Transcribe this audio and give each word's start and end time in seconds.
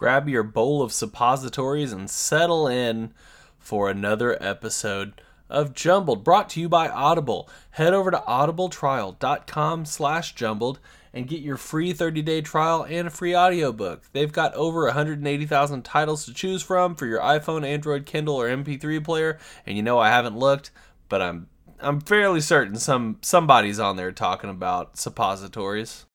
grab 0.00 0.30
your 0.30 0.42
bowl 0.42 0.80
of 0.80 0.94
suppositories 0.94 1.92
and 1.92 2.08
settle 2.08 2.66
in 2.66 3.12
for 3.58 3.90
another 3.90 4.42
episode 4.42 5.20
of 5.50 5.74
Jumbled, 5.74 6.24
brought 6.24 6.48
to 6.48 6.60
you 6.60 6.70
by 6.70 6.88
Audible. 6.88 7.50
Head 7.72 7.92
over 7.92 8.10
to 8.10 8.16
audibletrial.com 8.26 9.84
slash 9.84 10.34
jumbled 10.34 10.80
and 11.12 11.28
get 11.28 11.42
your 11.42 11.58
free 11.58 11.92
30-day 11.92 12.40
trial 12.40 12.86
and 12.88 13.08
a 13.08 13.10
free 13.10 13.36
audiobook. 13.36 14.04
They've 14.12 14.32
got 14.32 14.54
over 14.54 14.86
180,000 14.86 15.82
titles 15.82 16.24
to 16.24 16.32
choose 16.32 16.62
from 16.62 16.94
for 16.94 17.04
your 17.04 17.20
iPhone, 17.20 17.66
Android, 17.66 18.06
Kindle, 18.06 18.36
or 18.36 18.48
MP3 18.48 19.04
player. 19.04 19.38
And 19.66 19.76
you 19.76 19.82
know 19.82 19.98
I 19.98 20.08
haven't 20.08 20.38
looked, 20.38 20.70
but 21.10 21.20
I'm 21.20 21.48
I'm 21.82 22.00
fairly 22.00 22.40
certain 22.40 22.76
some 22.76 23.18
somebody's 23.20 23.78
on 23.78 23.96
there 23.96 24.12
talking 24.12 24.48
about 24.48 24.96
suppositories. 24.98 26.06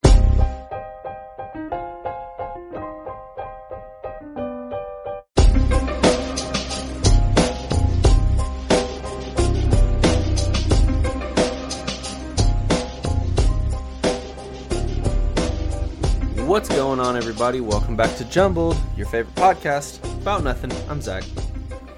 Going 16.95 17.07
on, 17.09 17.17
everybody? 17.17 17.59
Welcome 17.59 17.97
back 17.97 18.15
to 18.15 18.23
Jumbled, 18.23 18.77
your 18.95 19.05
favorite 19.07 19.35
podcast 19.35 20.01
about 20.21 20.45
nothing. 20.45 20.71
I'm 20.89 21.01
Zach. 21.01 21.25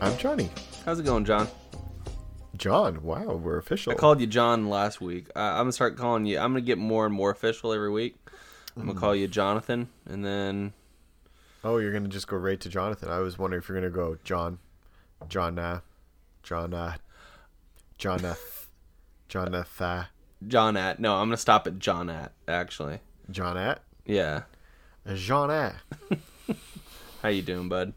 I'm 0.02 0.18
Johnny. 0.18 0.50
How's 0.86 0.98
it 0.98 1.04
going, 1.04 1.24
John? 1.24 1.48
John, 2.56 3.04
wow, 3.04 3.36
we're 3.36 3.60
official. 3.60 3.92
I 3.92 3.96
called 3.96 4.20
you 4.20 4.26
John 4.26 4.70
last 4.70 5.00
week. 5.00 5.28
I, 5.36 5.50
I'm 5.52 5.66
gonna 5.66 5.72
start 5.72 5.98
calling 5.98 6.26
you. 6.26 6.40
I'm 6.40 6.52
gonna 6.52 6.62
get 6.62 6.80
more 6.80 7.06
and 7.06 7.14
more 7.14 7.30
official 7.30 7.74
every 7.74 7.92
week. 7.92 8.16
I'm 8.76 8.88
gonna 8.88 9.00
call 9.00 9.16
you 9.16 9.28
Jonathan, 9.28 9.88
and 10.08 10.26
then 10.26 10.74
oh, 11.64 11.78
you're 11.78 11.94
gonna 11.94 12.08
just 12.08 12.28
go 12.28 12.36
right 12.36 12.60
to 12.60 12.68
Jonathan. 12.68 13.10
I 13.10 13.20
was 13.20 13.38
wondering 13.38 13.62
if 13.62 13.70
you're 13.70 13.80
gonna 13.80 13.92
go 13.92 14.18
John, 14.24 14.58
John, 15.30 15.60
uh, 15.60 15.82
John, 16.42 16.74
uh, 16.74 16.96
Jonath, 18.00 18.66
Jonathan, 19.30 20.06
John 20.48 20.76
at. 20.76 21.00
No, 21.00 21.18
I'm 21.18 21.28
gonna 21.28 21.38
stop 21.38 21.68
at 21.68 21.78
John 21.78 22.10
at. 22.10 22.32
Actually, 22.48 23.02
John 23.30 23.58
at, 23.58 23.84
yeah. 24.08 24.42
Jean 25.16 25.50
at. 25.52 25.76
How 27.22 27.30
you 27.30 27.42
doing, 27.42 27.70
bud? 27.70 27.94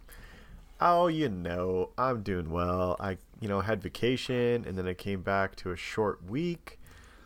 Oh, 0.80 1.08
you 1.08 1.28
know, 1.28 1.90
I'm 1.98 2.22
doing 2.22 2.50
well. 2.50 2.96
I, 2.98 3.18
you 3.40 3.48
know, 3.48 3.60
had 3.60 3.82
vacation, 3.82 4.64
and 4.66 4.78
then 4.78 4.86
I 4.88 4.94
came 4.94 5.20
back 5.20 5.56
to 5.56 5.70
a 5.72 5.76
short 5.76 6.24
week 6.28 6.78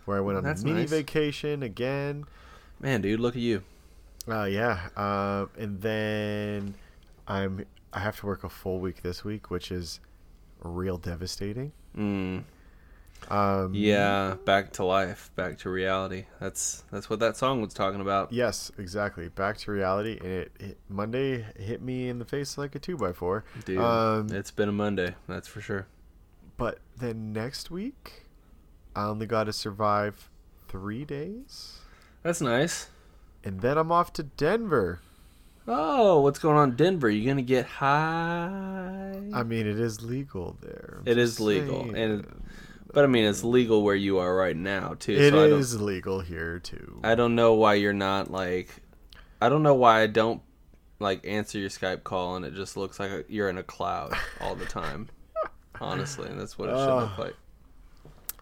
where 0.06 0.16
I 0.16 0.20
went 0.20 0.38
on 0.38 0.44
That's 0.44 0.62
a 0.62 0.66
mini 0.66 0.80
nice. 0.80 0.90
vacation 0.90 1.62
again. 1.62 2.24
Man, 2.80 3.00
dude, 3.00 3.20
look 3.20 3.36
at 3.36 3.42
you. 3.42 3.62
Uh, 4.28 4.44
yeah. 4.44 4.88
Um, 4.96 5.50
and 5.58 5.80
then 5.80 6.74
I'm 7.28 7.64
I 7.92 8.00
have 8.00 8.18
to 8.20 8.26
work 8.26 8.42
a 8.42 8.48
full 8.48 8.80
week 8.80 9.02
this 9.02 9.22
week, 9.24 9.50
which 9.50 9.70
is 9.70 10.00
real 10.62 10.98
devastating. 10.98 11.72
Mm, 11.96 12.42
Um, 13.30 13.72
yeah, 13.74 14.34
back 14.44 14.72
to 14.74 14.84
life, 14.84 15.30
back 15.34 15.58
to 15.58 15.70
reality. 15.70 16.26
That's 16.40 16.84
that's 16.90 17.08
what 17.08 17.20
that 17.20 17.36
song 17.36 17.60
was 17.62 17.72
talking 17.72 18.00
about. 18.00 18.32
Yes, 18.32 18.70
exactly. 18.78 19.28
Back 19.30 19.56
to 19.58 19.70
reality, 19.72 20.18
and 20.20 20.28
it, 20.30 20.52
it 20.60 20.78
Monday 20.88 21.46
hit 21.58 21.80
me 21.80 22.08
in 22.08 22.18
the 22.18 22.24
face 22.26 22.58
like 22.58 22.74
a 22.74 22.78
two 22.78 22.96
by 22.96 23.12
four. 23.12 23.44
Dude, 23.64 23.78
Um, 23.78 24.28
it's 24.30 24.50
been 24.50 24.68
a 24.68 24.72
Monday, 24.72 25.14
that's 25.26 25.48
for 25.48 25.60
sure. 25.60 25.86
But 26.56 26.78
then 26.98 27.32
next 27.32 27.70
week, 27.70 28.24
I 28.94 29.04
only 29.06 29.26
got 29.26 29.44
to 29.44 29.52
survive 29.52 30.28
three 30.68 31.04
days, 31.04 31.78
That's 32.22 32.40
nice. 32.40 32.88
and 33.42 33.60
then 33.60 33.78
I'm 33.78 33.90
off 33.90 34.12
to 34.14 34.22
Denver. 34.22 35.00
Oh, 35.66 36.20
what's 36.20 36.38
going 36.38 36.56
on 36.58 36.76
Denver? 36.76 37.08
You 37.08 37.26
gonna 37.26 37.40
get 37.40 37.64
high? 37.64 39.18
I 39.32 39.42
mean, 39.44 39.66
it 39.66 39.80
is 39.80 40.02
legal 40.02 40.56
there. 40.60 40.98
I'm 41.00 41.08
It 41.08 41.16
is 41.18 41.40
legal, 41.40 41.84
saying. 41.84 41.96
and 41.96 42.42
but 42.94 43.04
I 43.04 43.06
mean, 43.06 43.24
it's 43.24 43.44
legal 43.44 43.82
where 43.82 43.94
you 43.94 44.18
are 44.18 44.34
right 44.34 44.56
now 44.56 44.94
too. 44.98 45.12
it 45.12 45.30
so 45.32 45.44
is 45.56 45.80
legal 45.80 46.20
here 46.20 46.58
too. 46.60 47.00
I 47.04 47.14
don't 47.14 47.34
know 47.34 47.54
why 47.54 47.74
you're 47.74 47.92
not 47.92 48.30
like. 48.30 48.70
I 49.40 49.48
don't 49.48 49.62
know 49.62 49.74
why 49.74 50.00
I 50.02 50.06
don't 50.06 50.40
like 51.00 51.26
answer 51.26 51.58
your 51.58 51.68
Skype 51.70 52.04
call 52.04 52.36
and 52.36 52.44
it 52.46 52.54
just 52.54 52.76
looks 52.76 52.98
like 53.00 53.10
a, 53.10 53.24
you're 53.28 53.48
in 53.50 53.58
a 53.58 53.62
cloud 53.62 54.14
all 54.40 54.54
the 54.54 54.64
time. 54.64 55.08
Honestly, 55.80 56.28
and 56.30 56.40
that's 56.40 56.56
what 56.56 56.68
it 56.70 56.76
should 56.76 56.94
look 56.94 57.18
like. 57.18 57.34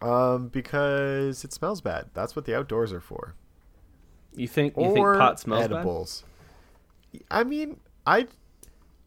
Um, 0.02 0.48
because 0.48 1.44
it 1.44 1.52
smells 1.52 1.80
bad. 1.80 2.10
That's 2.12 2.36
what 2.36 2.44
the 2.44 2.56
outdoors 2.56 2.92
are 2.92 3.00
for. 3.00 3.34
You 4.36 4.48
think 4.48 4.76
you 4.76 4.82
or 4.84 4.92
think 5.14 5.18
pot 5.18 5.40
smells 5.40 5.62
bad 5.68 5.72
edibles. 5.72 6.24
I 7.30 7.44
mean, 7.44 7.78
I 8.06 8.26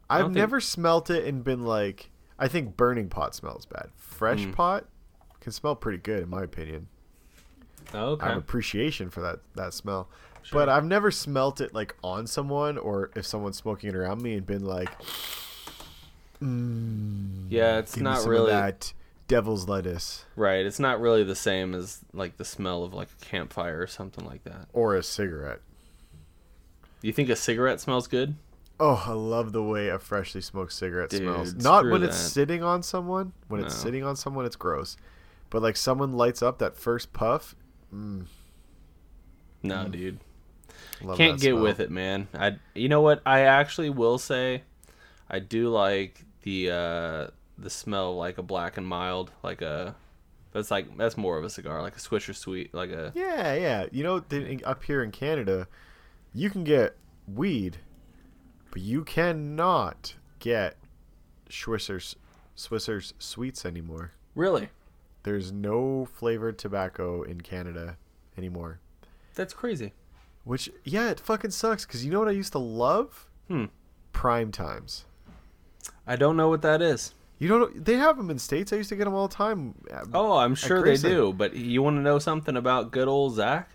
I've 0.08 0.20
don't 0.20 0.24
think- 0.30 0.36
never 0.36 0.60
smelt 0.60 1.10
it 1.10 1.24
and 1.24 1.42
been 1.44 1.64
like, 1.64 2.10
I 2.38 2.48
think 2.48 2.76
burning 2.76 3.08
pot 3.08 3.34
smells 3.34 3.66
bad. 3.66 3.90
Fresh 3.96 4.40
Mm. 4.46 4.52
pot 4.54 4.86
can 5.46 5.52
smell 5.52 5.76
pretty 5.76 5.98
good, 5.98 6.24
in 6.24 6.28
my 6.28 6.42
opinion. 6.42 6.88
Oh, 7.94 8.18
I 8.20 8.30
have 8.30 8.36
appreciation 8.38 9.10
for 9.10 9.20
that 9.20 9.38
that 9.54 9.74
smell. 9.74 10.08
Sure. 10.42 10.58
But 10.60 10.68
I've 10.68 10.84
never 10.84 11.12
smelt 11.12 11.60
it 11.60 11.72
like 11.72 11.94
on 12.02 12.26
someone 12.26 12.76
or 12.78 13.10
if 13.14 13.24
someone's 13.24 13.56
smoking 13.56 13.90
it 13.90 13.94
around 13.94 14.22
me 14.22 14.34
and 14.34 14.44
been 14.44 14.64
like, 14.64 14.90
mm, 16.42 17.46
Yeah, 17.48 17.78
it's 17.78 17.96
not 17.96 18.26
really- 18.26 18.50
that 18.50 18.92
devil's 19.28 19.68
lettuce 19.68 20.24
Right. 20.34 20.66
It's 20.66 20.80
not 20.80 21.00
really 21.00 21.22
the 21.22 21.36
same 21.36 21.74
as 21.76 22.00
like 22.12 22.36
the 22.38 22.44
smell 22.44 22.82
of 22.82 22.92
like 22.92 23.08
a 23.20 23.24
campfire 23.24 23.80
or 23.80 23.86
something 23.86 24.24
like 24.26 24.42
that. 24.44 24.66
or 24.72 24.96
a 24.96 25.02
cigarette. 25.04 25.60
You 27.02 27.12
think 27.12 27.28
a 27.28 27.36
cigarette 27.36 27.80
smells 27.80 28.08
good? 28.08 28.34
Oh, 28.80 29.04
I 29.06 29.12
love 29.12 29.52
the 29.52 29.62
way 29.62 29.88
a 29.90 29.98
freshly 30.00 30.40
smoked 30.40 30.72
cigarette 30.72 31.10
Dude, 31.10 31.20
smells. 31.22 31.54
Not 31.54 31.86
when 31.88 32.02
it's 32.02 32.16
sitting 32.18 32.64
on 32.64 32.82
someone. 32.82 33.32
When 33.46 33.62
it's 33.62 33.74
sitting 33.76 34.02
on 34.02 34.16
someone, 34.16 34.44
it's 34.44 34.56
gross. 34.56 34.96
But 35.50 35.62
like 35.62 35.76
someone 35.76 36.12
lights 36.12 36.42
up 36.42 36.58
that 36.58 36.76
first 36.76 37.12
puff, 37.12 37.54
mm, 37.94 38.26
No, 39.62 39.74
Mm. 39.86 39.90
dude. 39.92 40.18
love 41.02 41.16
Can't 41.18 41.40
get 41.40 41.52
smell. 41.52 41.62
with 41.62 41.80
it, 41.80 41.90
man. 41.90 42.28
I 42.34 42.56
you 42.74 42.88
know 42.88 43.00
what? 43.00 43.22
I 43.26 43.40
actually 43.40 43.90
will 43.90 44.18
say 44.18 44.62
I 45.30 45.38
do 45.38 45.68
like 45.68 46.24
the 46.42 46.70
uh 46.70 47.26
the 47.58 47.70
smell 47.70 48.16
like 48.16 48.38
a 48.38 48.42
black 48.42 48.76
and 48.76 48.86
mild, 48.86 49.30
like 49.42 49.62
a 49.62 49.94
that's 50.52 50.70
like 50.70 50.96
that's 50.96 51.16
more 51.16 51.38
of 51.38 51.44
a 51.44 51.50
cigar, 51.50 51.82
like 51.82 51.96
a 51.96 52.00
Swisher 52.00 52.34
Sweet, 52.34 52.72
like 52.74 52.90
a 52.90 53.12
Yeah, 53.14 53.54
yeah. 53.54 53.86
You 53.92 54.02
know, 54.04 54.24
up 54.64 54.84
here 54.84 55.02
in 55.02 55.10
Canada, 55.10 55.68
you 56.34 56.50
can 56.50 56.64
get 56.64 56.96
weed, 57.26 57.78
but 58.70 58.80
you 58.82 59.04
cannot 59.04 60.14
get 60.38 60.76
Swisser's 61.48 62.16
Swisser's 62.56 63.12
sweets 63.18 63.64
anymore. 63.66 64.12
Really? 64.34 64.68
There's 65.26 65.50
no 65.50 66.04
flavored 66.04 66.56
tobacco 66.56 67.22
in 67.24 67.40
Canada 67.40 67.96
anymore. 68.38 68.78
That's 69.34 69.52
crazy. 69.52 69.92
Which, 70.44 70.70
yeah, 70.84 71.10
it 71.10 71.18
fucking 71.18 71.50
sucks. 71.50 71.84
Cause 71.84 72.04
you 72.04 72.12
know 72.12 72.20
what 72.20 72.28
I 72.28 72.30
used 72.30 72.52
to 72.52 72.60
love? 72.60 73.26
Hmm. 73.48 73.64
Prime 74.12 74.52
times. 74.52 75.04
I 76.06 76.14
don't 76.14 76.36
know 76.36 76.48
what 76.48 76.62
that 76.62 76.80
is. 76.80 77.12
You 77.40 77.48
don't. 77.48 77.60
know- 77.74 77.82
They 77.82 77.94
have 77.94 78.16
them 78.18 78.30
in 78.30 78.38
states. 78.38 78.72
I 78.72 78.76
used 78.76 78.88
to 78.90 78.94
get 78.96 79.06
them 79.06 79.14
all 79.14 79.26
the 79.26 79.34
time. 79.34 79.74
Oh, 80.14 80.36
I'm 80.36 80.54
sure 80.54 80.80
they 80.84 80.96
do, 81.10 81.32
but 81.32 81.56
you 81.56 81.82
want 81.82 81.96
to 81.96 82.02
know 82.02 82.20
something 82.20 82.56
about 82.56 82.92
good 82.92 83.08
old 83.08 83.34
Zach? 83.34 83.70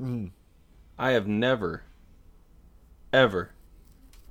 Mm. 0.00 0.30
I 0.98 1.10
have 1.10 1.26
never, 1.28 1.82
ever, 3.12 3.50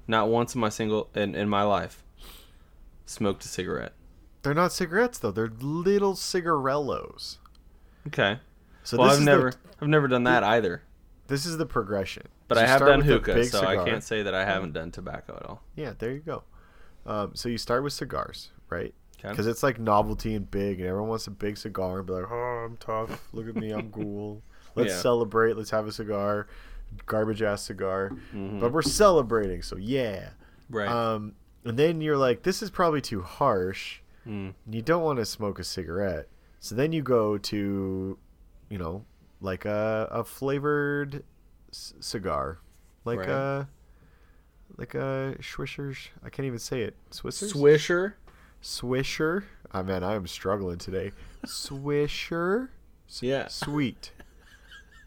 not 0.07 0.27
once 0.29 0.55
in 0.55 0.61
my 0.61 0.69
single 0.69 1.07
in, 1.13 1.35
in 1.35 1.47
my 1.49 1.61
life, 1.61 2.03
smoked 3.05 3.45
a 3.45 3.47
cigarette. 3.47 3.93
They're 4.47 4.53
not 4.55 4.71
cigarettes 4.71 5.17
though. 5.19 5.31
They're 5.31 5.51
little 5.59 6.13
cigarellos. 6.13 7.37
Okay. 8.07 8.39
So 8.83 8.97
well, 8.97 9.09
this 9.09 9.17
I've 9.17 9.23
never, 9.25 9.51
The, 9.51 9.57
I've 9.81 9.89
never 9.89 10.07
done 10.07 10.23
that 10.23 10.41
either. 10.41 10.83
this 11.27 11.45
is 11.45 11.57
the 11.57 11.65
progression. 11.65 12.23
But 12.47 12.57
So 12.57 12.63
I 12.63 12.67
have 12.67 12.79
done 12.79 13.01
hookah, 13.01 13.43
so 13.43 13.65
I 13.67 13.83
can't 13.83 14.01
say 14.01 14.23
that 14.23 14.33
I 14.33 14.45
haven't 14.45 14.71
done 14.71 14.89
tobacco 14.91 15.35
at 15.35 15.45
all. 15.45 15.61
Yeah, 15.75 15.91
there 15.99 16.11
you 16.11 16.19
go. 16.21 16.43
Um, 17.05 17.31
so 17.35 17.49
you 17.49 17.57
start 17.57 17.83
with 17.83 17.91
cigars, 17.91 18.51
right? 18.69 18.93
Okay. 19.19 19.29
Because 19.29 19.47
it's 19.47 19.63
like 19.63 19.79
novelty 19.79 20.33
and 20.33 20.49
big, 20.49 20.79
and 20.79 20.87
everyone 20.87 21.09
wants 21.09 21.27
a 21.27 21.31
big 21.31 21.57
cigar 21.57 21.97
and 21.97 22.07
be 22.07 22.13
like, 22.13 22.31
"Oh, 22.31 22.63
I'm 22.65 22.77
tough. 22.77 23.27
Look 23.33 23.49
at 23.49 23.55
me, 23.57 23.71
I'm 23.71 23.91
cool. 23.91 24.41
Let's 24.75 24.93
Yeah. 24.93 24.99
celebrate. 25.01 25.57
Let's 25.57 25.71
have 25.71 25.87
a 25.87 25.91
cigar, 25.91 26.47
garbage 27.05 27.41
ass 27.41 27.63
cigar, 27.63 28.11
Mhm. 28.33 28.61
but 28.61 28.71
we're 28.71 28.81
celebrating. 28.81 29.61
So 29.61 29.75
yeah. 29.75 30.29
Right. 30.69 30.87
Um, 30.87 31.33
and 31.65 31.77
then 31.77 31.99
you're 31.99 32.17
like, 32.17 32.43
this 32.43 32.61
is 32.61 32.69
probably 32.69 33.01
too 33.01 33.21
harsh. 33.23 33.99
Mm. 34.27 34.53
you 34.69 34.81
don't 34.81 35.03
want 35.03 35.19
to 35.19 35.25
smoke 35.25 35.59
a 35.59 35.63
cigarette. 35.63 36.27
So 36.59 36.75
then 36.75 36.91
you 36.91 37.01
go 37.01 37.37
to, 37.37 38.17
you 38.69 38.77
know, 38.77 39.05
like 39.41 39.65
a, 39.65 40.07
a 40.11 40.23
flavored 40.23 41.23
c- 41.71 41.95
cigar, 41.99 42.59
like 43.05 43.19
Right. 43.19 43.29
a 43.29 43.67
like 44.77 44.93
a 44.95 45.35
Swisher's. 45.39 46.09
I 46.23 46.29
can't 46.29 46.45
even 46.45 46.59
say 46.59 46.81
it. 46.81 46.95
Swissers. 47.11 47.53
Swisher. 47.53 48.13
Swisher. 48.61 49.43
I 49.71 49.81
mean, 49.83 50.03
I 50.03 50.15
am 50.15 50.27
struggling 50.27 50.77
today. 50.77 51.11
Swisher. 51.45 52.69
S- 53.07 53.21
Yeah. 53.23 53.47
Sweet. 53.47 54.11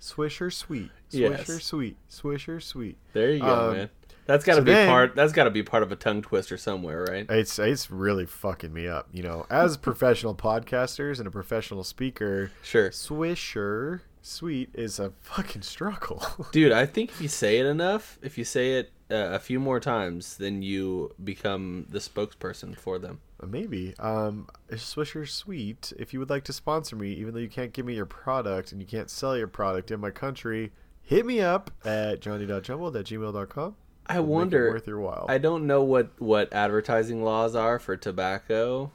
Swisher 0.00 0.52
sweet. 0.52 0.90
Swisher 1.10 1.48
Yes. 1.48 1.64
sweet. 1.64 1.96
Swisher 2.10 2.62
sweet. 2.62 2.96
There 3.12 3.32
you 3.32 3.40
go, 3.40 3.68
Um, 3.70 3.76
man. 3.76 3.90
That's 4.26 4.44
got 4.44 4.54
to 4.54 4.60
So 4.60 4.64
be 4.64 4.72
then- 4.72 4.88
part. 4.88 5.14
That's 5.16 5.32
got 5.32 5.44
to 5.44 5.50
be 5.50 5.62
part 5.62 5.82
of 5.82 5.90
a 5.92 5.96
tongue 5.96 6.22
twister 6.22 6.56
somewhere, 6.56 7.04
right? 7.04 7.26
It's 7.28 7.58
it's 7.58 7.90
really 7.90 8.26
fucking 8.26 8.72
me 8.72 8.86
up. 8.88 9.08
You 9.12 9.22
know, 9.22 9.46
as 9.50 9.76
professional 9.76 10.34
podcasters 10.34 11.18
and 11.18 11.26
a 11.26 11.30
professional 11.30 11.84
speaker, 11.84 12.50
Sure, 12.62 12.90
Swisher 12.90 14.00
Sweet 14.22 14.68
is 14.74 14.98
a 15.00 15.12
fucking 15.20 15.62
struggle. 15.62 16.22
dude. 16.52 16.72
I 16.72 16.86
think 16.86 17.10
if 17.10 17.20
you 17.20 17.28
say 17.28 17.58
it 17.58 17.66
enough, 17.66 18.18
if 18.22 18.36
you 18.36 18.44
say 18.44 18.74
it 18.74 18.92
uh, 19.10 19.30
a 19.32 19.38
few 19.38 19.58
more 19.58 19.80
times, 19.80 20.36
then 20.36 20.60
you 20.62 21.12
become 21.24 21.86
the 21.88 21.98
spokesperson 21.98 22.76
for 22.78 22.98
them. 22.98 23.20
Maybe. 23.44 23.94
Um, 23.98 24.46
Swisher 24.72 25.26
Sweet, 25.26 25.92
if 25.98 26.12
you 26.12 26.18
would 26.20 26.28
like 26.28 26.44
to 26.44 26.52
sponsor 26.52 26.94
me, 26.96 27.12
even 27.14 27.32
though 27.32 27.40
you 27.40 27.48
can't 27.48 27.72
give 27.72 27.86
me 27.86 27.94
your 27.94 28.04
product 28.06 28.72
and 28.72 28.80
you 28.80 28.86
can't 28.86 29.08
sell 29.08 29.36
your 29.36 29.48
product 29.48 29.90
in 29.90 29.98
my 30.00 30.10
country, 30.10 30.70
hit 31.02 31.24
me 31.24 31.40
up 31.40 31.70
at 31.84 32.20
johnny.jumbled 32.20 32.94
at 32.96 33.06
gmail.com. 33.06 33.74
I 34.10 34.20
wonder. 34.20 34.70
worth 34.70 34.86
your 34.86 35.00
while. 35.00 35.26
I 35.28 35.38
don't 35.38 35.66
know 35.66 35.82
what 35.82 36.10
what 36.20 36.52
advertising 36.52 37.22
laws 37.22 37.54
are 37.54 37.78
for 37.78 37.96
tobacco 37.96 38.90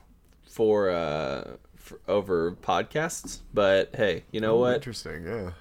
for 0.47 0.89
uh 0.89 1.55
for, 1.75 1.99
over 2.07 2.51
podcasts, 2.53 3.39
but 3.53 3.91
hey, 3.95 4.23
you 4.31 4.41
know 4.41 4.57
what? 4.57 4.75
Interesting, 4.75 5.25
yeah. 5.25 5.51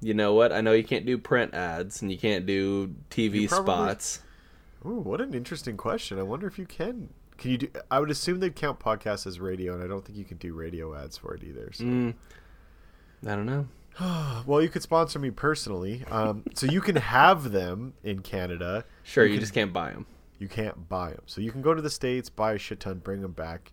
You 0.00 0.14
know 0.14 0.34
what? 0.34 0.52
I 0.52 0.60
know 0.60 0.72
you 0.72 0.84
can't 0.84 1.06
do 1.06 1.18
print 1.18 1.54
ads 1.54 2.02
and 2.02 2.10
you 2.10 2.18
can't 2.18 2.46
do 2.46 2.94
TV 3.10 3.48
probably- 3.48 3.72
spots. 3.72 4.20
Ooh, 4.86 5.00
what 5.00 5.20
an 5.20 5.34
interesting 5.34 5.76
question. 5.76 6.18
I 6.18 6.22
wonder 6.22 6.46
if 6.46 6.58
you 6.58 6.66
can. 6.66 7.08
Can 7.36 7.50
you 7.50 7.58
do? 7.58 7.68
I 7.90 7.98
would 8.00 8.10
assume 8.10 8.40
they'd 8.40 8.54
count 8.54 8.78
podcasts 8.78 9.26
as 9.26 9.40
radio, 9.40 9.74
and 9.74 9.82
I 9.82 9.86
don't 9.86 10.04
think 10.04 10.16
you 10.18 10.24
can 10.24 10.36
do 10.38 10.54
radio 10.54 10.94
ads 10.94 11.16
for 11.16 11.34
it 11.34 11.42
either. 11.42 11.70
So. 11.72 11.84
Mm, 11.84 12.14
I 13.26 13.34
don't 13.34 13.46
know. 13.46 13.66
Well, 14.46 14.62
you 14.62 14.68
could 14.68 14.82
sponsor 14.82 15.18
me 15.18 15.30
personally. 15.30 16.04
Um, 16.10 16.44
so 16.54 16.66
you 16.66 16.80
can 16.80 16.96
have 16.96 17.50
them 17.52 17.94
in 18.02 18.20
Canada. 18.20 18.84
Sure, 19.02 19.24
You 19.24 19.30
you, 19.32 19.36
can- 19.36 19.40
just 19.42 19.54
can't 19.54 19.72
buy 19.72 19.90
them. 19.90 20.06
You 20.38 20.48
can't 20.48 20.88
buy 20.88 21.10
them. 21.10 21.22
So 21.26 21.40
you 21.40 21.50
can 21.50 21.62
go 21.62 21.74
to 21.74 21.82
the 21.82 21.90
states, 21.90 22.30
buy 22.30 22.52
a 22.52 22.58
shit 22.58 22.80
ton, 22.80 22.98
bring 22.98 23.20
them 23.22 23.32
back. 23.32 23.72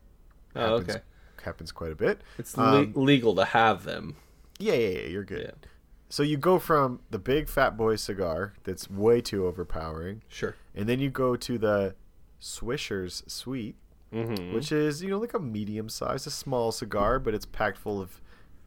Oh, 0.56 0.78
Happens- 0.80 0.90
okay. 0.96 1.04
Happens 1.44 1.72
quite 1.72 1.92
a 1.92 1.96
bit. 1.96 2.22
It's 2.40 2.58
Um, 2.58 2.94
le- 2.96 3.00
legal 3.02 3.36
to 3.36 3.46
have 3.46 3.84
them. 3.84 4.16
Yeah, 4.58 4.74
yeah, 4.74 5.00
yeah. 5.02 5.08
You're 5.08 5.24
good. 5.24 5.42
Yeah. 5.64 5.70
So 6.10 6.24
you 6.24 6.38
go 6.38 6.58
from 6.60 7.02
the 7.12 7.20
big 7.20 7.48
fat 7.48 7.78
boy 7.78 7.98
cigar 7.98 8.54
that's 8.64 8.90
way 8.90 9.22
too 9.22 9.46
overpowering, 9.46 10.24
Sure. 10.28 10.56
and 10.74 10.88
then 10.90 11.00
you 11.00 11.10
go 11.12 11.36
to 11.36 11.58
the 11.60 11.96
Swisher's 12.42 13.24
Sweet, 13.28 13.76
Mm-hmm. 14.14 14.54
which 14.54 14.72
is 14.72 15.04
you 15.04 15.10
know 15.10 15.20
like 15.20 15.34
a 15.34 15.40
medium 15.40 15.90
size, 15.90 16.26
a 16.26 16.32
small 16.32 16.72
cigar, 16.72 17.20
but 17.20 17.34
it's 17.34 17.46
packed 17.46 17.78
full 17.78 18.00
of 18.02 18.22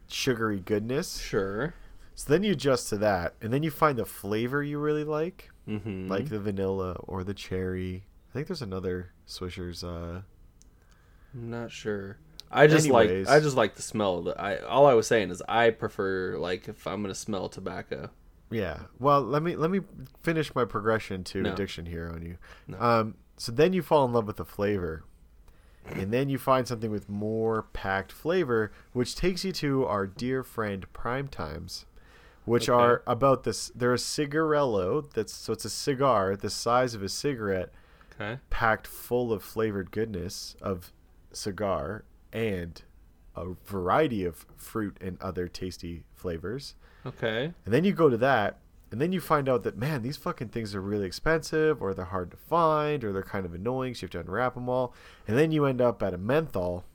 sugary 0.09 0.59
goodness. 0.59 1.19
Sure. 1.19 1.73
So 2.15 2.31
then 2.33 2.43
you 2.43 2.51
adjust 2.51 2.89
to 2.89 2.97
that, 2.97 3.35
and 3.41 3.53
then 3.53 3.63
you 3.63 3.71
find 3.71 3.97
the 3.97 4.05
flavor 4.05 4.61
you 4.61 4.77
really 4.79 5.03
like, 5.05 5.49
Mm-hmm. 5.67 6.07
like 6.09 6.29
the 6.29 6.39
vanilla 6.39 6.93
or 7.07 7.23
the 7.23 7.33
cherry. 7.33 8.03
I 8.29 8.33
think 8.33 8.47
there's 8.47 8.61
another 8.61 9.11
Swisher's. 9.27 9.83
Uh, 9.83 10.21
I'm 11.33 11.49
not 11.51 11.71
sure. 11.71 12.17
I 12.51 12.65
just 12.67 12.87
Anyways. 12.87 13.27
like 13.27 13.35
I 13.35 13.39
just 13.39 13.55
like 13.55 13.75
the 13.75 13.81
smell. 13.83 14.17
Of 14.19 14.25
the, 14.25 14.41
I 14.41 14.57
all 14.57 14.87
I 14.87 14.95
was 14.95 15.05
saying 15.07 15.29
is 15.29 15.41
I 15.47 15.69
prefer 15.69 16.37
like 16.37 16.67
if 16.67 16.87
I'm 16.87 17.01
gonna 17.03 17.13
smell 17.15 17.47
tobacco. 17.49 18.09
Yeah. 18.49 18.79
Well, 18.99 19.21
let 19.21 19.43
me 19.43 19.55
let 19.55 19.69
me 19.69 19.81
finish 20.23 20.53
my 20.55 20.65
progression 20.65 21.23
to 21.25 21.43
No. 21.43 21.53
addiction 21.53 21.85
here 21.85 22.11
on 22.13 22.23
you. 22.23 22.37
No. 22.67 22.81
Um, 22.81 23.15
so 23.37 23.51
then 23.51 23.73
you 23.73 23.83
fall 23.83 24.05
in 24.05 24.11
love 24.13 24.25
with 24.25 24.37
the 24.37 24.45
flavor, 24.45 25.03
and 25.85 26.11
then 26.13 26.29
you 26.29 26.37
find 26.37 26.67
something 26.67 26.91
with 26.91 27.09
more 27.09 27.63
packed 27.73 28.11
flavor, 28.11 28.71
which 28.93 29.15
takes 29.15 29.43
you 29.43 29.51
to 29.53 29.85
our 29.85 30.05
dear 30.07 30.43
friend 30.43 30.91
Prime 30.93 31.27
Times, 31.27 31.85
which 32.45 32.69
Okay. 32.69 32.77
are 32.83 33.03
about 33.07 33.43
this. 33.43 33.71
They're 33.75 33.93
a 33.93 33.97
cigarello. 33.97 35.11
That's 35.13 35.33
so 35.33 35.53
it's 35.53 35.65
a 35.65 35.69
cigar 35.69 36.35
the 36.35 36.49
size 36.49 36.93
of 36.93 37.01
a 37.03 37.09
cigarette, 37.09 37.71
Okay. 38.13 38.39
packed 38.49 38.85
full 38.87 39.31
of 39.31 39.41
flavored 39.43 39.91
goodness 39.91 40.55
of 40.61 40.91
cigar 41.31 42.03
and 42.33 42.81
a 43.35 43.53
variety 43.65 44.25
of 44.25 44.45
fruit 44.57 44.97
and 44.99 45.17
other 45.21 45.47
tasty 45.47 46.03
flavors. 46.13 46.75
Okay. 47.05 47.53
And 47.65 47.73
then 47.73 47.83
you 47.85 47.93
go 47.93 48.09
to 48.09 48.17
that, 48.17 48.59
and 48.91 48.99
then 48.99 49.11
you 49.11 49.21
find 49.21 49.47
out 49.47 49.63
that 49.63 49.77
man, 49.77 50.01
these 50.01 50.17
fucking 50.17 50.49
things 50.49 50.73
are 50.73 50.81
really 50.81 51.05
expensive, 51.05 51.81
or 51.81 51.93
they're 51.93 52.05
hard 52.05 52.31
to 52.31 52.37
find, 52.37 53.03
or 53.03 53.13
they're 53.13 53.23
kind 53.23 53.45
of 53.45 53.53
annoying. 53.53 53.93
So 53.93 54.01
you 54.01 54.05
have 54.07 54.11
to 54.11 54.19
unwrap 54.21 54.55
them 54.55 54.69
all, 54.69 54.93
and 55.27 55.37
then 55.37 55.51
you 55.51 55.65
end 55.65 55.81
up 55.81 56.01
at 56.01 56.13
a 56.13 56.17
menthol, 56.17 56.85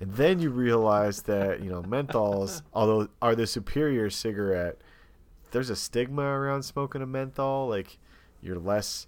and 0.00 0.12
then 0.12 0.38
you 0.38 0.50
realize 0.50 1.22
that 1.22 1.62
you 1.62 1.70
know 1.70 1.82
menthols, 1.82 2.62
although 2.72 3.08
are 3.20 3.34
the 3.34 3.46
superior 3.46 4.10
cigarette, 4.10 4.78
there's 5.50 5.70
a 5.70 5.76
stigma 5.76 6.22
around 6.22 6.62
smoking 6.62 7.02
a 7.02 7.06
menthol. 7.06 7.68
Like 7.68 7.98
you're 8.40 8.58
less 8.58 9.06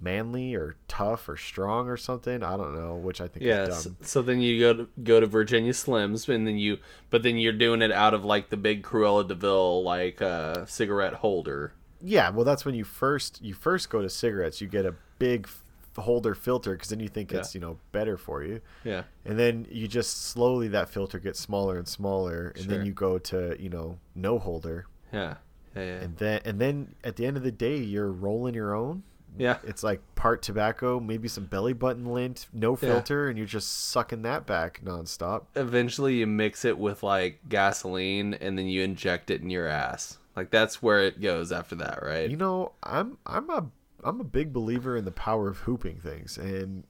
manly 0.00 0.54
or 0.54 0.76
tough 0.88 1.28
or 1.28 1.36
strong 1.36 1.88
or 1.88 1.96
something. 1.96 2.42
I 2.42 2.56
don't 2.56 2.74
know, 2.74 2.94
which 2.96 3.20
I 3.20 3.28
think 3.28 3.44
Yeah. 3.46 3.68
is 3.68 3.76
So, 3.78 3.90
dumb. 3.90 3.96
so 4.02 4.22
then 4.22 4.40
you 4.40 4.60
go 4.60 4.72
to 4.74 4.88
go 5.02 5.20
to 5.20 5.26
Virginia 5.26 5.72
Slims, 5.72 6.28
and 6.28 6.46
then 6.46 6.56
you, 6.58 6.78
but 7.10 7.22
then 7.22 7.36
you're 7.38 7.52
doing 7.52 7.82
it 7.82 7.92
out 7.92 8.14
of 8.14 8.24
like 8.24 8.50
the 8.50 8.56
big 8.56 8.82
Cruella 8.82 9.26
de 9.26 9.34
Vil 9.34 9.82
like 9.82 10.20
uh, 10.20 10.66
cigarette 10.66 11.14
holder. 11.14 11.72
Yeah, 12.02 12.30
well, 12.30 12.44
that's 12.44 12.64
when 12.64 12.74
you 12.74 12.84
first 12.84 13.40
you 13.42 13.54
first 13.54 13.88
go 13.90 14.02
to 14.02 14.10
cigarettes. 14.10 14.60
You 14.60 14.66
get 14.68 14.84
a 14.84 14.94
big 15.18 15.48
holder 15.96 16.34
filter 16.34 16.72
because 16.72 16.88
then 16.88 16.98
you 16.98 17.08
think 17.08 17.30
Yeah. 17.30 17.38
it's 17.38 17.54
you 17.54 17.60
know 17.60 17.78
better 17.92 18.16
for 18.16 18.42
you, 18.42 18.60
Yeah. 18.82 19.04
and 19.24 19.38
then 19.38 19.66
you 19.70 19.86
just 19.88 20.22
slowly 20.22 20.66
that 20.68 20.90
filter 20.90 21.18
gets 21.20 21.38
smaller 21.38 21.78
and 21.78 21.86
smaller, 21.86 22.52
and 22.56 22.64
then 22.66 22.84
you 22.84 22.92
go 22.92 23.18
to 23.18 23.56
you 23.60 23.68
know 23.70 23.98
no 24.14 24.38
holder, 24.40 24.86
Yeah. 25.12 25.36
Yeah. 25.76 25.82
Yeah. 25.82 26.00
and 26.02 26.16
then 26.18 26.40
and 26.44 26.60
then 26.60 26.94
at 27.04 27.14
the 27.16 27.24
end 27.26 27.36
of 27.36 27.42
the 27.44 27.52
day 27.52 27.76
you're 27.78 28.10
rolling 28.10 28.54
your 28.54 28.74
own. 28.74 29.04
Yeah. 29.36 29.58
It's 29.64 29.82
like 29.82 30.00
part 30.14 30.42
tobacco, 30.42 31.00
maybe 31.00 31.28
some 31.28 31.44
belly 31.46 31.72
button 31.72 32.06
lint, 32.06 32.46
no 32.52 32.72
Yeah. 32.72 32.76
filter, 32.76 33.28
and 33.28 33.36
you're 33.38 33.46
just 33.46 33.88
sucking 33.90 34.22
that 34.22 34.46
back 34.46 34.80
nonstop. 34.84 35.44
Eventually, 35.56 36.16
you 36.16 36.26
mix 36.26 36.64
it 36.64 36.78
with 36.78 37.02
like 37.02 37.40
gasoline, 37.48 38.34
and 38.34 38.58
then 38.58 38.66
you 38.66 38.82
inject 38.82 39.30
it 39.30 39.40
in 39.42 39.50
your 39.50 39.66
ass. 39.66 40.18
Like 40.36 40.50
that's 40.50 40.82
where 40.82 41.00
it 41.00 41.20
goes 41.20 41.52
after 41.52 41.74
that, 41.76 42.02
right? 42.02 42.28
You 42.30 42.36
know, 42.36 42.72
I'm 42.82 43.18
I'm 43.26 43.48
a 43.50 43.66
I'm 44.02 44.20
a 44.20 44.24
big 44.24 44.52
believer 44.52 44.96
in 44.96 45.04
the 45.04 45.10
power 45.12 45.48
of 45.48 45.58
hooping 45.58 45.98
things, 46.00 46.36
and 46.38 46.84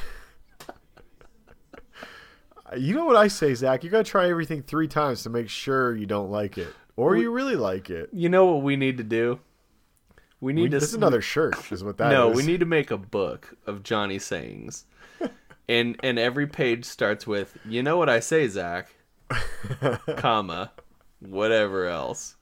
you 2.78 2.96
know 2.96 3.06
what 3.06 3.16
I 3.16 3.28
say, 3.28 3.54
Zach. 3.54 3.84
You 3.84 3.90
gotta 3.90 4.04
try 4.04 4.30
everything 4.30 4.64
three 4.64 4.88
times 4.88 5.24
to 5.24 5.30
make 5.30 5.50
sure 5.50 5.96
you 5.96 6.06
don't 6.06 6.32
like 6.32 6.58
it, 6.58 6.74
or 6.96 7.12
We- 7.12 7.22
you 7.22 7.32
really 7.32 7.56
like 7.56 7.90
it. 7.90 8.10
You 8.14 8.30
know 8.30 8.46
what 8.46 8.64
we 8.64 8.76
need 8.76 8.98
to 8.98 9.04
do? 9.04 9.40
We 10.44 10.54
need 10.54 10.64
We, 10.64 10.70
to. 10.70 10.76
this 10.80 10.90
is 10.90 10.94
another 10.96 11.22
shirt, 11.22 11.72
is 11.72 11.84
what 11.84 11.98
that 11.98 12.10
no, 12.12 12.32
is. 12.32 12.36
we 12.38 12.44
need 12.44 12.60
to 12.60 12.66
make 12.66 12.92
a 12.92 12.98
book 12.98 13.56
of 13.66 13.82
Johnny 13.84 14.20
sayings, 14.20 14.86
and 15.70 15.98
and 16.04 16.20
every 16.20 16.48
page 16.48 16.86
starts 16.86 17.26
with 17.26 17.58
"You 17.66 17.82
know 17.82 17.98
what 17.98 18.10
I 18.10 18.20
say, 18.20 18.48
Zach," 18.48 18.94
comma, 20.18 20.72
whatever 21.20 21.88
else. 21.88 22.36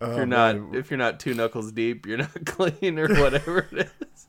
If 0.00 0.08
Oh, 0.08 0.16
you're 0.16 0.26
not 0.26 0.56
man. 0.56 0.74
if 0.74 0.90
you're 0.90 0.98
not 0.98 1.20
two 1.20 1.34
knuckles 1.34 1.72
deep, 1.72 2.04
you're 2.06 2.18
not 2.18 2.44
clean 2.46 2.98
or 2.98 3.08
whatever 3.14 3.66
it 3.72 3.88
is. 4.00 4.26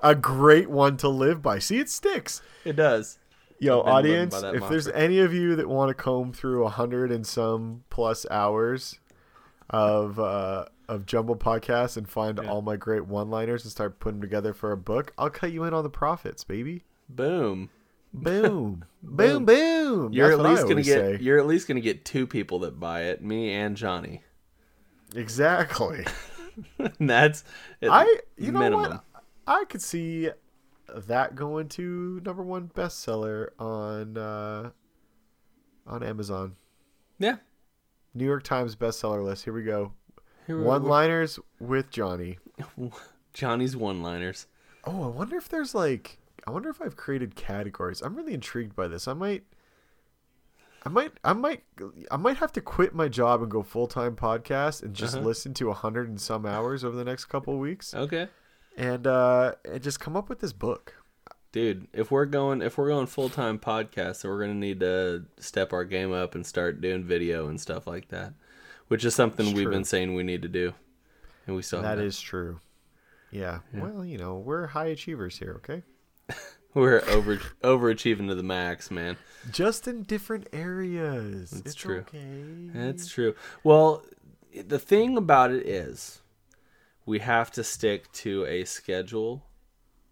a 0.00 0.14
great 0.14 0.70
one 0.70 0.96
to 0.98 1.08
live 1.08 1.42
by. 1.42 1.58
See, 1.58 1.78
it 1.78 1.88
sticks. 1.88 2.42
It 2.64 2.76
does. 2.76 3.18
Yo, 3.58 3.80
I've 3.82 4.02
been 4.02 4.28
living 4.28 4.34
audience, 4.34 4.62
if 4.64 4.68
there's 4.68 4.88
any 4.88 5.20
of 5.20 5.32
you 5.32 5.56
that 5.56 5.68
want 5.68 5.88
to 5.88 5.94
comb 5.94 6.32
through 6.32 6.64
a 6.64 6.68
hundred 6.68 7.12
and 7.12 7.24
some 7.26 7.84
plus 7.90 8.26
hours 8.30 8.98
of 9.70 10.18
uh, 10.18 10.66
of 10.92 11.06
jumble 11.06 11.36
podcasts 11.36 11.96
and 11.96 12.08
find 12.08 12.38
Yeah. 12.42 12.50
all 12.50 12.62
my 12.62 12.76
great 12.76 13.06
one-liners 13.06 13.64
and 13.64 13.70
start 13.70 13.98
putting 14.00 14.20
them 14.20 14.28
together 14.28 14.52
for 14.52 14.72
a 14.72 14.76
book, 14.76 15.12
I'll 15.18 15.30
cut 15.30 15.52
you 15.52 15.64
in 15.64 15.74
on 15.74 15.82
the 15.84 15.90
profits, 15.90 16.44
baby. 16.44 16.84
Boom. 17.08 17.70
Boom, 18.14 18.84
boom, 19.02 19.44
boom. 19.46 20.12
You're 20.12 20.36
That's 20.36 20.40
at 20.40 20.50
least 20.50 20.62
gonna 20.68 20.82
get 20.82 20.98
say. 20.98 21.18
you're 21.22 21.38
at 21.38 21.46
least 21.46 21.66
gonna 21.66 21.80
get 21.80 22.04
two 22.04 22.26
people 22.26 22.58
that 22.60 22.78
buy 22.78 23.04
it, 23.04 23.22
me 23.24 23.52
and 23.54 23.74
Johnny. 23.76 24.22
exactly. 25.14 26.04
And 26.78 26.92
that's 27.10 27.44
I, 27.82 28.18
you 28.36 28.52
know 28.52 28.70
what? 28.76 29.02
I 29.46 29.64
could 29.64 29.80
see 29.82 30.28
that 30.94 31.34
going 31.34 31.68
to 31.70 32.20
number 32.24 32.42
one 32.42 32.68
bestseller 32.74 33.48
on 33.58 34.18
uh, 34.18 34.70
on 35.86 36.02
Amazon. 36.02 36.56
Yeah. 37.18 37.36
New 38.14 38.26
York 38.26 38.42
Times 38.42 38.76
bestseller 38.76 39.24
list. 39.24 39.44
Here 39.44 39.54
we 39.54 39.62
go. 39.62 39.94
One 40.46 40.82
liners 40.84 41.38
with 41.60 41.90
Johnny. 41.90 42.38
Johnny's 43.34 43.76
one-liners. 43.76 44.46
Oh, 44.84 45.04
I 45.04 45.06
wonder 45.06 45.36
if 45.36 45.48
there's 45.48 45.74
like 45.74 46.18
I 46.46 46.50
wonder 46.50 46.68
if 46.68 46.82
I've 46.82 46.96
created 46.96 47.34
categories. 47.36 48.02
I'm 48.02 48.14
really 48.16 48.34
intrigued 48.34 48.74
by 48.74 48.88
this. 48.88 49.06
I 49.08 49.12
might 49.14 49.44
I 50.84 50.88
might 50.88 51.12
I 51.24 51.32
might 51.32 51.62
I 52.10 52.16
might 52.16 52.38
have 52.38 52.52
to 52.52 52.60
quit 52.60 52.94
my 52.94 53.08
job 53.08 53.40
and 53.42 53.50
go 53.50 53.62
full-time 53.62 54.16
podcast 54.16 54.82
and 54.82 54.94
just 54.94 55.14
Uh-huh. 55.16 55.24
listen 55.24 55.54
to 55.54 55.70
a 55.70 55.74
hundred 55.74 56.08
and 56.08 56.20
some 56.20 56.44
hours 56.44 56.84
over 56.84 56.96
the 56.96 57.04
next 57.04 57.26
couple 57.26 57.54
of 57.54 57.60
weeks 57.60 57.94
Okay. 57.94 58.28
and 58.76 59.06
uh 59.06 59.52
and 59.64 59.82
just 59.82 60.00
come 60.00 60.16
up 60.16 60.28
with 60.28 60.40
this 60.40 60.52
book. 60.52 60.94
Dude, 61.52 61.86
if 61.92 62.10
we're 62.10 62.24
going 62.26 62.62
if 62.62 62.76
we're 62.78 62.88
going 62.88 63.06
full 63.06 63.28
time 63.28 63.58
podcast, 63.58 64.22
then 64.22 64.30
we're 64.32 64.40
gonna 64.40 64.54
need 64.54 64.80
to 64.80 65.24
step 65.38 65.72
our 65.72 65.84
game 65.84 66.12
up 66.12 66.34
and 66.34 66.44
start 66.44 66.80
doing 66.80 67.04
video 67.04 67.46
and 67.46 67.60
stuff 67.60 67.86
like 67.86 68.08
that, 68.08 68.32
which 68.88 69.04
is 69.04 69.14
something 69.14 69.46
It's 69.46 69.54
we've 69.54 69.64
true. 69.64 69.72
been 69.72 69.84
saying 69.84 70.14
we 70.14 70.22
need 70.22 70.42
to 70.42 70.48
do, 70.48 70.74
and 71.46 71.56
we 71.56 71.62
still 71.62 71.82
that 71.82 71.98
is 71.98 72.20
true. 72.20 72.60
Yeah. 73.30 73.60
Well, 73.72 74.04
you 74.04 74.18
know, 74.18 74.36
we're 74.36 74.66
high 74.68 74.86
achievers 74.86 75.38
here, 75.38 75.54
okay? 75.64 75.82
We're 76.74 77.02
over 77.10 77.36
overachieving 77.62 78.28
to 78.28 78.34
the 78.34 78.42
max, 78.42 78.90
man. 78.90 79.18
Just 79.50 79.86
in 79.86 80.04
different 80.04 80.48
areas. 80.54 81.50
That's 81.50 81.66
it's 81.66 81.74
true. 81.74 81.98
okay. 82.08 82.70
That's 82.72 83.08
true. 83.08 83.34
Well, 83.62 84.06
the 84.66 84.78
thing 84.78 85.18
about 85.18 85.50
it 85.50 85.66
is, 85.66 86.22
we 87.04 87.18
have 87.18 87.50
to 87.52 87.64
stick 87.64 88.10
to 88.12 88.46
a 88.46 88.64
schedule. 88.64 89.44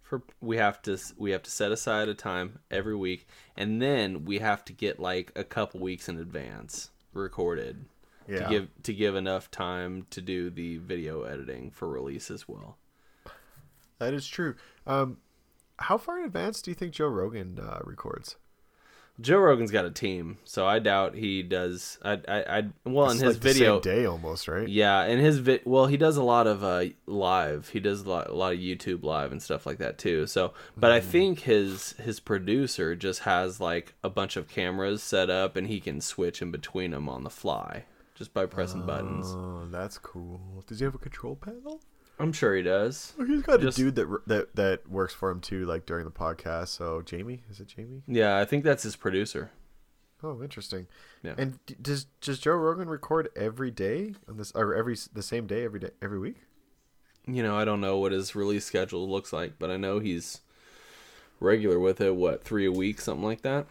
For 0.02 0.22
we 0.40 0.58
have 0.58 0.82
to 0.82 0.98
we 1.16 1.30
have 1.30 1.42
to 1.44 1.50
set 1.50 1.72
aside 1.72 2.08
a 2.08 2.14
time 2.14 2.58
every 2.70 2.96
week, 2.96 3.26
and 3.56 3.80
then 3.80 4.26
we 4.26 4.40
have 4.40 4.62
to 4.66 4.74
get 4.74 5.00
like 5.00 5.32
a 5.36 5.44
couple 5.44 5.80
weeks 5.80 6.10
in 6.10 6.18
advance 6.18 6.90
recorded 7.14 7.86
yeah. 8.28 8.44
to 8.44 8.48
give 8.48 8.68
to 8.82 8.92
give 8.94 9.14
enough 9.14 9.50
time 9.50 10.06
to 10.10 10.20
do 10.20 10.50
the 10.50 10.78
video 10.78 11.22
editing 11.22 11.70
for 11.70 11.88
release 11.88 12.30
as 12.30 12.48
well. 12.48 12.76
That 13.98 14.14
is 14.14 14.26
true. 14.26 14.54
Um, 14.86 15.18
how 15.78 15.98
far 15.98 16.18
in 16.18 16.24
advance 16.24 16.62
do 16.62 16.70
you 16.70 16.74
think 16.74 16.92
Joe 16.92 17.08
Rogan 17.08 17.58
uh, 17.58 17.80
records? 17.84 18.36
Joe 19.20 19.38
Rogan's 19.38 19.70
got 19.70 19.84
a 19.84 19.90
team, 19.90 20.38
so 20.44 20.66
I 20.66 20.78
doubt 20.78 21.14
he 21.14 21.42
does. 21.42 21.98
I, 22.02 22.12
I, 22.26 22.58
I 22.58 22.62
well, 22.84 23.10
It's 23.10 23.20
in 23.20 23.26
his 23.26 23.34
like 23.36 23.42
the 23.42 23.48
same 23.50 23.58
video, 23.58 23.80
day 23.80 24.06
almost, 24.06 24.48
right? 24.48 24.66
yeah, 24.66 25.04
in 25.04 25.18
his 25.18 25.38
vi- 25.38 25.60
well, 25.66 25.86
he 25.86 25.98
does 25.98 26.16
a 26.16 26.22
lot 26.22 26.46
of 26.46 26.64
uh, 26.64 26.84
live. 27.06 27.68
He 27.68 27.80
does 27.80 28.00
a 28.00 28.08
lot, 28.08 28.30
a 28.30 28.34
lot 28.34 28.54
of 28.54 28.58
YouTube 28.58 29.02
live 29.02 29.30
and 29.32 29.42
stuff 29.42 29.66
like 29.66 29.76
that 29.78 29.98
too. 29.98 30.26
So, 30.26 30.54
but 30.74 30.90
I 30.90 31.00
think 31.00 31.40
his 31.40 31.92
his 32.02 32.18
producer 32.18 32.96
just 32.96 33.20
has 33.20 33.60
like 33.60 33.94
a 34.02 34.08
bunch 34.08 34.36
of 34.36 34.48
cameras 34.48 35.02
set 35.02 35.28
up, 35.28 35.54
and 35.54 35.66
he 35.66 35.80
can 35.80 36.00
switch 36.00 36.40
in 36.40 36.50
between 36.50 36.92
them 36.92 37.06
on 37.06 37.22
the 37.22 37.30
fly 37.30 37.84
just 38.20 38.34
by 38.34 38.44
pressing 38.44 38.84
buttons. 38.84 39.24
Oh, 39.30 39.66
that's 39.70 39.96
cool. 39.96 40.62
Does 40.66 40.78
he 40.78 40.84
have 40.84 40.94
a 40.94 40.98
control 40.98 41.36
panel? 41.36 41.80
I'm 42.18 42.34
sure 42.34 42.54
he 42.54 42.60
does. 42.62 43.14
Oh, 43.18 43.24
he's 43.24 43.40
got 43.40 43.60
Just- 43.62 43.78
a 43.78 43.82
dude 43.82 43.94
that 43.94 44.20
that 44.26 44.56
that 44.56 44.90
works 44.90 45.14
for 45.14 45.30
him 45.30 45.40
too, 45.40 45.64
like 45.64 45.86
during 45.86 46.04
the 46.04 46.10
podcast. 46.10 46.68
So 46.68 47.00
Jamie, 47.00 47.40
is 47.50 47.60
it 47.60 47.68
Jamie? 47.68 48.02
Yeah, 48.06 48.36
I 48.38 48.44
think 48.44 48.62
that's 48.62 48.82
his 48.82 48.94
producer. 48.94 49.50
Oh, 50.22 50.42
interesting. 50.42 50.86
Yeah. 51.22 51.32
And 51.38 51.58
does 51.80 52.04
does 52.20 52.38
Joe 52.38 52.52
Rogan 52.52 52.90
record 52.90 53.30
every 53.34 53.70
day 53.70 54.12
on 54.28 54.36
this 54.36 54.52
or 54.52 54.74
every 54.74 54.98
the 55.14 55.22
same 55.22 55.46
day 55.46 55.64
every 55.64 55.80
day 55.80 55.90
every 56.02 56.18
week? 56.18 56.36
you 57.26 57.42
know, 57.42 57.56
I 57.56 57.64
don't 57.64 57.80
know 57.80 57.96
what 57.98 58.12
his 58.12 58.34
release 58.34 58.64
schedule 58.66 59.08
looks 59.08 59.32
like, 59.32 59.54
but 59.58 59.70
I 59.70 59.76
know 59.78 59.98
he's 59.98 60.40
regular 61.38 61.78
with 61.78 62.00
it. 62.02 62.14
What 62.16 62.44
three 62.44 62.66
a 62.66 62.72
week, 62.72 63.00
something 63.00 63.24
like 63.24 63.40
that. 63.42 63.66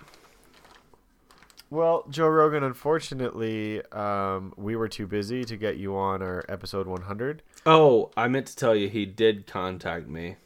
Well, 1.70 2.06
Joe 2.10 2.28
Rogan, 2.28 2.64
unfortunately, 2.64 3.84
um, 3.92 4.54
we 4.58 4.76
were 4.76 4.88
too 4.88 5.06
busy 5.06 5.44
to 5.44 5.56
get 5.56 5.78
you 5.78 5.96
on 5.96 6.22
our 6.22 6.44
episode 6.50 6.88
100. 6.88 7.44
Oh, 7.66 8.12
I 8.18 8.28
meant 8.28 8.48
to 8.48 8.56
tell 8.56 8.76
you, 8.76 8.90
he 8.90 9.06
did 9.06 9.46
contact 9.46 10.08
me. 10.08 10.38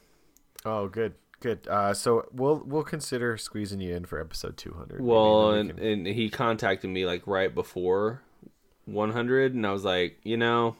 Oh, 0.66 0.88
good, 0.88 1.14
good. 1.40 1.66
Uh, 1.66 1.94
so 1.94 2.28
we'll 2.32 2.62
we'll 2.66 2.82
consider 2.82 3.38
squeezing 3.38 3.80
you 3.80 3.94
in 3.94 4.04
for 4.04 4.20
episode 4.20 4.56
200. 4.58 5.00
Well, 5.00 5.52
we 5.52 5.60
and, 5.60 5.78
and 5.78 6.06
he 6.06 6.28
contacted 6.28 6.90
me 6.90 7.06
like 7.06 7.26
right 7.26 7.54
before 7.54 8.20
100, 8.84 9.54
and 9.54 9.66
I 9.66 9.72
was 9.72 9.84
like, 9.84 10.18
you 10.24 10.36
know, 10.36 10.76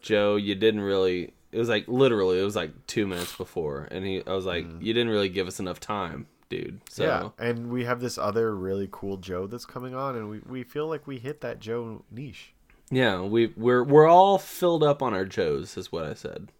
Joe, 0.00 0.36
you 0.36 0.54
didn't 0.56 0.80
really. 0.80 1.32
It 1.52 1.58
was 1.58 1.68
like 1.68 1.86
literally, 1.86 2.40
it 2.40 2.44
was 2.44 2.56
like 2.56 2.86
two 2.86 3.06
minutes 3.06 3.36
before, 3.36 3.86
and 3.90 4.04
he, 4.06 4.22
I 4.26 4.32
was 4.32 4.46
like, 4.46 4.66
you 4.80 4.94
didn't 4.94 5.10
really 5.10 5.28
give 5.28 5.46
us 5.46 5.60
enough 5.60 5.80
time, 5.80 6.26
dude. 6.52 6.80
So 6.90 7.04
yeah, 7.04 7.28
and 7.44 7.70
we 7.70 7.84
have 7.84 8.00
this 8.00 8.18
other 8.18 8.54
really 8.54 8.88
cool 8.92 9.16
Joe 9.16 9.46
that's 9.46 9.64
coming 9.64 9.94
on, 9.94 10.14
and 10.16 10.28
we, 10.28 10.40
we 10.40 10.62
feel 10.64 10.86
like 10.86 11.06
we 11.06 11.18
hit 11.18 11.40
that 11.40 11.58
Joe 11.60 12.04
niche. 12.10 12.52
Yeah, 12.90 13.22
we 13.22 13.54
we're 13.56 13.82
we're 13.82 14.06
all 14.08 14.36
filled 14.38 14.82
up 14.84 15.02
on 15.02 15.14
our 15.14 15.24
Joes, 15.24 15.76
is 15.78 15.90
what 15.90 16.04
I 16.04 16.12
said. 16.14 16.52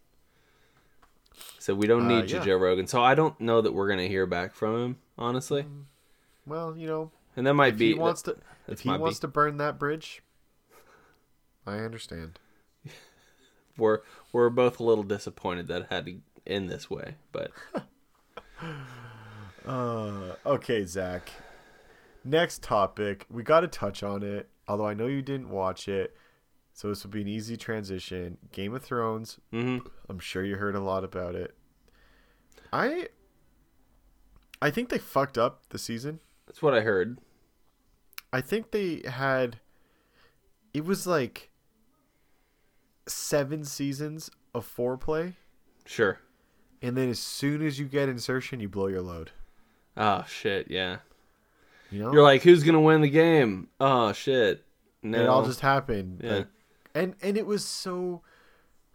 So 1.59 1.75
we 1.75 1.87
don't 1.87 2.11
Uh, 2.11 2.21
need 2.21 2.31
you, 2.31 2.39
yeah. 2.39 2.45
Joe 2.45 2.57
Rogan. 2.57 2.87
So 2.87 3.03
I 3.03 3.15
don't 3.15 3.39
know 3.41 3.61
that 3.61 3.73
we're 3.73 3.89
gonna 3.89 4.09
hear 4.09 4.27
back 4.27 4.55
from 4.55 4.83
him, 4.83 4.97
honestly. 5.19 5.67
Well, 6.47 6.75
you 6.77 6.87
know, 6.87 7.11
And 7.37 7.47
that 7.47 7.55
might 7.55 7.75
if 7.75 7.79
be 7.79 7.89
he 7.89 7.95
wants 7.95 8.23
to, 8.23 8.37
if 8.67 8.81
he 8.81 8.89
wants 8.91 9.19
be- 9.19 9.23
to 9.23 9.29
burn 9.29 9.59
that 9.59 9.79
bridge, 9.79 10.23
I 11.67 11.77
understand. 11.81 12.39
we're 13.77 14.01
we're 14.33 14.49
both 14.51 14.81
a 14.81 14.85
little 14.85 15.05
disappointed 15.05 15.69
that 15.69 15.83
it 15.83 15.87
had 15.91 16.07
to 16.07 16.21
end 16.47 16.69
this 16.71 16.89
way, 16.91 17.17
but 17.31 17.51
Uh, 19.67 20.35
okay, 20.47 20.85
Zach. 20.85 21.31
Next 22.25 22.63
topic. 22.63 23.27
We 23.31 23.43
got 23.43 23.61
to 23.61 23.69
touch 23.69 24.03
on 24.03 24.23
it, 24.23 24.49
although 24.69 24.87
I 24.87 24.95
know 24.95 25.07
you 25.07 25.23
didn't 25.23 25.51
watch 25.51 25.89
it. 25.89 26.17
So 26.75 26.89
this 26.89 27.03
will 27.05 27.11
be 27.11 27.21
an 27.21 27.29
easy 27.29 27.57
transition. 27.57 28.39
Game 28.53 28.75
of 28.75 28.83
Thrones. 28.83 29.39
mhm. 29.53 29.87
I'm 30.09 30.19
sure 30.19 30.45
you 30.45 30.57
heard 30.57 30.75
a 30.75 30.81
lot 30.81 31.05
about 31.05 31.35
it. 31.35 31.55
I 32.73 33.09
I 34.63 34.71
think 34.71 34.89
they 34.89 34.99
fucked 34.99 35.37
up 35.37 35.69
the 35.69 35.79
season. 35.79 36.21
that's 36.47 36.63
what 36.63 36.73
I 36.75 36.81
heard. 36.81 37.19
I 38.33 38.41
think 38.41 38.71
they 38.71 39.03
had 39.07 39.61
it 40.73 40.85
was 40.87 41.07
like 41.07 41.51
seven 43.07 43.65
seasons 43.65 44.31
of 44.55 44.67
foreplay, 44.67 45.35
Sure. 45.85 46.21
and 46.81 46.97
then 46.97 47.11
as 47.11 47.19
soon 47.19 47.61
as 47.61 47.79
you 47.79 47.85
get 47.87 48.09
insertion, 48.09 48.61
you 48.61 48.69
blow 48.71 48.87
your 48.87 49.03
load. 49.03 49.33
Oh 49.97 50.25
shit, 50.29 50.71
yeah. 50.71 50.99
You 51.91 52.01
know, 52.01 52.13
You're 52.13 52.23
like, 52.23 52.43
who's 52.43 52.63
gonna 52.63 52.81
win 52.81 53.01
the 53.03 53.11
game? 53.11 53.69
Oh 53.81 54.13
shit. 54.13 54.65
No. 55.03 55.21
it 55.21 55.29
all 55.29 55.45
just 55.45 55.61
happened. 55.61 56.21
Yeah. 56.23 56.35
Like, 56.37 56.47
and 56.95 57.15
and 57.23 57.37
it 57.37 57.47
was 57.47 57.65
so 57.65 58.23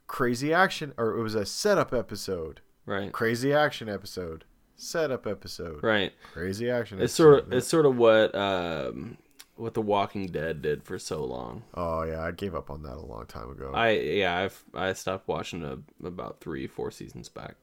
crazy 0.07 0.53
action, 0.53 0.93
or 0.97 1.17
it 1.17 1.21
was 1.21 1.35
a 1.35 1.45
setup 1.45 1.93
episode, 1.93 2.61
right. 2.85 3.11
crazy 3.11 3.53
action 3.53 3.89
episode, 3.89 4.45
setup 4.75 5.27
episode, 5.27 5.83
Right. 5.83 6.13
crazy 6.33 6.69
action. 6.69 7.01
It's 7.01 7.13
sort 7.13 7.43
of 7.45 7.53
it's 7.53 7.67
sort 7.67 7.85
of 7.85 7.97
what 7.97 8.33
um 8.35 9.17
what 9.55 9.73
The 9.73 9.81
Walking 9.81 10.27
Dead 10.27 10.61
did 10.61 10.83
for 10.83 10.97
so 10.97 11.23
long. 11.23 11.63
Oh 11.73 12.03
yeah, 12.03 12.21
I 12.23 12.31
gave 12.31 12.55
up 12.55 12.69
on 12.69 12.83
that 12.83 12.95
a 12.97 13.05
long 13.05 13.25
time 13.25 13.49
ago. 13.51 13.71
I 13.73 13.91
yeah, 13.91 14.37
I've 14.37 14.63
I 14.73 14.93
stopped 14.93 15.27
watching 15.27 15.63
it 15.63 15.79
about 16.05 16.39
three, 16.39 16.67
four 16.67 16.89
seasons 16.91 17.27
back. 17.29 17.55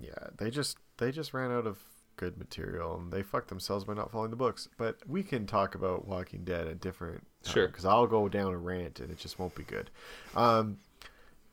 yeah, 0.00 0.28
they 0.38 0.50
just 0.50 0.76
they 0.98 1.10
just 1.12 1.32
ran 1.32 1.50
out 1.50 1.66
of 1.66 1.78
good 2.20 2.36
material 2.38 2.96
and 2.96 3.10
they 3.10 3.22
fucked 3.22 3.48
themselves 3.48 3.84
by 3.84 3.94
not 3.94 4.10
following 4.12 4.30
the 4.30 4.36
books. 4.36 4.68
But 4.76 4.98
we 5.08 5.22
can 5.22 5.46
talk 5.46 5.74
about 5.74 6.06
Walking 6.06 6.44
Dead 6.44 6.66
at 6.68 6.80
different 6.80 7.26
Sure. 7.44 7.66
because 7.66 7.84
I'll 7.86 8.06
go 8.06 8.28
down 8.28 8.52
a 8.52 8.58
rant 8.58 9.00
and 9.00 9.10
it 9.10 9.18
just 9.18 9.38
won't 9.38 9.54
be 9.54 9.62
good. 9.64 9.90
Um, 10.36 10.78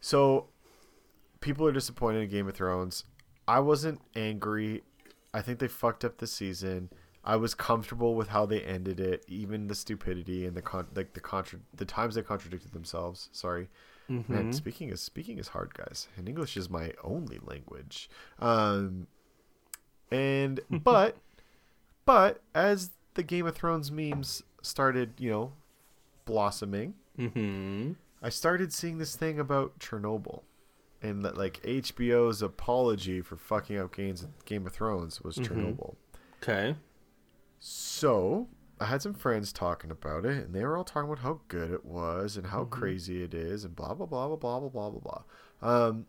so 0.01 0.47
people 1.39 1.65
are 1.67 1.71
disappointed 1.71 2.21
in 2.23 2.29
Game 2.29 2.47
of 2.47 2.55
Thrones. 2.55 3.05
I 3.47 3.59
wasn't 3.61 4.01
angry. 4.15 4.83
I 5.33 5.41
think 5.41 5.59
they 5.59 5.67
fucked 5.69 6.03
up 6.03 6.17
the 6.17 6.27
season. 6.27 6.89
I 7.23 7.35
was 7.35 7.53
comfortable 7.53 8.15
with 8.15 8.29
how 8.29 8.45
they 8.45 8.61
ended 8.61 8.99
it, 8.99 9.23
even 9.27 9.67
the 9.67 9.75
stupidity 9.75 10.45
and 10.45 10.55
the 10.55 10.61
con- 10.61 10.87
like 10.95 11.13
the 11.13 11.19
contra- 11.19 11.59
the 11.73 11.85
times 11.85 12.15
they 12.15 12.21
contradicted 12.21 12.71
themselves. 12.73 13.29
Sorry. 13.31 13.67
Mm-hmm. 14.09 14.33
Man, 14.33 14.53
speaking 14.53 14.89
is 14.89 15.01
speaking 15.01 15.37
is 15.37 15.49
hard, 15.49 15.73
guys. 15.73 16.07
And 16.15 16.29
English 16.29 16.55
is 16.55 16.69
my 16.69 16.93
only 17.03 17.39
language. 17.43 18.09
Um, 18.39 19.07
and 20.11 20.59
but 20.69 21.17
but 22.05 22.41
as 22.53 22.91
the 23.15 23.23
Game 23.23 23.45
of 23.45 23.55
Thrones 23.55 23.91
memes 23.91 24.43
started, 24.61 25.13
you 25.17 25.29
know, 25.29 25.53
blossoming, 26.25 26.93
Mm-hmm. 27.17 27.93
I 28.21 28.29
started 28.29 28.71
seeing 28.73 28.97
this 28.97 29.15
thing 29.15 29.39
about 29.39 29.79
Chernobyl, 29.79 30.43
and 31.01 31.23
that 31.25 31.37
like 31.37 31.61
HBO's 31.63 32.41
apology 32.41 33.21
for 33.21 33.37
fucking 33.37 33.77
up 33.77 33.95
games 33.95 34.27
Game 34.45 34.65
of 34.65 34.73
Thrones 34.73 35.21
was 35.21 35.37
Chernobyl. 35.37 35.95
Okay. 36.43 36.75
So 37.59 38.47
I 38.79 38.85
had 38.85 39.01
some 39.01 39.13
friends 39.13 39.51
talking 39.51 39.89
about 39.91 40.25
it, 40.25 40.45
and 40.45 40.53
they 40.53 40.63
were 40.63 40.77
all 40.77 40.83
talking 40.83 41.09
about 41.09 41.23
how 41.23 41.41
good 41.47 41.71
it 41.71 41.85
was 41.85 42.37
and 42.37 42.47
how 42.47 42.65
crazy 42.65 43.23
it 43.23 43.33
is, 43.33 43.63
and 43.63 43.75
blah 43.75 43.93
blah 43.93 44.05
blah 44.05 44.27
blah 44.27 44.37
blah 44.37 44.59
blah 44.59 44.69
blah 44.69 44.89
blah 44.89 45.23
blah. 45.61 45.77
Um, 45.87 46.05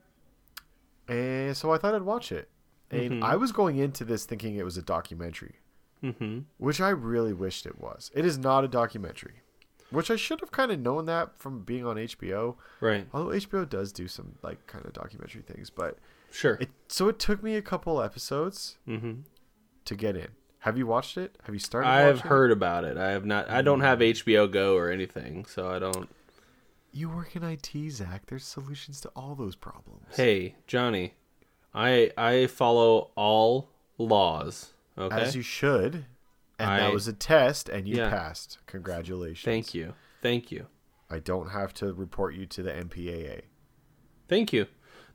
and 1.09 1.57
so 1.57 1.73
I 1.73 1.79
thought 1.79 1.95
I'd 1.95 2.03
watch 2.03 2.33
it, 2.33 2.51
and 2.91 3.23
Mhm. 3.23 3.23
I 3.23 3.37
was 3.37 3.53
going 3.53 3.77
into 3.79 4.05
this 4.05 4.25
thinking 4.25 4.57
it 4.57 4.65
was 4.65 4.77
a 4.77 4.83
documentary, 4.83 5.57
Mm-hmm. 6.03 6.41
which 6.59 6.81
I 6.81 6.91
really 6.91 7.33
wished 7.33 7.67
it 7.67 7.81
was. 7.81 8.11
It 8.15 8.25
is 8.25 8.39
not 8.39 8.65
a 8.65 8.69
documentary, 8.69 9.43
which 9.91 10.11
I 10.11 10.17
should 10.17 10.41
have 10.41 10.51
kind 10.53 10.71
of 10.71 10.79
known 10.81 11.07
that 11.07 11.39
from 11.39 11.63
being 11.63 11.85
on 11.87 11.97
HBO. 11.99 12.57
Right. 12.81 13.07
Although 13.13 13.31
HBO 13.33 13.65
does 13.65 13.93
do 13.93 14.07
some 14.09 14.37
like 14.43 14.67
kind 14.67 14.85
of 14.87 14.93
documentary 14.93 15.43
things, 15.43 15.71
but 15.71 15.99
Sure. 16.31 16.57
it 16.61 16.71
so 16.89 17.09
it 17.09 17.19
took 17.19 17.43
me 17.43 17.57
a 17.57 17.63
couple 17.63 18.01
episodes 18.03 18.79
mm-hmm. 18.87 19.23
to 19.85 19.95
get 19.97 20.15
in. 20.17 20.29
Have 20.63 20.77
you 20.77 20.87
watched 20.87 21.17
it? 21.17 21.37
Have 21.45 21.55
you 21.55 21.59
started? 21.61 21.87
Watching 21.89 22.17
it? 22.17 22.21
heard 22.29 22.51
about 22.51 22.85
it. 22.85 22.97
I 22.97 23.11
have 23.11 23.25
not. 23.25 23.49
I 23.49 23.63
don't 23.63 23.81
have 23.81 24.01
HBO 24.01 24.47
Go 24.51 24.77
or 24.77 24.91
anything, 24.91 25.45
so 25.47 25.69
I 25.71 25.79
don't. 25.79 26.09
You 26.93 27.09
work 27.11 27.37
in 27.37 27.45
IT, 27.45 27.71
Zach. 27.91 28.27
There's 28.27 28.45
solutions 28.45 29.01
to 29.03 29.09
all 29.11 29.35
those 29.35 29.55
problems. 29.55 30.17
Hey, 30.17 30.57
Johnny, 30.67 31.15
I 31.75 32.11
I 32.17 32.47
follow 32.47 33.11
all 33.17 33.71
laws. 33.99 34.73
Okay. 34.97 35.17
As 35.21 35.37
you 35.37 35.43
should. 35.43 36.07
And 36.59 36.69
I- 36.71 36.79
that 36.81 36.93
was 36.93 37.07
a 37.07 37.13
test, 37.13 37.69
and 37.69 37.87
you 37.87 37.97
Yeah. 37.97 38.11
passed. 38.11 38.59
Congratulations. 38.67 39.45
Thank 39.45 39.75
you. 39.75 39.95
Thank 40.23 40.51
you. 40.51 40.67
I 41.09 41.21
don't 41.21 41.51
have 41.51 41.73
to 41.75 41.93
report 41.95 42.35
you 42.35 42.47
to 42.47 42.63
the 42.63 42.73
MPAA. 42.73 43.43
Thank 44.29 44.53
you. 44.53 44.67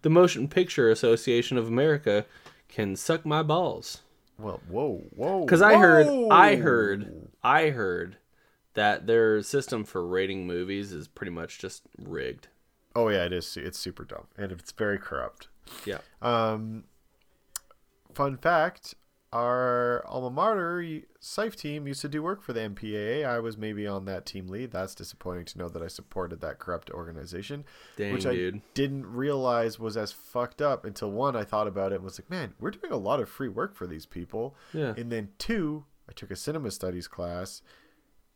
the 0.02 0.10
Motion 0.10 0.50
Picture 0.50 0.90
Association 0.92 1.58
of 1.58 1.66
America 1.70 2.26
can 2.68 2.94
suck 2.94 3.26
my 3.26 3.42
balls. 3.42 4.02
Well, 4.38 4.60
whoa, 4.68 4.98
whoa. 5.16 5.46
Because 5.46 5.62
I 5.62 5.78
heard, 5.78 6.08
I 6.30 6.58
heard, 6.58 7.30
I 7.42 7.70
heard 7.70 8.18
that 8.74 9.08
their 9.08 9.42
system 9.42 9.86
for 9.86 10.06
rating 10.06 10.46
movies 10.46 10.92
is 10.92 11.08
pretty 11.08 11.32
much 11.32 11.58
just 11.58 11.84
rigged. 11.98 12.50
Oh 12.94 13.08
yeah, 13.08 13.24
it 13.24 13.32
is. 13.32 13.56
It's 13.56 13.80
super 13.80 14.04
dumb 14.04 14.28
and 14.38 14.52
it's 14.52 14.74
very 14.74 14.98
corrupt. 14.98 15.48
Yeah. 15.86 16.00
Um, 16.22 16.84
fun 18.14 18.38
fact: 18.38 18.96
Our 19.32 20.06
alma 20.08 20.30
mater 20.30 21.02
SIFE 21.20 21.56
team 21.56 21.88
used 21.88 22.02
to 22.02 22.08
do 22.10 22.22
work 22.22 22.42
for 22.44 22.54
the 22.54 22.60
MPAA. 22.62 23.26
I 23.26 23.40
was 23.40 23.58
maybe 23.58 23.88
on 23.88 24.06
that 24.06 24.26
team 24.26 24.48
lead. 24.48 24.72
That's 24.72 24.94
disappointing 24.94 25.46
to 25.46 25.58
know 25.58 25.70
that 25.70 25.82
I 25.82 25.88
supported 25.88 26.42
that 26.42 26.60
corrupt 26.60 26.92
organization, 26.92 27.64
Dang, 27.98 28.14
which 28.14 28.24
dude. 28.24 28.56
I 28.58 28.62
didn't 28.74 29.06
realize 29.08 29.80
was 29.80 29.98
as 29.98 30.12
fucked 30.12 30.62
up 30.62 30.86
until 30.86 31.12
one, 31.12 31.36
I 31.36 31.44
thought 31.44 31.68
about 31.68 31.92
it 31.92 31.96
and 31.96 32.04
was 32.04 32.20
like, 32.20 32.30
man, 32.30 32.54
we're 32.60 32.72
doing 32.72 32.92
a 32.94 32.98
lot 32.98 33.20
of 33.20 33.30
free 33.30 33.50
work 33.50 33.74
for 33.76 33.88
these 33.88 34.06
people. 34.06 34.56
Yeah. 34.74 34.94
And 34.98 35.12
then 35.12 35.30
two, 35.40 35.86
I 36.10 36.12
took 36.14 36.30
a 36.30 36.36
cinema 36.36 36.70
studies 36.72 37.08
class 37.08 37.62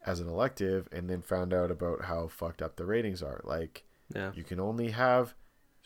as 0.06 0.20
an 0.22 0.28
elective 0.30 0.88
and 0.92 1.10
then 1.10 1.22
found 1.22 1.54
out 1.54 1.70
about 1.70 2.06
how 2.06 2.28
fucked 2.28 2.62
up 2.62 2.78
the 2.78 2.86
ratings 2.86 3.22
are. 3.22 3.42
Like, 3.44 3.84
Yeah. 4.16 4.32
you 4.34 4.44
can 4.44 4.60
only 4.60 4.92
have 4.92 5.36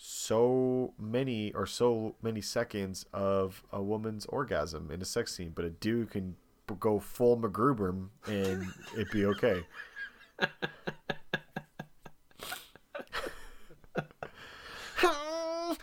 so 0.03 0.95
many 0.97 1.53
or 1.53 1.67
so 1.67 2.15
many 2.23 2.41
seconds 2.41 3.05
of 3.13 3.63
a 3.71 3.83
woman's 3.83 4.25
orgasm 4.25 4.89
in 4.91 4.99
a 4.99 5.05
sex 5.05 5.35
scene, 5.35 5.51
but 5.53 5.63
a 5.63 5.69
dude 5.69 6.09
can 6.09 6.35
go 6.79 6.99
full 6.99 7.37
MacGruber 7.37 8.07
and 8.25 8.65
it'd 8.95 9.11
be 9.11 9.25
okay. 9.25 9.63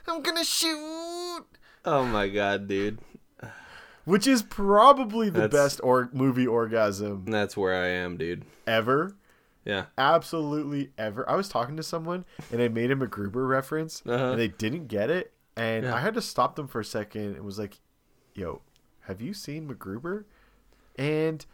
I'm 0.06 0.22
gonna 0.22 0.44
shoot. 0.44 1.44
Oh 1.84 2.04
my 2.04 2.28
god, 2.28 2.66
dude. 2.68 2.98
Which 4.04 4.26
is 4.26 4.42
probably 4.42 5.28
the 5.28 5.42
That's- 5.42 5.52
best 5.74 5.80
or 5.84 6.08
movie 6.12 6.46
orgasm 6.46 7.26
That's 7.26 7.56
where 7.56 7.74
I 7.74 7.88
am, 7.88 8.16
dude. 8.16 8.44
ever. 8.66 9.14
Yeah. 9.68 9.84
absolutely 9.98 10.90
ever. 10.98 11.28
I 11.30 11.36
was 11.36 11.48
talking 11.48 11.76
to 11.76 11.82
someone 11.82 12.24
and 12.50 12.60
I 12.60 12.68
made 12.68 12.90
him 12.90 13.02
a 13.02 13.06
MacGruber 13.06 13.46
reference 13.48 14.02
Uh-huh. 14.06 14.30
and 14.30 14.40
they 14.40 14.48
didn't 14.48 14.88
get 14.88 15.10
it. 15.10 15.32
And 15.56 15.84
Yeah. 15.84 15.94
I 15.94 16.00
had 16.00 16.14
to 16.14 16.22
stop 16.22 16.56
them 16.56 16.66
for 16.68 16.80
a 16.80 16.84
second 16.84 17.36
and 17.36 17.44
was 17.44 17.58
like, 17.58 17.78
yo, 18.34 18.62
have 19.02 19.20
you 19.20 19.34
seen 19.34 19.68
MacGruber? 19.68 20.24
And 20.96 21.44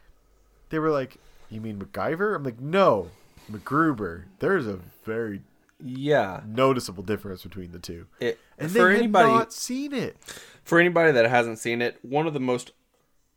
they 0.69 0.79
were 0.79 0.89
like, 0.91 1.17
you 1.49 1.59
mean 1.61 1.77
MacGyver? 1.79 2.35
I'm 2.35 2.43
like, 2.43 2.59
no, 2.59 3.11
MacGruber. 3.51 4.23
There's 4.39 4.65
a 4.65 4.79
very 5.03 5.41
Yeah. 5.83 6.41
noticeable 6.47 7.03
difference 7.03 7.43
between 7.43 7.71
the 7.73 7.79
two. 7.79 8.07
It, 8.21 8.39
And 8.57 8.71
for 8.71 8.89
anybody 8.89 9.27
not 9.29 9.51
seen 9.53 9.91
it. 9.93 10.15
for 10.63 10.79
anybody 10.79 11.11
that 11.11 11.29
hasn't 11.29 11.59
seen 11.59 11.81
it, 11.81 11.99
one 12.01 12.27
of 12.27 12.33
the 12.33 12.39
most 12.39 12.71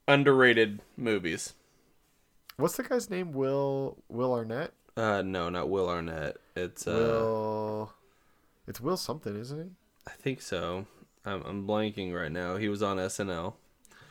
underrated 0.06 0.80
movies. 0.96 1.54
What's 2.58 2.76
the 2.76 2.82
guy's 2.82 3.08
name? 3.08 3.32
Will 3.32 3.96
Will 4.08 4.34
Arnett? 4.34 4.72
Uh 4.96 5.22
no, 5.22 5.48
not 5.48 5.70
Will 5.70 5.88
Arnett. 5.88 6.36
It's 6.56 6.86
uh 6.88 6.90
Will. 6.90 7.92
It's 8.66 8.80
Will 8.80 8.96
something, 8.96 9.38
isn't 9.38 9.58
it? 9.60 9.70
I 10.06 10.10
think 10.10 10.42
so. 10.42 10.86
I'm, 11.24 11.42
I'm 11.44 11.66
blanking 11.66 12.12
right 12.12 12.32
now. 12.32 12.56
He 12.56 12.68
was 12.68 12.82
on 12.82 12.96
SNL. 12.96 13.54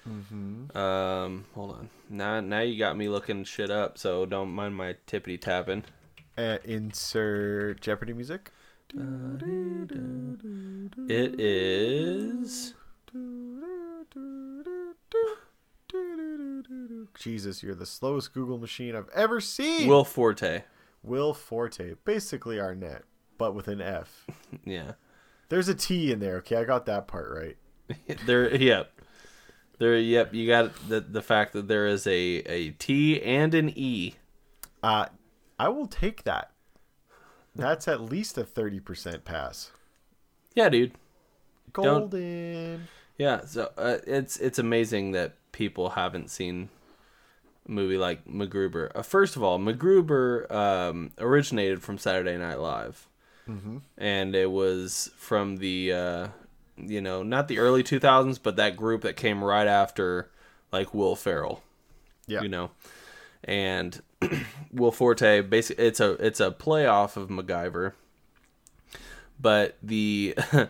Mm-hmm. 0.07 0.77
Um, 0.77 1.45
hold 1.53 1.71
on. 1.71 1.89
Now, 2.09 2.39
now 2.39 2.61
you 2.61 2.79
got 2.79 2.95
me 2.95 3.09
looking 3.09 3.43
shit 3.43 3.69
up. 3.69 3.97
So 3.97 4.25
don't 4.25 4.51
mind 4.51 4.75
my 4.75 4.95
tippity 5.07 5.39
tapping. 5.39 5.83
Uh, 6.37 6.59
insert 6.63 7.81
Jeopardy 7.81 8.13
music. 8.13 8.51
It 11.09 11.39
is. 11.39 12.73
Jesus, 17.17 17.63
you're 17.63 17.75
the 17.75 17.85
slowest 17.85 18.33
Google 18.33 18.57
machine 18.57 18.95
I've 18.95 19.09
ever 19.09 19.41
seen. 19.41 19.87
Will 19.87 20.03
Forte. 20.03 20.63
Will 21.03 21.33
Forte, 21.33 21.95
basically 22.05 22.59
Arnett, 22.59 23.03
but 23.37 23.55
with 23.55 23.67
an 23.67 23.81
F. 23.81 24.25
Yeah. 24.65 24.93
There's 25.49 25.69
a 25.69 25.75
T 25.75 26.11
in 26.11 26.19
there. 26.19 26.37
Okay, 26.37 26.57
I 26.57 26.63
got 26.63 26.85
that 26.87 27.07
part 27.07 27.31
right. 27.31 28.17
there. 28.25 28.53
Yep. 28.53 28.91
There. 29.79 29.97
Yep. 29.97 30.33
You 30.33 30.47
got 30.47 30.89
the 30.89 30.99
the 30.99 31.21
fact 31.21 31.53
that 31.53 31.67
there 31.69 31.87
is 31.87 32.05
a 32.05 32.11
a 32.11 32.71
T 32.71 33.21
and 33.21 33.53
an 33.53 33.71
E. 33.73 34.15
Uh, 34.83 35.05
I 35.57 35.69
will 35.69 35.87
take 35.87 36.23
that. 36.23 36.51
That's 37.55 37.87
at 37.87 38.01
least 38.01 38.37
a 38.37 38.43
thirty 38.43 38.81
percent 38.81 39.23
pass. 39.23 39.71
Yeah, 40.53 40.67
dude. 40.67 40.93
Golden. 41.71 42.87
Yeah. 43.17 43.45
So 43.45 43.71
uh, 43.77 43.99
it's 44.05 44.37
it's 44.37 44.59
amazing 44.59 45.11
that 45.13 45.35
people 45.57 45.89
haven't 45.91 46.29
seen 46.29 46.69
a 47.67 47.71
movie 47.71 47.97
like 47.97 48.25
MacGruber. 48.27 48.91
Uh, 48.95 49.01
first 49.01 49.35
of 49.35 49.41
all, 49.43 49.57
MacGruber 49.59 50.49
um, 50.51 51.11
originated 51.17 51.81
from 51.81 51.97
Saturday 51.97 52.37
Night 52.37 52.59
Live. 52.59 53.07
Mm-hmm. 53.49 53.77
and 53.97 54.35
it 54.35 54.51
was 54.51 55.09
from 55.15 55.55
the 55.55 55.93
uh 55.93 56.27
you 56.75 56.99
know 56.99 57.23
not 57.23 57.47
the 57.47 57.59
early 57.59 57.81
2000s 57.81 58.37
but 58.43 58.57
that 58.57 58.75
group 58.75 59.03
that 59.03 59.15
came 59.15 59.41
right 59.41 59.67
after 59.67 60.29
like 60.73 60.93
will 60.93 61.15
ferrell 61.15 61.63
Yeah. 62.27 62.41
you 62.41 62.49
know 62.49 62.71
and 63.45 64.01
will 64.73 64.91
forte 64.91 65.39
basically 65.43 65.85
it's 65.85 66.01
a 66.01 66.11
it's 66.15 66.41
a 66.41 66.51
playoff 66.51 67.15
of 67.15 67.29
macgyver 67.29 67.93
but 69.39 69.77
the 69.81 70.35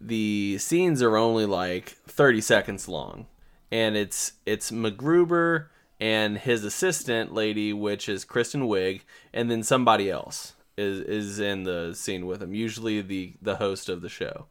the 0.00 0.56
scenes 0.58 1.02
are 1.02 1.18
only 1.18 1.44
like 1.44 1.90
30 2.06 2.40
seconds 2.40 2.88
long 2.88 3.26
and 3.70 3.96
it's 3.96 4.32
it's 4.46 4.70
MacGruber 4.70 5.66
and 6.00 6.38
his 6.38 6.64
assistant 6.64 7.32
lady 7.32 7.72
which 7.72 8.08
is 8.08 8.24
Kristen 8.24 8.62
Wiig 8.62 9.02
and 9.32 9.50
then 9.50 9.62
somebody 9.62 10.10
else 10.10 10.54
is 10.76 11.00
is 11.00 11.38
in 11.38 11.64
the 11.64 11.94
scene 11.94 12.26
with 12.26 12.42
him 12.42 12.54
usually 12.54 13.00
the 13.00 13.34
the 13.40 13.56
host 13.56 13.88
of 13.88 14.02
the 14.02 14.08
show 14.08 14.46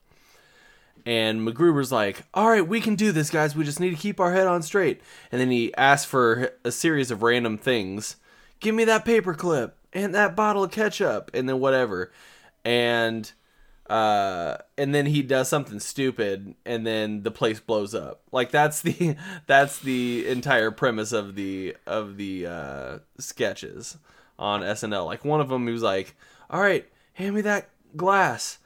and 1.06 1.46
MacGruber's 1.46 1.92
like, 1.92 2.24
"All 2.34 2.50
right, 2.50 2.66
we 2.66 2.80
can 2.80 2.96
do 2.96 3.12
this, 3.12 3.30
guys. 3.30 3.56
We 3.56 3.66
just 3.66 3.80
need 3.80 3.90
to 3.90 4.02
keep 4.02 4.20
our 4.20 4.32
head 4.32 4.48
on 4.48 4.62
straight." 4.62 5.02
And 5.32 5.42
then 5.42 5.52
he 5.52 5.74
asks 5.76 6.06
for 6.06 6.52
a 6.64 6.72
series 6.72 7.12
of 7.12 7.24
random 7.24 7.58
things. 7.58 8.16
Give 8.60 8.74
me 8.74 8.86
that 8.86 9.06
paperclip 9.06 9.74
and 9.92 10.16
that 10.16 10.36
bottle 10.36 10.64
of 10.64 10.72
ketchup, 10.72 11.30
and 11.34 11.48
then 11.48 11.60
whatever. 11.60 12.12
And 12.64 13.32
uh, 13.90 14.58
and 14.78 14.94
then 14.96 15.06
he 15.06 15.22
does 15.22 15.50
something 15.50 15.80
stupid, 15.80 16.56
and 16.66 16.86
then 16.88 17.24
the 17.24 17.32
place 17.32 17.60
blows 17.60 17.94
up. 17.94 18.22
Like 18.32 18.52
that's 18.52 18.82
the 18.82 19.16
that's 19.48 19.80
the 19.80 20.28
entire 20.28 20.72
premise 20.72 21.12
of 21.12 21.36
the 21.36 21.76
of 21.86 22.18
the 22.18 22.48
uh, 22.48 22.98
sketches 23.20 23.98
on 24.40 24.62
SNL. 24.62 25.06
Like 25.06 25.26
one 25.26 25.42
of 25.42 25.50
them, 25.50 25.68
he 25.68 25.74
was 25.74 25.84
like, 25.84 26.16
"All 26.50 26.62
right, 26.62 26.86
hand 27.14 27.36
me 27.36 27.42
that 27.42 27.70
glass." 27.96 28.60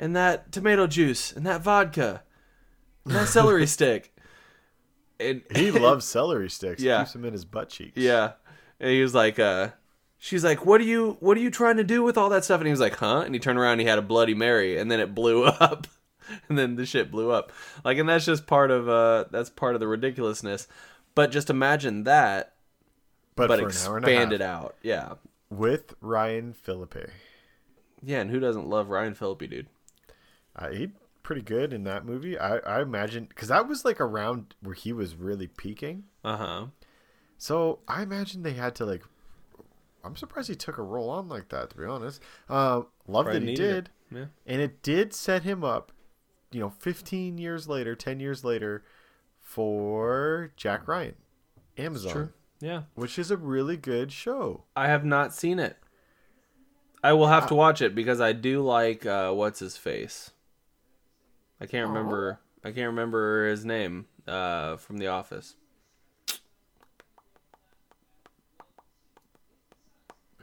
and 0.00 0.14
that 0.14 0.52
tomato 0.52 0.86
juice 0.86 1.32
and 1.32 1.44
that 1.44 1.60
vodka 1.60 2.22
and 3.04 3.16
that 3.16 3.26
celery 3.26 3.66
stick. 3.78 4.16
And 5.18 5.42
He 5.56 5.70
loves 5.72 6.04
celery 6.04 6.48
sticks. 6.48 6.80
Yeah. 6.80 7.00
Keeps 7.00 7.14
them 7.14 7.24
in 7.24 7.32
his 7.32 7.44
butt 7.44 7.68
cheeks. 7.70 7.96
yeah. 7.96 8.34
And 8.78 8.90
he 8.90 9.02
was 9.02 9.12
like, 9.12 9.40
uh, 9.40 9.70
she's 10.18 10.44
like, 10.44 10.66
what 10.66 10.80
are 10.80 10.84
you, 10.84 11.16
what 11.20 11.36
are 11.36 11.40
you 11.40 11.50
trying 11.50 11.76
to 11.78 11.84
do 11.84 12.02
with 12.02 12.18
all 12.18 12.28
that 12.30 12.44
stuff? 12.44 12.60
And 12.60 12.66
he 12.66 12.70
was 12.72 12.80
like, 12.80 12.96
huh? 12.96 13.20
And 13.20 13.34
he 13.34 13.38
turned 13.40 13.58
around 13.58 13.72
and 13.72 13.80
he 13.82 13.86
had 13.86 13.98
a 13.98 14.02
Bloody 14.02 14.34
Mary 14.34 14.76
and 14.78 14.90
then 14.90 15.00
it 15.00 15.14
blew 15.14 15.44
up. 15.46 15.86
and 16.48 16.58
then 16.58 16.76
the 16.76 16.84
shit 16.84 17.10
blew 17.10 17.30
up. 17.30 17.52
Like, 17.84 17.98
and 17.98 18.08
that's 18.08 18.24
just 18.26 18.46
part 18.46 18.70
of, 18.70 18.88
uh, 18.88 19.24
that's 19.30 19.50
part 19.50 19.74
of 19.74 19.80
the 19.80 19.88
ridiculousness. 19.88 20.68
But 21.14 21.30
just 21.30 21.50
imagine 21.50 22.04
that, 22.04 22.54
But, 23.34 23.48
but 23.48 23.60
for 23.60 23.68
an 23.68 23.74
hour 23.86 23.96
and 23.96 24.04
expanded 24.06 24.42
out. 24.42 24.76
Yeah. 24.82 25.14
With 25.50 25.94
Ryan 26.00 26.52
Phillippe. 26.52 27.10
Yeah. 28.02 28.20
And 28.20 28.30
who 28.30 28.40
doesn't 28.40 28.68
love 28.68 28.90
Ryan 28.90 29.14
Phillippe, 29.14 29.48
dude? 29.50 29.66
Uh, 30.54 30.70
he 30.70 30.90
pretty 31.22 31.42
good 31.42 31.72
in 31.74 31.84
that 31.84 32.04
movie. 32.06 32.38
I, 32.38 32.56
I 32.58 32.80
imagine 32.80 33.26
because 33.28 33.48
that 33.48 33.68
was 33.68 33.84
like 33.84 34.00
around 34.00 34.54
where 34.62 34.74
he 34.74 34.92
was 34.92 35.14
really 35.14 35.46
peaking. 35.46 36.04
Uh 36.24 36.36
huh. 36.36 36.66
So 37.36 37.80
I 37.86 38.02
imagine 38.02 38.42
they 38.42 38.54
had 38.54 38.74
to 38.76 38.86
like. 38.86 39.02
I'm 40.04 40.16
surprised 40.16 40.48
he 40.48 40.54
took 40.54 40.78
a 40.78 40.82
role 40.82 41.10
on 41.10 41.28
like 41.28 41.48
that. 41.48 41.70
To 41.70 41.76
be 41.76 41.84
honest, 41.84 42.22
uh, 42.48 42.82
love 43.06 43.26
that 43.26 43.42
he 43.42 43.54
did, 43.54 43.90
it. 44.10 44.16
Yeah. 44.16 44.24
and 44.46 44.60
it 44.60 44.82
did 44.82 45.12
set 45.12 45.42
him 45.42 45.64
up. 45.64 45.92
You 46.50 46.60
know, 46.60 46.70
15 46.70 47.36
years 47.36 47.68
later, 47.68 47.94
10 47.94 48.20
years 48.20 48.42
later, 48.42 48.82
for 49.38 50.52
Jack 50.56 50.88
Ryan, 50.88 51.14
Amazon, 51.76 52.12
True. 52.12 52.28
Yeah. 52.60 52.82
which 52.94 53.18
is 53.18 53.30
a 53.30 53.36
really 53.36 53.76
good 53.76 54.12
show. 54.12 54.64
I 54.74 54.88
have 54.88 55.04
not 55.04 55.34
seen 55.34 55.58
it. 55.58 55.76
I 57.02 57.12
will 57.12 57.28
have 57.28 57.46
to 57.48 57.54
watch 57.54 57.80
it 57.82 57.94
because 57.94 58.20
I 58.20 58.32
do 58.32 58.62
like 58.62 59.06
uh, 59.06 59.32
what's 59.32 59.60
his 59.60 59.76
face. 59.76 60.30
I 61.60 61.66
can't 61.66 61.88
remember. 61.88 62.40
I 62.64 62.72
can't 62.72 62.88
remember 62.88 63.48
his 63.48 63.64
name 63.64 64.06
uh, 64.26 64.76
from 64.76 64.98
The 64.98 65.06
Office. 65.06 65.54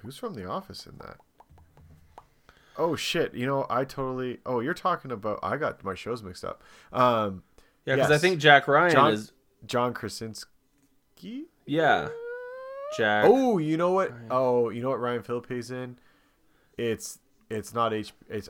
Who's 0.05 0.17
from 0.17 0.33
The 0.35 0.45
Office 0.45 0.85
in 0.85 0.97
that? 0.99 1.17
Oh 2.77 2.95
shit! 2.95 3.33
You 3.33 3.45
know, 3.45 3.65
I 3.69 3.85
totally. 3.85 4.39
Oh, 4.45 4.59
you're 4.59 4.73
talking 4.73 5.11
about. 5.11 5.39
I 5.41 5.57
got 5.57 5.83
my 5.83 5.95
shows 5.95 6.21
mixed 6.23 6.43
up. 6.43 6.61
Um, 6.91 7.43
Yeah, 7.85 7.95
because 7.95 8.11
I 8.11 8.17
think 8.17 8.39
Jack 8.39 8.67
Ryan 8.67 8.91
John 8.91 9.13
is. 9.13 9.31
John 9.65 9.93
Krasinski. 9.93 11.45
Yeah, 11.65 12.09
Jack. 12.97 13.25
Oh, 13.27 13.57
you 13.57 13.77
know 13.77 13.91
what? 13.91 14.11
Oh, 14.29 14.69
you 14.69 14.81
know 14.83 14.89
what? 14.89 14.99
Ryan 14.99 15.23
Phillippe's 15.23 15.71
in. 15.71 15.97
It's 16.77 17.19
it's 17.49 17.73
not 17.73 17.93
H. 17.93 18.13
It's 18.29 18.49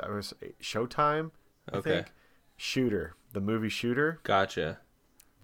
Showtime. 0.62 1.32
I 1.72 1.78
Okay. 1.78 1.90
think. 1.92 2.14
Shooter, 2.58 3.16
the 3.34 3.42
movie 3.42 3.70
Shooter. 3.70 4.20
Gotcha. 4.24 4.80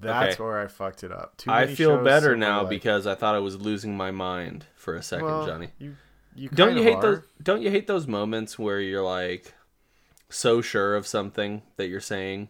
That's 0.02 0.36
Okay. 0.36 0.44
where 0.44 0.60
I 0.60 0.68
fucked 0.68 1.04
it 1.04 1.12
up. 1.12 1.38
Too 1.38 1.52
I 1.52 1.68
feel 1.68 2.04
better 2.04 2.36
now 2.36 2.62
like- 2.62 2.70
because 2.70 3.06
I 3.08 3.16
thought 3.16 3.36
I 3.36 3.40
was 3.40 3.56
losing 3.62 3.96
my 3.96 4.12
mind 4.12 4.66
for 4.76 4.96
a 4.96 5.02
second, 5.04 5.26
well, 5.26 5.46
Johnny. 5.46 5.70
You, 5.80 5.96
you 6.36 6.50
Don't 6.50 6.76
you 6.78 6.84
hate 6.84 6.96
are. 6.96 7.02
those? 7.02 7.22
Don't 7.42 7.62
you 7.62 7.70
hate 7.70 7.88
those 7.88 8.08
moments 8.08 8.58
where 8.60 8.80
you're 8.80 9.04
like 9.04 9.54
so 10.30 10.62
sure 10.62 10.96
of 10.96 11.06
something 11.08 11.62
that 11.78 11.88
you're 11.88 12.00
saying, 12.00 12.50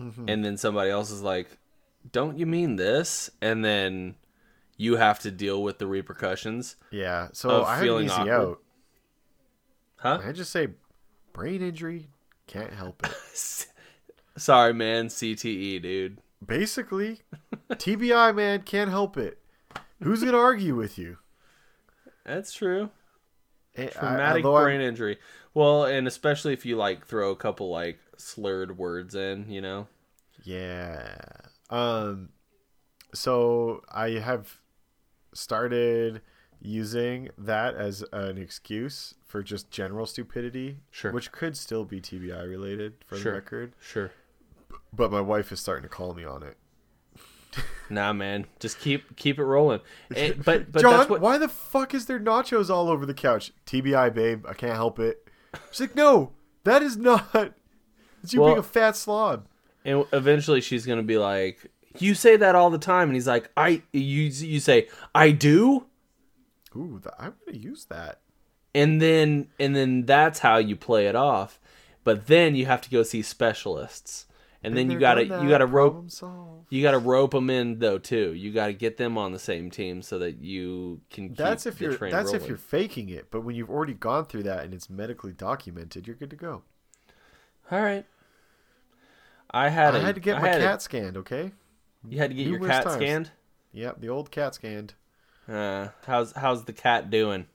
Mm-hmm. 0.00 0.28
and 0.28 0.44
then 0.44 0.56
somebody 0.56 0.90
else 0.90 1.10
is 1.10 1.22
like, 1.22 1.58
"Don't 2.12 2.38
you 2.38 2.46
mean 2.46 2.76
this?" 2.76 3.30
And 3.42 3.64
then 3.64 4.14
you 4.76 4.96
have 4.96 5.18
to 5.20 5.30
deal 5.32 5.62
with 5.62 5.78
the 5.78 5.86
repercussions, 5.88 6.76
Yeah. 6.92 7.28
So 7.32 7.64
I 7.64 7.80
feeling 7.80 8.06
easy 8.06 8.14
awkward. 8.14 8.30
out. 8.32 8.58
huh? 9.96 10.20
I 10.24 10.32
just 10.32 10.50
say 10.52 10.68
brain 11.32 11.62
injury. 11.62 12.08
Can't 12.46 12.72
help 12.72 13.04
it. 13.04 13.12
Sorry, 14.36 14.72
man. 14.72 15.08
CTE, 15.08 15.82
dude. 15.82 16.18
Basically, 16.44 17.20
TBI 17.70 18.34
man 18.34 18.62
can't 18.62 18.90
help 18.90 19.16
it. 19.16 19.38
Who's 20.02 20.22
gonna 20.22 20.38
argue 20.38 20.74
with 20.76 20.98
you? 20.98 21.18
That's 22.24 22.52
true. 22.52 22.90
Eh, 23.74 23.84
I- 23.84 23.88
Traumatic 23.88 24.44
I'm- 24.44 24.54
brain 24.64 24.80
injury. 24.80 25.18
Well, 25.54 25.84
and 25.84 26.06
especially 26.06 26.52
if 26.52 26.64
you 26.64 26.76
like 26.76 27.06
throw 27.06 27.30
a 27.30 27.36
couple 27.36 27.70
like 27.70 27.98
slurred 28.16 28.78
words 28.78 29.14
in, 29.14 29.50
you 29.50 29.60
know. 29.60 29.88
Yeah. 30.44 31.16
Um 31.70 32.30
so 33.14 33.82
I 33.90 34.10
have 34.10 34.60
started 35.34 36.20
using 36.60 37.30
that 37.38 37.74
as 37.74 38.04
an 38.12 38.36
excuse 38.38 39.14
for 39.26 39.42
just 39.42 39.70
general 39.70 40.06
stupidity, 40.06 40.80
Sure. 40.90 41.12
which 41.12 41.32
could 41.32 41.56
still 41.56 41.84
be 41.84 42.00
TBI 42.00 42.42
related 42.42 42.94
for 43.06 43.16
Sure. 43.16 43.32
the 43.32 43.38
record. 43.38 43.72
Sure. 43.80 44.10
But 44.92 45.10
my 45.12 45.20
wife 45.20 45.52
is 45.52 45.60
starting 45.60 45.82
to 45.82 45.88
call 45.88 46.14
me 46.14 46.24
on 46.24 46.42
it. 46.42 46.56
Nah, 47.90 48.12
man. 48.12 48.46
Just 48.60 48.78
keep 48.80 49.16
keep 49.16 49.38
it 49.38 49.44
rolling. 49.44 49.80
Eh, 50.14 50.32
and, 50.32 50.44
but 50.44 50.70
but 50.70 50.82
John, 50.82 50.92
that's 50.98 51.10
what. 51.10 51.20
why 51.20 51.38
the 51.38 51.48
fuck 51.48 51.94
is 51.94 52.06
there 52.06 52.20
nachos 52.20 52.68
all 52.70 52.88
over 52.88 53.06
the 53.06 53.14
couch? 53.14 53.52
TBI, 53.66 54.12
babe. 54.14 54.44
I 54.46 54.52
can't 54.54 54.74
help 54.74 54.98
it. 54.98 55.26
She's 55.70 55.80
like, 55.80 55.94
no, 55.96 56.32
that 56.64 56.82
is 56.82 56.96
not. 56.96 57.28
It's 58.22 58.32
you 58.34 58.40
Well- 58.40 58.50
being 58.50 58.58
a 58.58 58.62
fat 58.64 58.96
slob. 58.96 59.46
And 59.84 60.04
eventually, 60.12 60.60
she's 60.60 60.84
gonna 60.84 61.04
be 61.04 61.18
like, 61.18 61.70
"You 61.98 62.14
say 62.16 62.36
that 62.36 62.56
all 62.56 62.68
the 62.68 62.76
time," 62.78 63.08
and 63.08 63.14
he's 63.14 63.28
like, 63.28 63.48
"I." 63.56 63.82
You 63.92 64.24
you 64.24 64.58
say, 64.60 64.88
"I 65.14 65.30
do," 65.30 65.86
Ooh, 66.76 67.00
th- 67.02 67.14
I'm 67.18 67.34
gonna 67.46 67.56
use 67.58 67.84
that. 67.86 68.20
and 68.74 69.00
then 69.00 69.48
and 69.60 69.74
then 69.76 70.04
that's 70.04 70.40
how 70.40 70.58
you 70.58 70.74
play 70.76 71.06
it 71.06 71.14
off. 71.14 71.60
But 72.02 72.26
then 72.26 72.56
you 72.56 72.66
have 72.66 72.80
to 72.82 72.90
go 72.90 73.02
see 73.04 73.22
specialists, 73.22 74.26
and 74.62 74.76
then 74.76 74.90
you 74.90 74.98
gotta 74.98 75.24
you 75.24 75.48
gotta 75.48 75.66
rope 75.66 76.06
you 76.70 76.82
gotta 76.82 76.98
rope 76.98 77.30
them 77.30 77.48
in 77.50 77.78
though 77.78 77.98
too. 77.98 78.32
You 78.34 78.52
gotta 78.52 78.72
get 78.72 78.96
them 78.96 79.16
on 79.16 79.32
the 79.32 79.38
same 79.38 79.70
team 79.70 80.02
so 80.02 80.18
that 80.18 80.38
you 80.42 81.00
can. 81.10 81.28
Keep 81.28 81.36
That's 81.38 81.66
if 81.66 81.80
you're. 81.80 81.96
That's 81.96 82.32
if 82.32 82.46
you're 82.48 82.56
faking 82.56 83.08
it. 83.08 83.30
But 83.30 83.42
when 83.44 83.54
you've 83.56 83.70
already 83.70 83.94
gone 83.94 84.26
through 84.26 84.42
that 84.44 84.64
and 84.64 84.74
it's 84.74 84.90
medically 84.90 85.32
documented, 85.32 86.06
you're 86.06 86.16
good 86.16 86.30
to 86.30 86.36
go. 86.36 86.62
All 87.70 87.80
right. 87.82 88.04
I 89.50 89.68
had 89.70 89.94
I 89.94 89.98
a- 89.98 90.00
had 90.02 90.14
to 90.16 90.20
get 90.20 90.36
I 90.36 90.40
my 90.42 90.48
had 90.48 90.60
a- 90.60 90.64
cat 90.64 90.82
scanned. 90.82 91.16
Okay. 91.16 91.52
you 92.08 92.18
had 92.18 92.30
to 92.30 92.36
get 92.36 92.46
your 92.46 92.60
cat 92.60 92.84
times. 92.84 92.96
scanned. 92.96 93.30
Yep, 93.72 94.00
the 94.00 94.08
old 94.08 94.30
cat 94.30 94.54
scanned. 94.54 94.94
Uh, 95.48 95.88
how's 96.06 96.32
how's 96.32 96.64
the 96.64 96.72
cat 96.74 97.10
doing? 97.10 97.46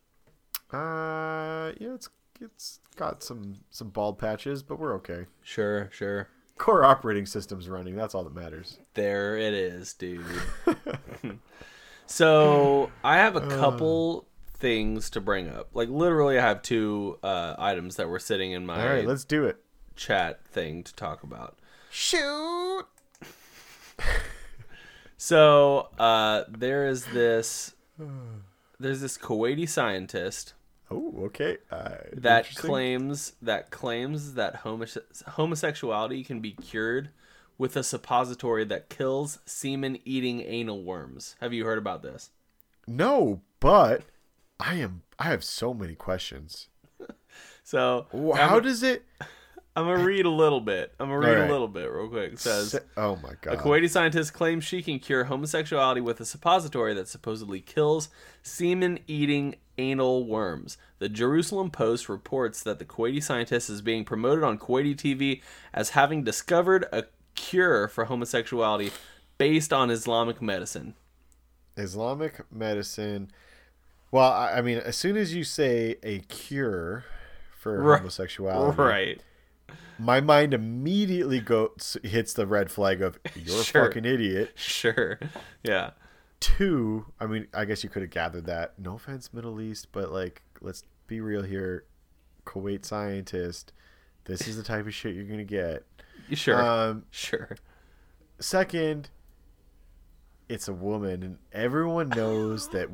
Uh, 0.71 1.71
yeah, 1.79 1.93
it's 1.93 2.09
it's 2.41 2.79
got 2.95 3.21
some 3.23 3.57
some 3.69 3.89
bald 3.89 4.17
patches, 4.17 4.63
but 4.63 4.79
we're 4.79 4.95
okay. 4.95 5.25
Sure, 5.43 5.89
sure. 5.91 6.29
Core 6.57 6.83
operating 6.83 7.25
system's 7.25 7.67
running. 7.67 7.95
That's 7.95 8.13
all 8.15 8.23
that 8.23 8.33
matters. 8.35 8.77
There 8.93 9.37
it 9.37 9.53
is, 9.53 9.93
dude. 9.93 10.23
so 12.05 12.91
I 13.03 13.17
have 13.17 13.35
a 13.35 13.39
Uh. 13.41 13.49
couple 13.59 14.27
things 14.55 15.09
to 15.11 15.19
bring 15.21 15.49
up. 15.49 15.69
Like 15.73 15.89
literally, 15.89 16.37
I 16.37 16.41
have 16.41 16.61
two 16.61 17.17
uh, 17.23 17.55
items 17.57 17.95
that 17.97 18.07
were 18.07 18.19
sitting 18.19 18.51
in 18.51 18.65
my 18.65 18.81
All 18.81 18.87
right, 18.93 19.05
let's 19.05 19.25
do 19.25 19.45
it. 19.45 19.57
chat 19.95 20.45
thing 20.47 20.83
to 20.83 20.93
talk 20.95 21.23
about. 21.23 21.57
Shoot. 21.89 22.85
So 25.17 25.89
uh, 25.99 26.43
there 26.49 26.85
is 26.87 27.05
this. 27.05 27.75
There's 28.79 28.99
this 28.99 29.17
Kuwaiti 29.17 29.69
scientist 29.69 30.53
Oh, 30.91 31.13
okay. 31.25 31.57
Uh, 31.71 31.95
that 32.13 32.53
claims 32.55 33.33
that 33.41 33.71
claims 33.71 34.33
that 34.35 34.63
homose- 34.63 35.23
homosexuality 35.29 36.23
can 36.23 36.39
be 36.39 36.51
cured 36.51 37.09
with 37.57 37.75
a 37.75 37.83
suppository 37.83 38.65
that 38.65 38.89
kills 38.89 39.39
semen-eating 39.45 40.41
anal 40.41 40.83
worms. 40.83 41.35
Have 41.39 41.53
you 41.53 41.65
heard 41.65 41.77
about 41.77 42.01
this? 42.01 42.31
No, 42.87 43.41
but 43.59 44.03
I 44.59 44.75
am. 44.75 45.03
I 45.17 45.25
have 45.25 45.43
so 45.43 45.73
many 45.73 45.95
questions. 45.95 46.67
So 47.65 48.07
Wh- 48.11 48.37
I'm, 48.37 48.49
How 48.49 48.59
does 48.59 48.83
it? 48.83 49.05
I'm 49.75 49.85
gonna 49.85 50.03
read 50.03 50.25
a 50.25 50.29
little 50.29 50.61
bit. 50.61 50.93
I'm 50.99 51.07
gonna 51.07 51.17
read 51.19 51.33
Alright. 51.35 51.49
a 51.49 51.51
little 51.51 51.67
bit 51.67 51.91
real 51.91 52.07
quick. 52.07 52.33
It 52.33 52.39
says. 52.39 52.79
oh 52.95 53.15
my 53.23 53.33
god!" 53.41 53.55
A. 53.55 53.57
Kuwaiti 53.57 53.89
scientist 53.89 54.33
claims 54.33 54.63
she 54.63 54.83
can 54.83 54.99
cure 54.99 55.23
homosexuality 55.25 55.99
with 56.01 56.19
a 56.19 56.25
suppository 56.25 56.93
that 56.93 57.07
supposedly 57.07 57.59
kills 57.59 58.09
semen 58.43 58.99
eating 59.07 59.55
anal 59.79 60.25
worms. 60.27 60.77
The 60.99 61.09
Jerusalem 61.09 61.71
Post 61.71 62.07
reports 62.07 62.61
that 62.61 62.77
the 62.77 62.85
Kuwaiti 62.85 63.23
scientist 63.23 63.69
is 63.71 63.81
being 63.81 64.05
promoted 64.05 64.43
on 64.43 64.59
Kuwaiti 64.59 64.95
TV 64.95 65.41
as 65.73 65.89
having 65.91 66.23
discovered 66.23 66.85
a 66.91 67.05
cure 67.33 67.87
for 67.87 68.05
homosexuality 68.05 68.91
based 69.39 69.73
on 69.73 69.89
Islamic 69.89 70.39
medicine. 70.39 70.93
Islamic 71.75 72.41
medicine. 72.51 73.31
Well, 74.11 74.31
I, 74.31 74.57
I 74.57 74.61
mean, 74.61 74.77
as 74.77 74.95
soon 74.95 75.17
as 75.17 75.33
you 75.33 75.43
say 75.43 75.95
a 76.03 76.19
cure 76.19 77.05
for 77.59 77.81
Right. 77.81 78.01
homosexuality, 78.01 78.77
Right. 78.77 79.21
My 79.99 80.19
mind 80.21 80.53
immediately 80.53 81.39
goes 81.39 81.97
hits 82.03 82.33
the 82.33 82.45
red 82.47 82.71
flag 82.71 83.01
of 83.01 83.17
you're 83.35 83.63
Sure. 83.63 83.83
a 83.83 83.85
fucking 83.87 84.05
idiot. 84.05 84.51
Sure. 84.55 85.19
Yeah. 85.63 85.91
Two, 86.39 87.05
I 87.19 87.25
mean, 87.25 87.47
I 87.53 87.63
guess 87.65 87.83
you 87.83 87.89
could 87.89 88.01
have 88.01 88.11
gathered 88.11 88.45
that. 88.47 88.77
No 88.77 88.95
offense, 88.95 89.31
Middle 89.33 89.61
East, 89.61 89.87
but 89.93 90.11
like, 90.11 90.41
let's 90.61 90.83
be 91.07 91.21
real 91.21 91.41
here. 91.43 91.85
Kuwait 92.45 92.83
scientist, 92.83 93.71
this 94.25 94.45
is 94.47 94.57
the 94.57 94.63
type 94.63 94.85
of 94.85 94.93
shit 94.93 95.15
you're 95.15 95.23
gonna 95.23 95.45
get. 95.45 95.85
Sure. 96.33 96.61
Um, 96.61 97.05
sure. 97.11 97.55
second, 98.39 99.09
it's 100.49 100.67
a 100.67 100.73
woman, 100.73 101.23
and 101.23 101.37
everyone 101.53 102.09
knows 102.09 102.67
that. 102.69 102.89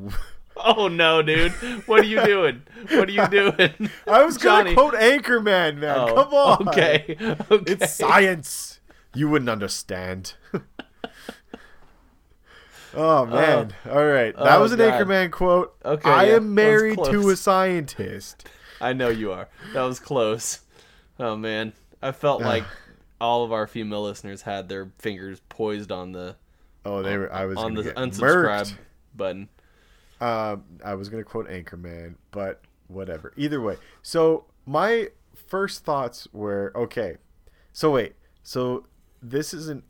Oh 0.61 0.87
no, 0.87 1.21
dude. 1.21 1.51
What 1.87 2.01
are 2.01 2.05
you 2.05 2.23
doing? 2.25 2.63
What 2.89 3.09
are 3.09 3.11
you 3.11 3.27
doing? 3.29 3.89
I 4.07 4.23
was 4.23 4.37
gonna 4.37 4.73
quote 4.73 4.93
Anchorman, 4.93 5.77
man. 5.77 5.97
Oh, 5.97 6.23
Come 6.23 6.33
on. 6.33 6.69
Okay. 6.69 7.17
Okay. 7.49 7.71
It's 7.71 7.93
science. 7.93 8.79
You 9.13 9.29
wouldn't 9.29 9.49
understand. 9.49 10.33
Oh, 12.91 13.19
oh 13.19 13.25
man! 13.27 13.75
All 13.87 14.03
right, 14.03 14.35
that 14.35 14.57
oh, 14.57 14.61
was 14.61 14.71
an 14.71 14.79
God. 14.79 14.93
Anchorman 14.93 15.29
quote. 15.29 15.75
Okay, 15.85 16.09
I 16.09 16.23
yeah, 16.25 16.35
am 16.37 16.55
married 16.55 16.97
to 17.05 17.29
a 17.29 17.35
scientist. 17.35 18.47
I 18.81 18.93
know 18.93 19.09
you 19.09 19.31
are. 19.31 19.47
That 19.73 19.83
was 19.83 19.99
close. 19.99 20.61
Oh 21.19 21.35
man, 21.35 21.73
I 22.01 22.11
felt 22.11 22.41
like 22.41 22.63
all 23.21 23.43
of 23.43 23.51
our 23.51 23.67
female 23.67 24.01
listeners 24.03 24.41
had 24.41 24.69
their 24.69 24.91
fingers 24.97 25.39
poised 25.49 25.91
on 25.91 26.13
the 26.13 26.35
Oh, 26.85 27.03
they 27.03 27.17
were. 27.17 27.31
I 27.31 27.45
was 27.45 27.57
on 27.57 27.73
the 27.75 27.83
unsubscribe 27.83 28.61
murked. 28.61 28.77
button. 29.15 29.49
Um, 30.21 30.63
I 30.83 30.95
was 30.95 31.09
gonna 31.09 31.23
quote 31.23 31.47
Anchorman, 31.49 32.15
but 32.31 32.61
whatever. 32.87 33.33
Either 33.37 33.61
way, 33.61 33.77
so 34.01 34.45
my 34.65 35.09
first 35.47 35.83
thoughts 35.85 36.27
were 36.33 36.71
okay. 36.75 37.17
So 37.71 37.91
wait, 37.91 38.15
so 38.43 38.85
this 39.21 39.53
is 39.53 39.69
an 39.69 39.83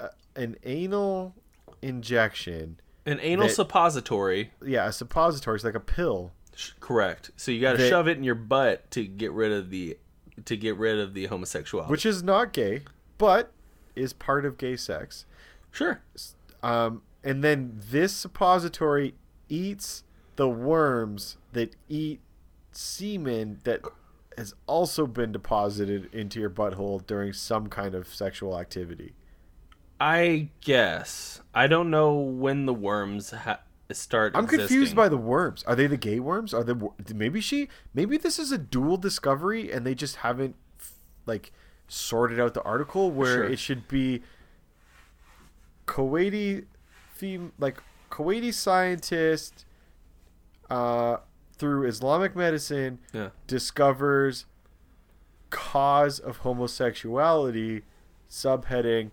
uh, 0.00 0.08
an 0.34 0.56
anal 0.64 1.34
injection. 1.82 2.80
An 3.04 3.20
anal 3.20 3.46
That- 3.48 3.54
suppository. 3.54 4.52
Yeah, 4.64 4.88
a 4.88 4.92
suppository. 4.92 5.56
It's 5.56 5.64
like 5.64 5.74
a 5.74 5.80
pill. 5.80 6.32
sh- 6.54 6.72
Correct. 6.80 7.30
So 7.36 7.50
you 7.52 7.60
got 7.60 7.76
to 7.76 7.88
shove 7.88 8.08
it 8.08 8.16
in 8.16 8.24
your 8.24 8.34
butt 8.34 8.90
to 8.92 9.04
get 9.06 9.32
rid 9.32 9.52
of 9.52 9.70
the 9.70 9.98
to 10.44 10.56
get 10.56 10.76
rid 10.76 10.98
of 10.98 11.14
the 11.14 11.26
homosexuality. 11.26 11.90
which 11.90 12.04
is 12.06 12.22
not 12.22 12.52
gay, 12.52 12.82
but 13.18 13.52
is 13.94 14.12
part 14.12 14.44
of 14.44 14.58
gay 14.58 14.76
sex. 14.76 15.24
sure. 15.70 16.02
Um, 16.62 17.02
and 17.24 17.42
then 17.44 17.80
this 17.90 18.12
suppository 18.14 19.14
eats 19.48 20.02
the 20.36 20.48
worms 20.48 21.36
that 21.52 21.74
eat 21.88 22.20
semen 22.72 23.60
that 23.64 23.80
has 24.36 24.54
also 24.66 25.06
been 25.06 25.32
deposited 25.32 26.12
into 26.12 26.38
your 26.40 26.50
butthole 26.50 27.04
during 27.06 27.32
some 27.32 27.68
kind 27.68 27.94
of 27.94 28.06
sexual 28.14 28.58
activity. 28.58 29.14
I 29.98 30.50
guess 30.60 31.40
I 31.54 31.66
don't 31.68 31.88
know 31.90 32.14
when 32.14 32.66
the 32.66 32.74
worms 32.74 33.30
ha- 33.30 33.60
start. 33.92 34.32
I'm 34.34 34.44
existing. 34.44 34.66
confused 34.68 34.94
by 34.96 35.08
the 35.08 35.16
worms. 35.16 35.64
Are 35.66 35.74
they 35.74 35.86
the 35.86 35.96
gay 35.96 36.20
worms? 36.20 36.52
Are 36.52 36.62
they 36.62 36.74
maybe 37.14 37.40
she 37.40 37.68
maybe 37.94 38.18
this 38.18 38.38
is 38.38 38.52
a 38.52 38.58
dual 38.58 38.98
discovery 38.98 39.72
and 39.72 39.86
they 39.86 39.94
just 39.94 40.16
haven't 40.16 40.54
like 41.24 41.50
sorted 41.88 42.38
out 42.38 42.52
the 42.52 42.62
article 42.62 43.10
where 43.10 43.36
Sure. 43.36 43.44
it 43.44 43.58
should 43.58 43.88
be 43.88 44.20
Kuwaiti 45.86 46.66
fem- 47.14 47.52
like 47.58 47.82
Kuwaiti 48.10 48.52
scientist 48.52 49.64
uh 50.70 51.18
through 51.58 51.86
Islamic 51.86 52.36
medicine 52.36 52.98
Yeah. 53.12 53.30
discovers 53.46 54.46
cause 55.50 56.18
of 56.18 56.38
homosexuality 56.38 57.82
subheading 58.28 59.10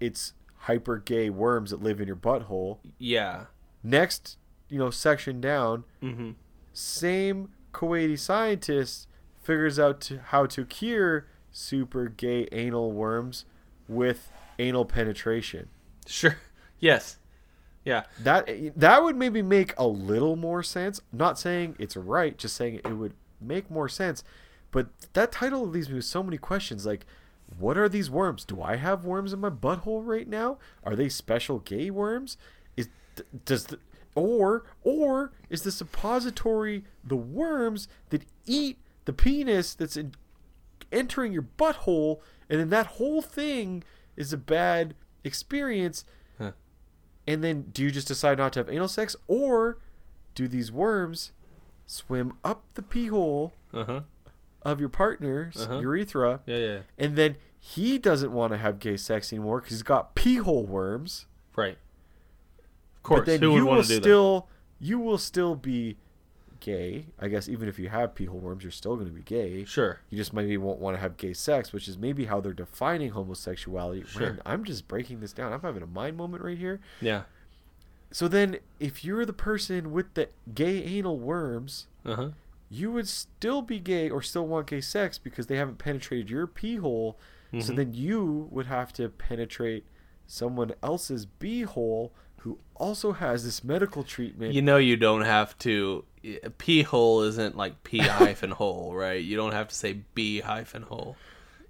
it's 0.00 0.32
hyper 0.56 0.96
gay 0.98 1.28
worms 1.30 1.70
that 1.70 1.82
live 1.82 2.00
in 2.00 2.06
your 2.06 2.16
butthole 2.16 2.78
Yeah. 2.98 3.44
next 3.82 4.38
you 4.68 4.78
know 4.78 4.90
section 4.90 5.40
down 5.40 5.84
Mm-hmm. 6.02 6.30
same 6.72 7.50
kuwaiti 7.72 8.18
scientist 8.18 9.06
figures 9.42 9.78
out 9.78 10.00
to, 10.02 10.18
how 10.18 10.46
to 10.46 10.64
cure 10.64 11.26
super 11.50 12.08
gay 12.08 12.48
anal 12.52 12.90
worms 12.92 13.44
with 13.86 14.32
anal 14.58 14.84
penetration 14.86 15.68
Sure. 16.06 16.36
Yes. 16.80 17.18
Yeah. 17.84 18.04
that 18.20 18.48
that 18.76 19.02
would 19.02 19.16
maybe 19.16 19.42
make 19.42 19.74
a 19.76 19.86
little 19.86 20.36
more 20.36 20.62
sense. 20.62 21.00
Not 21.12 21.38
saying 21.38 21.76
it's 21.78 21.96
right 21.96 22.36
just 22.36 22.56
saying 22.56 22.76
it 22.76 22.92
would 22.92 23.14
make 23.40 23.70
more 23.70 23.88
sense. 23.88 24.22
But 24.70 24.88
that 25.12 25.32
title 25.32 25.66
leaves 25.66 25.88
me 25.88 25.96
with 25.96 26.04
so 26.04 26.22
many 26.22 26.38
questions. 26.38 26.86
Like 26.86 27.06
what 27.58 27.76
are 27.76 27.88
these 27.88 28.10
worms? 28.10 28.44
Do 28.44 28.62
i 28.62 28.76
have 28.76 29.04
worms 29.04 29.32
in 29.32 29.40
my 29.40 29.50
butthole 29.50 30.04
right 30.04 30.28
now? 30.28 30.58
Are 30.84 30.96
they 30.96 31.08
special 31.08 31.58
gay 31.60 31.90
worms? 31.90 32.36
Is 32.76 32.88
does 33.44 33.64
the 33.64 33.78
or 34.14 34.64
or 34.82 35.32
is 35.48 35.62
the 35.62 35.72
suppository 35.72 36.84
the 37.02 37.16
worms 37.16 37.88
that 38.10 38.24
eat 38.46 38.78
the 39.04 39.12
penis 39.12 39.74
that's 39.74 39.96
in, 39.96 40.14
entering 40.90 41.32
your 41.32 41.46
butthole? 41.58 42.20
And 42.48 42.60
then 42.60 42.70
that 42.70 42.86
whole 42.86 43.22
thing 43.22 43.82
is 44.16 44.32
a 44.32 44.38
bad 44.38 44.94
experience. 45.24 46.04
And 47.26 47.42
then 47.44 47.62
do 47.72 47.82
you 47.82 47.90
just 47.90 48.08
decide 48.08 48.38
not 48.38 48.52
to 48.54 48.60
have 48.60 48.68
anal 48.70 48.88
sex 48.88 49.14
or 49.28 49.78
do 50.34 50.48
these 50.48 50.72
worms 50.72 51.32
swim 51.86 52.32
up 52.44 52.62
the 52.74 52.82
pee 52.82 53.06
hole 53.08 53.52
Uh 53.72 53.84
huh. 53.84 54.00
of 54.62 54.80
your 54.80 54.88
partner's 54.88 55.56
Uh-huh. 55.56 55.78
urethra 55.80 56.40
Yeah. 56.46 56.56
Yeah. 56.56 56.78
and 56.98 57.16
then 57.16 57.36
he 57.58 57.98
doesn't 57.98 58.32
want 58.32 58.52
to 58.52 58.56
have 58.58 58.78
gay 58.80 58.96
sex 58.96 59.32
anymore 59.32 59.60
because 59.60 59.72
he's 59.76 59.82
got 59.82 60.14
pee 60.14 60.36
hole 60.36 60.64
worms 60.66 61.26
Right. 61.54 61.76
Of 62.96 63.02
course. 63.02 63.20
but 63.20 63.26
then 63.26 63.40
Who 63.42 63.54
you 63.56 63.64
will 63.66 63.72
want 63.76 63.82
to 63.86 63.96
do 63.96 64.00
still 64.02 64.48
you 64.80 64.98
will 64.98 65.18
still 65.18 65.54
be 65.54 65.96
gay 66.62 67.06
i 67.18 67.26
guess 67.28 67.48
even 67.48 67.68
if 67.68 67.76
you 67.78 67.88
have 67.88 68.14
pee 68.14 68.24
hole 68.26 68.38
worms 68.38 68.62
you're 68.62 68.70
still 68.70 68.94
going 68.94 69.08
to 69.08 69.12
be 69.12 69.22
gay? 69.22 69.64
Sure. 69.64 69.98
you 70.10 70.16
just 70.16 70.32
maybe 70.32 70.56
won't 70.56 70.78
want 70.78 70.96
to 70.96 71.00
have 71.00 71.16
gay 71.16 71.32
sex 71.32 71.72
which 71.72 71.88
is 71.88 71.98
maybe 71.98 72.24
how 72.26 72.40
they're 72.40 72.52
defining 72.52 73.10
homosexuality 73.10 74.04
Sure. 74.06 74.20
Man, 74.20 74.40
i'm 74.46 74.62
just 74.64 74.86
breaking 74.86 75.20
this 75.20 75.32
down 75.32 75.52
i'm 75.52 75.60
having 75.60 75.82
a 75.82 75.86
mind 75.86 76.16
moment 76.16 76.42
right 76.44 76.56
here 76.58 76.80
Yeah. 77.00 77.22
so 78.12 78.28
then 78.28 78.58
if 78.78 79.04
you're 79.04 79.26
the 79.26 79.32
person 79.32 79.90
with 79.92 80.14
the 80.14 80.28
gay 80.54 80.82
anal 80.84 81.18
worms 81.18 81.86
Uh 82.04 82.14
huh. 82.16 82.28
you 82.70 82.92
would 82.92 83.08
still 83.08 83.60
be 83.62 83.78
gay 83.80 84.08
or 84.08 84.22
still 84.22 84.46
want 84.46 84.66
gay 84.68 84.80
sex 84.80 85.18
because 85.18 85.46
they 85.48 85.56
haven't 85.56 85.78
penetrated 85.78 86.30
your 86.30 86.46
pee 86.46 86.76
hole. 86.76 87.18
So 87.60 87.72
Mhm. 87.72 87.76
then 87.76 87.92
you 87.92 88.48
would 88.50 88.64
have 88.66 88.94
to 88.94 89.10
penetrate 89.10 89.84
someone 90.26 90.72
else's 90.82 91.26
bee 91.26 91.62
hole 91.64 92.14
who 92.42 92.58
also 92.74 93.12
has 93.12 93.44
this 93.44 93.62
medical 93.62 94.02
treatment. 94.02 94.52
You 94.52 94.62
know 94.62 94.76
you 94.76 94.96
don't 94.96 95.22
have 95.22 95.56
to. 95.58 96.04
Eh, 96.24 96.38
P 96.58 96.82
hole 96.82 97.22
isn't 97.22 97.56
like 97.56 97.84
P 97.84 97.98
hyphen 98.18 98.50
hole, 98.50 98.94
right? 98.94 99.22
You 99.22 99.36
don't 99.36 99.52
have 99.52 99.68
to 99.68 99.74
say 99.74 100.00
B 100.14 100.40
hyphen 100.40 100.82
hole. 100.82 101.16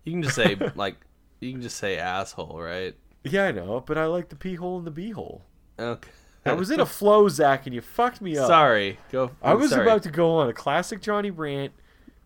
You 0.05 0.13
can 0.13 0.23
just 0.23 0.35
say 0.35 0.57
like 0.75 0.97
you 1.41 1.53
can 1.53 1.61
just 1.63 1.77
say 1.77 1.99
asshole, 1.99 2.59
right? 2.61 2.95
yeah, 3.25 3.47
I 3.47 3.53
know, 3.53 3.81
but 3.87 3.99
I 3.99 4.07
like 4.07 4.31
the 4.31 4.37
pee 4.37 4.55
hole 4.55 4.79
and 4.79 4.87
the 4.87 4.91
B 4.91 5.11
hole. 5.11 5.43
Okay. 5.79 6.11
I 6.45 6.55
was 6.55 6.71
in 6.73 6.81
a 6.81 6.87
flow, 6.87 7.29
Zach, 7.29 7.67
and 7.67 7.75
you 7.75 7.81
fucked 7.81 8.21
me 8.21 8.37
up. 8.37 8.49
Sorry. 8.49 8.99
Go. 9.13 9.31
I 9.41 9.55
was 9.55 9.71
sorry. 9.71 9.83
about 9.87 10.03
to 10.05 10.11
go 10.11 10.39
on 10.39 10.49
a 10.49 10.53
classic 10.53 11.01
Johnny 11.01 11.31
rant. 11.31 11.73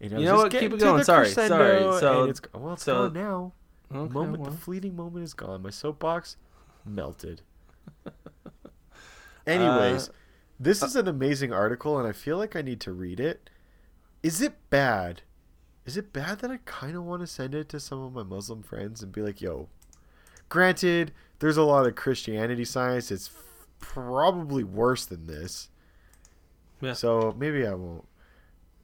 And 0.01 0.13
I 0.13 0.17
was 0.17 0.23
You 0.23 0.27
know 0.29 0.35
just 0.37 0.43
what? 0.55 0.61
Keep 0.61 0.73
it 0.73 0.81
going. 0.81 1.05
Sorry, 1.05 1.29
sorry. 1.29 1.81
So- 2.01 2.25
it's, 2.25 2.41
well, 2.55 2.73
it's 2.75 2.85
so- 2.85 3.11
gone 3.11 3.13
now. 3.13 3.53
Okay, 3.95 4.13
moment, 4.13 4.43
well. 4.43 4.51
the 4.51 4.57
fleeting 4.57 4.97
moment 4.97 5.23
is 5.25 5.35
gone. 5.35 5.63
My 5.63 5.71
soapbox 5.71 6.37
melted. 6.85 7.43
Anyways, 9.47 10.09
Uh, 10.09 10.13
this 10.59 10.83
is 10.83 10.97
an 10.97 11.07
amazing 11.09 11.53
article, 11.53 11.99
and 11.99 12.09
I 12.09 12.13
feel 12.13 12.37
like 12.39 12.57
I 12.57 12.63
need 12.63 12.81
to 12.81 12.93
read 12.93 13.21
it. 13.21 13.51
Is 14.23 14.41
it 14.41 14.55
bad? 14.71 15.23
Is 15.85 15.97
it 15.97 16.13
bad 16.13 16.41
that 16.41 16.51
I 16.51 16.59
kind 16.65 16.97
of 16.97 17.05
want 17.05 17.21
to 17.23 17.27
send 17.27 17.55
it 17.55 17.69
to 17.69 17.79
some 17.81 18.01
of 18.03 18.13
my 18.13 18.23
Muslim 18.25 18.63
friends 18.63 19.03
and 19.03 19.13
be 19.13 19.23
like, 19.23 19.41
"Yo"? 19.41 19.69
Granted, 20.49 21.13
there's 21.39 21.57
a 21.57 21.63
lot 21.63 21.87
of 21.87 21.95
Christianity 21.95 22.65
science. 22.65 23.11
It's 23.11 23.29
f- 23.29 23.69
probably 23.79 24.65
worse 24.65 25.05
than 25.05 25.27
this. 25.27 25.69
Yeah. 26.81 26.95
So 26.95 27.35
maybe 27.39 27.67
I 27.67 27.75
won't. 27.75 28.07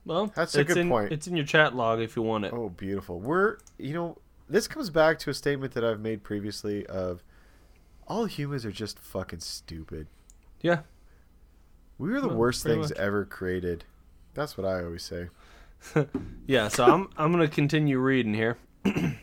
Well, 0.04 0.26
That's 0.34 0.54
a 0.54 0.60
it's 0.60 0.68
good 0.68 0.78
in, 0.78 0.88
point. 0.88 1.12
It's 1.12 1.26
in 1.26 1.36
your 1.36 1.46
chat 1.46 1.74
log 1.74 2.00
if 2.00 2.16
you 2.16 2.22
want 2.22 2.44
it. 2.44 2.52
Oh, 2.52 2.68
beautiful. 2.68 3.20
We're, 3.20 3.58
you 3.78 3.94
know, 3.94 4.18
this 4.48 4.66
comes 4.66 4.90
back 4.90 5.18
to 5.20 5.30
a 5.30 5.34
statement 5.34 5.74
that 5.74 5.84
I've 5.84 6.00
made 6.00 6.22
previously 6.24 6.84
of 6.86 7.22
all 8.08 8.24
humans 8.26 8.66
are 8.66 8.72
just 8.72 8.98
fucking 8.98 9.40
stupid. 9.40 10.08
Yeah. 10.62 10.80
We 11.98 12.12
are 12.14 12.20
the 12.20 12.28
Well, 12.28 12.36
worst 12.38 12.62
things 12.62 12.90
much. 12.90 12.98
ever 12.98 13.24
created. 13.24 13.84
That's 14.34 14.56
what 14.56 14.66
I 14.66 14.82
always 14.84 15.02
say. 15.02 15.28
Yeah. 16.46 16.68
So 16.68 16.84
I'm 16.84 17.08
I'm 17.16 17.32
gonna 17.32 17.48
continue 17.48 17.98
reading 17.98 18.34
here. 18.34 18.56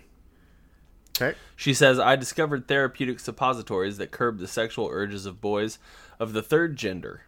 Okay. 1.22 1.38
She 1.58 1.74
says, 1.74 2.00
I 2.00 2.16
discovered 2.16 2.68
therapeutic 2.70 3.20
suppositories 3.20 3.98
that 3.98 4.10
curb 4.12 4.40
the 4.40 4.48
sexual 4.48 4.88
urges 4.90 5.26
of 5.26 5.42
boys 5.42 5.78
of 6.18 6.32
the 6.32 6.42
third 6.42 6.78
gender, 6.78 7.24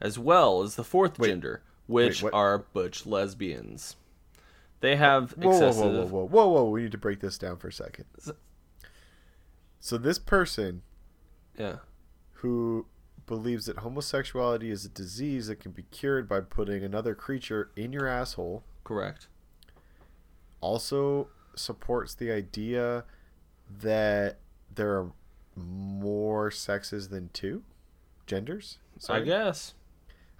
as 0.00 0.18
well 0.18 0.62
as 0.62 0.74
the 0.74 0.82
fourth 0.82 1.16
Wait. 1.16 1.28
gender, 1.28 1.62
which 1.86 2.24
what? 2.24 2.34
are 2.34 2.58
butch 2.58 3.06
lesbians. 3.06 3.94
They 4.80 4.96
have 4.96 5.30
Whoa, 5.32 5.50
whoa, 5.50 5.56
excessive. 5.56 5.84
whoa, 5.84 6.06
whoa, 6.06 6.06
whoa, 6.06 6.24
whoa, 6.26 6.48
whoa. 6.64 6.70
We 6.70 6.82
need 6.82 6.90
to 6.92 6.98
break 6.98 7.20
this 7.20 7.38
down 7.38 7.56
for 7.58 7.68
a 7.68 7.72
second. 7.72 8.06
So 9.78 9.96
this 9.96 10.18
person 10.18 10.82
Yeah. 11.56 11.76
who 12.32 12.86
believes 13.26 13.66
that 13.66 13.78
homosexuality 13.78 14.70
is 14.70 14.84
a 14.84 14.88
disease 14.88 15.48
that 15.48 15.60
can 15.60 15.72
be 15.72 15.82
cured 15.90 16.28
by 16.28 16.40
putting 16.40 16.82
another 16.84 17.14
creature 17.14 17.70
in 17.76 17.92
your 17.92 18.06
asshole 18.06 18.62
Correct. 18.84 19.26
also 20.60 21.28
supports 21.54 22.14
the 22.14 22.30
idea 22.30 23.04
that 23.80 24.38
there 24.74 24.92
are 24.98 25.12
more 25.56 26.50
sexes 26.50 27.08
than 27.08 27.30
two 27.32 27.62
genders. 28.26 28.78
I 28.96 29.00
Sorry. 29.00 29.24
guess. 29.24 29.74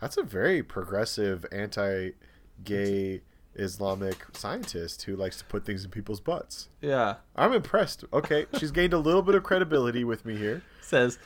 That's 0.00 0.16
a 0.16 0.22
very 0.22 0.62
progressive, 0.62 1.46
anti-gay 1.50 3.22
Islamic 3.54 4.24
scientist 4.34 5.02
who 5.04 5.16
likes 5.16 5.38
to 5.38 5.44
put 5.46 5.64
things 5.64 5.84
in 5.84 5.90
people's 5.90 6.20
butts. 6.20 6.68
Yeah. 6.82 7.16
I'm 7.34 7.54
impressed. 7.54 8.04
Okay, 8.12 8.46
she's 8.58 8.70
gained 8.70 8.92
a 8.92 8.98
little 8.98 9.22
bit 9.22 9.34
of 9.34 9.42
credibility 9.42 10.04
with 10.04 10.24
me 10.26 10.36
here. 10.36 10.62
says 10.82 11.18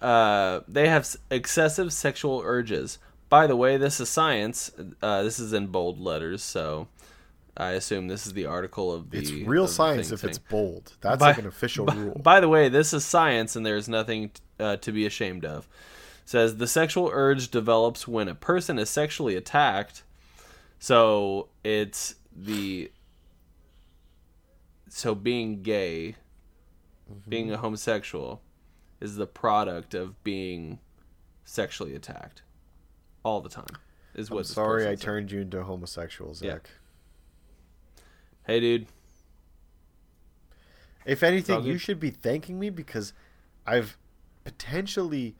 uh, 0.00 0.60
they 0.66 0.88
have 0.88 1.16
excessive 1.30 1.92
sexual 1.92 2.42
urges. 2.44 2.98
By 3.28 3.46
the 3.46 3.56
way, 3.56 3.76
this 3.76 4.00
is 4.00 4.08
science. 4.08 4.70
Uh, 5.00 5.22
this 5.22 5.38
is 5.38 5.52
in 5.52 5.68
bold 5.68 6.00
letters, 6.00 6.42
so 6.42 6.88
I 7.56 7.70
assume 7.72 8.08
this 8.08 8.26
is 8.26 8.32
the 8.32 8.46
article 8.46 8.92
of 8.92 9.10
the. 9.10 9.18
It's 9.18 9.30
real 9.30 9.68
science 9.68 10.10
if 10.10 10.20
thing. 10.20 10.30
it's 10.30 10.38
bold. 10.38 10.94
That's 11.00 11.20
By- 11.20 11.28
like 11.28 11.38
an 11.38 11.46
official 11.46 11.84
by, 11.84 11.94
rule. 11.94 12.20
By 12.22 12.40
the 12.40 12.48
way, 12.48 12.68
this 12.68 12.92
is 12.92 13.04
science, 13.04 13.54
and 13.54 13.64
there 13.64 13.76
is 13.76 13.88
nothing 13.88 14.30
uh, 14.58 14.76
to 14.76 14.92
be 14.92 15.06
ashamed 15.06 15.44
of. 15.44 15.68
Says 16.24 16.56
the 16.56 16.66
sexual 16.66 17.10
urge 17.12 17.50
develops 17.50 18.06
when 18.06 18.28
a 18.28 18.34
person 18.34 18.78
is 18.78 18.88
sexually 18.88 19.36
attacked. 19.36 20.04
So 20.78 21.48
it's 21.64 22.14
the 22.34 22.90
so 24.88 25.14
being 25.14 25.62
gay, 25.62 26.16
being 27.28 27.52
a 27.52 27.56
homosexual, 27.56 28.40
is 29.00 29.16
the 29.16 29.26
product 29.26 29.94
of 29.94 30.22
being 30.22 30.78
sexually 31.44 31.94
attacked 31.94 32.42
all 33.24 33.40
the 33.40 33.48
time. 33.48 33.76
Is 34.14 34.30
what 34.30 34.38
I'm 34.40 34.44
sorry 34.44 34.86
I 34.86 34.90
said. 34.90 35.00
turned 35.00 35.30
you 35.32 35.40
into 35.40 35.58
a 35.58 35.62
homosexual, 35.64 36.30
Yeah. 36.40 36.52
Zach. 36.54 36.70
Hey, 38.46 38.60
dude. 38.60 38.86
If 41.06 41.22
anything, 41.22 41.64
you 41.64 41.78
should 41.78 41.98
be 41.98 42.10
thanking 42.10 42.58
me 42.58 42.70
because 42.70 43.12
I've 43.66 43.96
potentially 44.44 45.34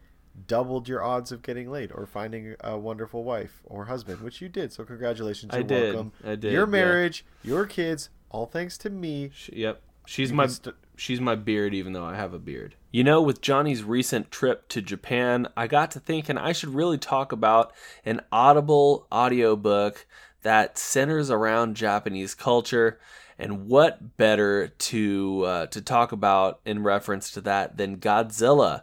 doubled 0.47 0.89
your 0.89 1.03
odds 1.03 1.33
of 1.33 1.43
getting 1.43 1.71
laid 1.71 1.93
or 1.93 2.07
finding 2.07 2.55
a 2.61 2.79
wonderful 2.79 3.25
wife 3.25 3.61
or 3.65 3.85
husband, 3.87 4.21
which 4.23 4.41
you 4.41 4.49
did. 4.49 4.73
So 4.73 4.85
congratulations, 4.85 5.53
I 5.53 5.59
you're 5.59 5.67
did. 5.67 5.95
welcome. 5.95 6.13
I 6.25 6.35
did, 6.37 6.53
Your 6.53 6.63
yeah. 6.67 6.71
marriage, 6.71 7.25
your 7.43 7.67
kids, 7.67 8.09
all 8.31 8.47
thanks 8.47 8.79
to 8.79 8.91
me. 8.91 9.31
Sh- 9.35 9.51
Yep. 9.53 9.83
She's 10.07 10.31
You 10.31 10.37
my 10.37 10.47
st- 10.47 10.75
she's 11.01 11.21
my 11.21 11.35
beard 11.35 11.73
even 11.73 11.95
though 11.95 12.05
I 12.05 12.15
have 12.15 12.35
a 12.35 12.39
beard. 12.39 12.75
You 12.93 13.05
know, 13.05 13.23
with 13.23 13.41
Johnny's 13.41 13.83
recent 13.83 14.31
trip 14.31 14.69
to 14.69 14.83
Japan, 14.83 15.49
I 15.57 15.67
got 15.67 15.91
to 15.93 16.01
thinking 16.01 16.37
I 16.37 16.53
should 16.53 16.75
really 16.75 16.99
talk 16.99 17.33
about 17.33 17.73
an 18.05 18.21
Audible 18.31 19.07
audiobook 19.11 20.07
that 20.43 20.77
centers 20.77 21.31
around 21.31 21.77
Japanese 21.77 22.35
culture 22.35 22.99
and 23.39 23.67
what 23.67 24.19
better 24.19 24.69
to 24.69 25.43
uh, 25.47 25.67
to 25.67 25.81
talk 25.81 26.13
about 26.13 26.61
in 26.67 26.83
reference 26.83 27.31
to 27.33 27.41
that 27.41 27.79
than 27.79 27.97
Godzilla. 27.97 28.83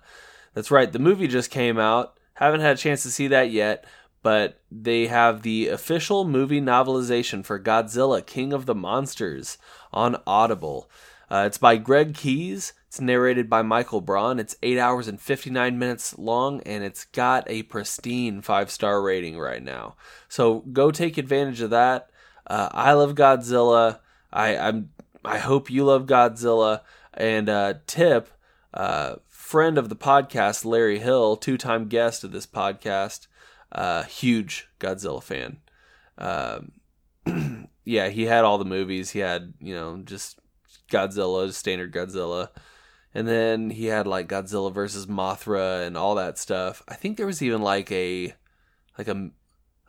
That's 0.55 0.71
right, 0.71 0.91
the 0.91 0.99
movie 0.99 1.27
just 1.27 1.51
came 1.51 1.77
out. 1.77 2.17
Haven't 2.33 2.61
had 2.61 2.75
a 2.75 2.79
chance 2.79 3.03
to 3.03 3.11
see 3.11 3.27
that 3.27 3.51
yet, 3.51 3.85
but 4.23 4.59
they 4.71 5.05
have 5.07 5.43
the 5.43 5.67
official 5.67 6.25
movie 6.25 6.61
novelization 6.61 7.45
for 7.45 7.59
Godzilla 7.59 8.25
King 8.25 8.53
of 8.53 8.65
the 8.65 8.75
Monsters 8.75 9.59
on 9.93 10.17
Audible. 10.25 10.89
Uh, 11.29 11.43
it's 11.45 11.57
by 11.57 11.77
Greg 11.77 12.13
Keyes. 12.13 12.73
It's 12.87 13.01
narrated 13.01 13.49
by 13.49 13.61
Michael 13.61 14.01
Braun. 14.01 14.39
It's 14.39 14.55
8 14.63 14.79
hours 14.79 15.07
and 15.07 15.19
59 15.19 15.77
minutes 15.77 16.17
long, 16.17 16.61
and 16.61 16.83
it's 16.83 17.05
got 17.05 17.49
a 17.49 17.63
pristine 17.63 18.41
five 18.41 18.71
star 18.71 19.01
rating 19.01 19.37
right 19.37 19.61
now. 19.61 19.95
So 20.29 20.59
go 20.71 20.89
take 20.91 21.17
advantage 21.17 21.61
of 21.61 21.69
that. 21.71 22.09
Uh, 22.45 22.69
I 22.71 22.93
love 22.93 23.15
Godzilla. 23.15 23.99
I, 24.31 24.57
I'm. 24.57 24.91
I 25.25 25.39
hope 25.39 25.69
you 25.69 25.83
love 25.83 26.05
Godzilla. 26.05 26.81
And 27.13 27.49
uh, 27.49 27.75
Tip, 27.87 28.29
uh, 28.73 29.15
friend 29.27 29.77
of 29.77 29.89
the 29.89 29.95
podcast, 29.95 30.63
Larry 30.63 30.99
Hill, 30.99 31.35
two 31.35 31.57
time 31.57 31.87
guest 31.87 32.23
of 32.23 32.31
this 32.31 32.47
podcast, 32.47 33.27
uh, 33.73 34.03
huge 34.03 34.69
Godzilla 34.79 35.21
fan. 35.21 35.57
Um, 36.17 36.71
yeah, 37.83 38.07
he 38.07 38.25
had 38.25 38.45
all 38.45 38.57
the 38.57 38.65
movies. 38.65 39.11
He 39.11 39.19
had, 39.19 39.53
you 39.59 39.73
know, 39.73 40.01
just 40.05 40.39
Godzilla, 40.89 41.51
standard 41.53 41.93
Godzilla. 41.93 42.49
And 43.13 43.27
then 43.27 43.69
he 43.71 43.85
had 43.85 44.05
like 44.05 44.27
Godzilla 44.27 44.73
versus 44.73 45.07
Mothra 45.07 45.85
and 45.85 45.97
all 45.97 46.15
that 46.15 46.37
stuff. 46.37 46.83
I 46.87 46.95
think 46.95 47.17
there 47.17 47.25
was 47.25 47.41
even 47.41 47.61
like 47.61 47.91
a 47.91 48.33
like 48.97 49.07
a 49.07 49.29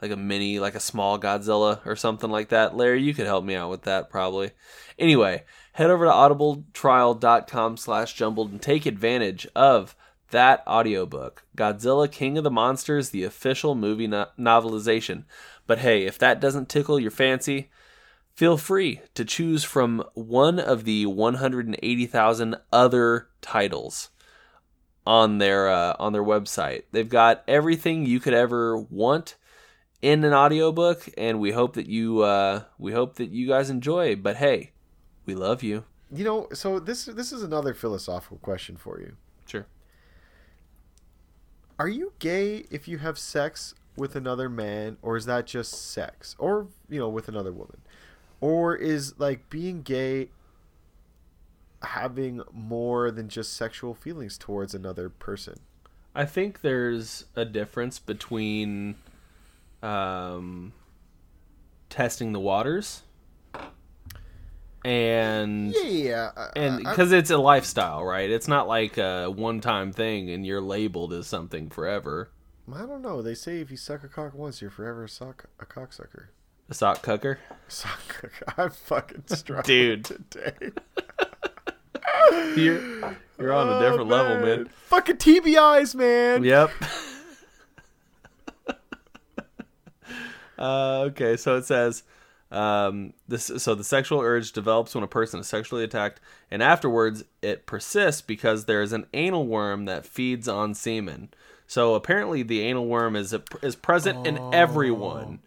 like 0.01 0.11
a 0.11 0.17
mini 0.17 0.59
like 0.59 0.75
a 0.75 0.81
small 0.81 1.19
Godzilla 1.19 1.85
or 1.85 1.97
something 1.97 2.31
like 2.31 2.49
that. 2.51 2.77
Larry, 2.77 3.03
you 3.03 3.15
could 3.15 3.27
help 3.27 3.45
me 3.45 3.55
out 3.55 3.71
with 3.71 3.83
that 3.83 4.09
probably. 4.09 4.53
Anyway, 4.99 5.45
head 5.73 5.91
over 5.91 6.05
to 6.05 6.11
audibletrial.com 6.11 7.77
slash 7.77 8.15
jumbled 8.15 8.51
and 8.51 8.63
take 8.63 8.87
advantage 8.87 9.47
of 9.55 9.95
that 10.31 10.63
audiobook, 10.67 11.45
Godzilla 11.57 12.11
King 12.11 12.37
of 12.37 12.45
the 12.45 12.51
Monsters, 12.51 13.11
the 13.11 13.25
official 13.25 13.75
movie 13.75 14.07
no- 14.07 14.27
novelization. 14.39 15.25
But 15.67 15.79
hey, 15.79 16.05
if 16.05 16.19
that 16.19 16.41
doesn't 16.41 16.69
tickle 16.69 17.01
your 17.01 17.11
fancy, 17.11 17.71
feel 18.38 18.57
free 18.57 19.01
to 19.14 19.24
choose 19.24 19.64
from 19.64 20.01
one 20.14 20.61
of 20.61 20.85
the 20.85 21.05
180,000 21.07 22.57
other 22.72 23.29
titles 23.40 24.11
on 25.05 25.38
their 25.38 25.68
uh, 25.68 25.96
on 25.98 26.12
their 26.12 26.22
website. 26.22 26.85
They've 26.92 27.09
got 27.09 27.42
everything 27.48 28.07
you 28.07 28.20
could 28.20 28.35
ever 28.35 28.79
want 28.79 29.35
in 30.01 30.22
an 30.22 30.33
audiobook 30.33 31.09
and 31.18 31.40
we 31.40 31.51
hope 31.51 31.74
that 31.74 31.88
you 31.88 32.22
uh, 32.22 32.62
we 32.79 32.92
hope 32.92 33.16
that 33.16 33.31
you 33.31 33.48
guys 33.48 33.70
enjoy. 33.70 34.14
But 34.14 34.37
hey, 34.37 34.70
we 35.27 35.35
love 35.35 35.64
you. 35.64 35.83
You 36.12 36.22
know, 36.22 36.48
so 36.53 36.79
this 36.79 37.07
this 37.07 37.33
is 37.33 37.42
another 37.42 37.74
philosophical 37.74 38.38
question 38.38 38.77
for 38.77 39.01
you. 39.01 39.16
Sure. 39.46 39.66
Are 41.77 41.88
you 41.88 42.12
gay 42.20 42.66
if 42.70 42.87
you 42.87 42.98
have 42.98 43.18
sex 43.18 43.74
with 43.98 44.14
another 44.14 44.48
man, 44.48 44.96
or 45.03 45.16
is 45.16 45.27
that 45.27 45.46
just 45.46 45.90
sex, 45.90 46.37
or 46.38 46.68
you 46.88 47.01
know, 47.01 47.09
with 47.09 47.29
another 47.29 47.53
woman, 47.53 47.81
or 48.40 48.74
is 48.77 49.18
like 49.18 49.48
being 49.51 49.83
gay 49.83 50.29
having 51.83 52.42
more 52.53 53.11
than 53.11 53.29
just 53.29 53.55
sexual 53.55 53.94
feelings 53.94 54.37
towards 54.38 54.74
another 54.74 55.09
person? 55.09 55.59
I 56.14 56.24
think 56.24 56.61
there's 56.62 57.27
a 57.37 57.44
difference 57.44 57.98
between 57.98 58.96
um, 59.83 60.72
testing 61.90 62.33
the 62.33 62.40
waters 62.40 63.03
and 64.85 65.74
Yeah, 65.74 66.31
I- 66.37 66.51
and 66.57 66.79
because 66.79 67.12
it's 67.12 67.31
a 67.31 67.37
lifestyle, 67.38 68.05
right? 68.05 68.31
It's 68.31 68.48
not 68.48 68.68
like 68.68 68.96
a 68.98 69.29
one-time 69.29 69.92
thing 69.92 70.31
and 70.31 70.46
you're 70.46 70.61
labeled 70.61 71.12
as 71.12 71.27
something 71.27 71.68
forever. 71.70 72.31
I 72.72 72.81
don't 72.81 73.03
know. 73.03 73.22
They 73.22 73.35
say 73.35 73.61
if 73.61 73.70
you 73.70 73.77
suck 73.77 74.05
a 74.05 74.09
cock 74.09 74.35
once, 74.35 74.61
you're 74.61 74.70
forever 74.70 75.05
a 75.05 75.09
sock 75.09 75.46
a 75.59 75.66
cocksucker. 75.66 76.27
A 76.70 76.74
sock 76.74 77.02
cucker, 77.02 77.38
Suck. 77.68 78.31
I'm 78.59 78.70
fucking 78.70 79.22
strong 79.26 79.62
Dude. 79.62 80.04
today. 80.04 80.70
you're 82.57 83.16
you're 83.38 83.52
on 83.52 83.68
a 83.68 83.76
Oh, 83.76 83.81
different 83.81 84.09
level, 84.09 84.38
man. 84.44 84.68
Fucking 84.87 85.16
TBIs, 85.16 85.94
man. 85.94 86.44
Yep. 86.44 86.70
uh, 90.59 91.00
okay, 91.09 91.37
so 91.37 91.57
it 91.57 91.64
says 91.64 92.02
um, 92.50 93.12
this. 93.26 93.50
So 93.59 93.74
the 93.74 93.85
sexual 93.85 94.20
urge 94.20 94.52
develops 94.52 94.94
when 94.94 95.04
a 95.04 95.09
person 95.09 95.40
is 95.40 95.46
sexually 95.46 95.85
attacked, 95.85 96.20
and 96.50 96.62
afterwards 96.62 97.24
it 97.42 97.66
persists 97.66 98.20
because 98.22 98.64
there 98.64 98.83
is 98.83 98.92
an 98.92 99.07
anal 99.14 99.46
worm 99.46 99.85
that 99.87 100.04
feeds 100.07 100.48
on 100.48 100.74
semen. 100.74 101.31
So 101.66 101.94
apparently, 101.94 102.42
the 102.42 102.61
anal 102.62 102.87
worm 102.87 103.14
is 103.14 103.33
a, 103.33 103.42
is 103.62 103.76
present 103.76 104.26
in 104.26 104.38
everyone, 104.54 105.40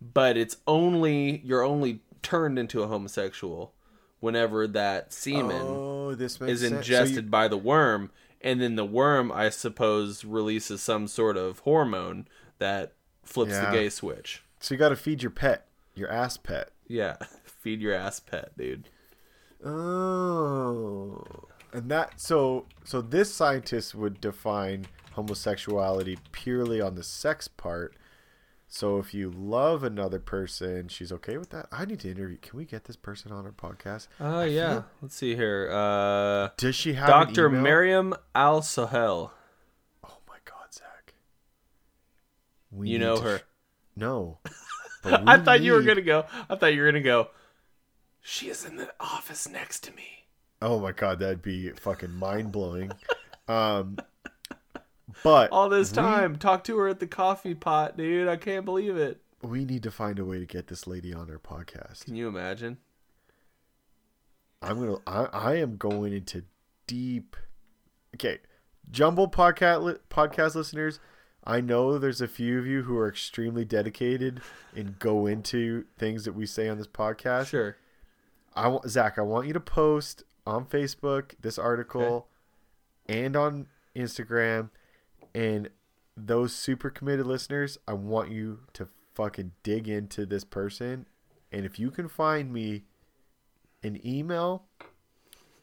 but 0.00 0.36
it's 0.36 0.56
only 0.66 1.38
you're 1.44 1.62
only 1.62 2.00
turned 2.22 2.58
into 2.58 2.82
a 2.82 2.86
homosexual 2.86 3.72
whenever 4.20 4.66
that 4.66 5.12
semen 5.12 5.62
Oh, 5.62 6.08
is 6.10 6.34
sense. 6.34 6.60
So 6.60 6.66
ingested 6.66 7.24
you- 7.26 7.30
by 7.30 7.48
the 7.48 7.56
worm, 7.58 8.10
and 8.40 8.60
then 8.60 8.76
the 8.76 8.84
worm, 8.84 9.30
I 9.30 9.50
suppose, 9.50 10.24
releases 10.24 10.82
some 10.82 11.06
sort 11.06 11.36
of 11.36 11.60
hormone 11.60 12.26
that 12.58 12.94
flips 13.24 13.52
Yeah. 13.52 13.70
the 13.70 13.76
gay 13.76 13.88
switch. 13.90 14.42
So 14.60 14.74
you 14.74 14.78
got 14.78 14.88
to 14.88 14.96
feed 14.96 15.22
your 15.22 15.30
pet, 15.30 15.68
your 15.94 16.10
ass 16.10 16.36
pet. 16.36 16.70
Yeah, 16.88 17.16
feed 17.44 17.80
your 17.80 17.94
ass 17.94 18.20
pet, 18.20 18.56
dude. 18.56 18.88
Oh. 19.64 21.24
And 21.72 21.90
that 21.90 22.20
so 22.20 22.66
so 22.84 23.00
this 23.02 23.32
scientist 23.34 23.94
would 23.94 24.20
define 24.20 24.86
homosexuality 25.12 26.18
purely 26.32 26.80
on 26.80 26.94
the 26.94 27.02
sex 27.02 27.48
part. 27.48 27.94
So 28.68 28.98
if 28.98 29.14
you 29.14 29.30
love 29.30 29.82
another 29.84 30.18
person, 30.18 30.88
she's 30.88 31.12
okay 31.12 31.38
with 31.38 31.50
that. 31.50 31.66
I 31.70 31.84
need 31.84 32.00
to 32.00 32.10
interview. 32.10 32.36
Can 32.38 32.58
we 32.58 32.64
get 32.64 32.84
this 32.84 32.96
person 32.96 33.30
on 33.32 33.44
our 33.46 33.52
podcast? 33.52 34.08
Oh 34.20 34.42
yeah. 34.42 34.72
feel- 34.74 34.84
Let's 35.02 35.14
see 35.14 35.34
here. 35.36 35.70
Uh, 35.72 36.48
Does 36.56 36.74
she 36.74 36.94
have 36.94 37.08
Dr. 37.08 37.48
Miriam 37.48 38.14
Al 38.34 38.62
Sahel. 38.62 39.32
Oh 40.04 40.18
my 40.28 40.36
God, 40.44 40.72
Zach. 40.74 41.14
We 42.70 42.90
You 42.90 42.98
know 42.98 43.18
her. 43.20 43.38
sh- 43.38 43.42
no. 43.94 44.38
I 45.04 45.38
thought 45.38 45.60
you 45.60 45.72
were 45.72 45.82
gonna 45.82 46.02
go. 46.02 46.26
I 46.50 46.56
thought 46.56 46.74
you 46.74 46.82
were 46.82 46.88
gonna 46.90 47.00
go. 47.00 47.28
She 48.20 48.48
is 48.48 48.64
in 48.64 48.76
the 48.76 48.92
office 48.98 49.48
next 49.48 49.84
to 49.84 49.92
me. 49.92 50.26
Oh 50.60 50.80
my 50.80 50.90
god, 50.90 51.20
that'd 51.20 51.42
be 51.42 51.70
fucking 51.70 52.12
mind 52.12 52.50
blowing. 52.50 52.90
um, 53.48 53.98
but 55.22 55.50
All 55.52 55.68
this 55.68 55.90
we- 55.92 55.96
time, 55.96 56.36
talk 56.36 56.64
to 56.64 56.76
her 56.78 56.88
at 56.88 57.00
the 57.00 57.06
coffee 57.06 57.54
pot, 57.54 57.96
dude. 57.96 58.28
I 58.28 58.36
can't 58.36 58.64
believe 58.64 58.96
it. 58.96 59.20
we, 59.42 59.64
need 59.64 59.82
to 59.84 59.90
find 59.90 60.18
a 60.18 60.24
way 60.24 60.38
to 60.38 60.46
get 60.46 60.66
this 60.66 60.86
lady 60.86 61.14
on 61.14 61.30
our 61.30 61.38
podcast. 61.38 62.04
Can 62.04 62.16
you 62.16 62.26
imagine? 62.28 62.78
I'm 64.62 64.78
gonna. 64.80 64.96
I, 65.06 65.24
I 65.32 65.54
am 65.56 65.76
going 65.76 66.12
into 66.12 66.44
deep. 66.86 67.36
Okay, 68.14 68.38
jumble 68.90 69.28
podcast 69.28 69.98
podcast 70.10 70.54
listeners. 70.54 70.98
I 71.44 71.60
know 71.60 71.98
there's 71.98 72.20
a 72.20 72.26
few 72.26 72.58
of 72.58 72.66
you 72.66 72.82
who 72.82 72.96
are 72.98 73.08
extremely 73.08 73.64
dedicated 73.64 74.40
and 74.74 74.98
go 74.98 75.26
into 75.26 75.84
things 75.96 76.24
that 76.24 76.32
we 76.32 76.44
say 76.46 76.68
on 76.68 76.78
this 76.78 76.88
podcast. 76.88 77.46
Sure. 77.48 77.76
I 78.54 78.66
want 78.68 78.88
Zach. 78.88 79.18
I 79.18 79.22
want 79.22 79.46
you 79.46 79.52
to 79.52 79.60
post 79.60 80.24
on 80.46 80.64
Facebook 80.64 81.32
this 81.40 81.58
article 81.58 82.26
and 83.06 83.36
on 83.36 83.66
Instagram, 83.94 84.70
and 85.36 85.68
those 86.16 86.54
super 86.54 86.88
committed 86.88 87.26
listeners. 87.26 87.76
I 87.86 87.92
want 87.92 88.30
you 88.30 88.60
to 88.72 88.88
fucking 89.14 89.52
dig 89.62 89.86
into 89.86 90.24
this 90.24 90.44
person, 90.44 91.06
and 91.52 91.66
if 91.66 91.78
you 91.78 91.90
can 91.90 92.08
find 92.08 92.52
me 92.52 92.84
an 93.82 94.00
email 94.04 94.64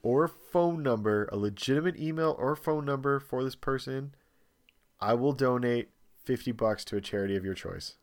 or 0.04 0.28
phone 0.28 0.84
number, 0.84 1.28
a 1.32 1.38
legitimate 1.38 2.00
email 2.00 2.36
or 2.38 2.56
phone 2.56 2.86
number 2.86 3.20
for 3.20 3.44
this 3.44 3.56
person, 3.56 4.14
I 5.02 5.16
will 5.16 5.34
donate 5.34 5.90
fifty 6.24 6.52
bucks 6.52 6.86
to 6.86 6.98
a 6.98 7.02
charity 7.02 7.36
of 7.36 7.44
your 7.44 7.56
choice. 7.56 7.96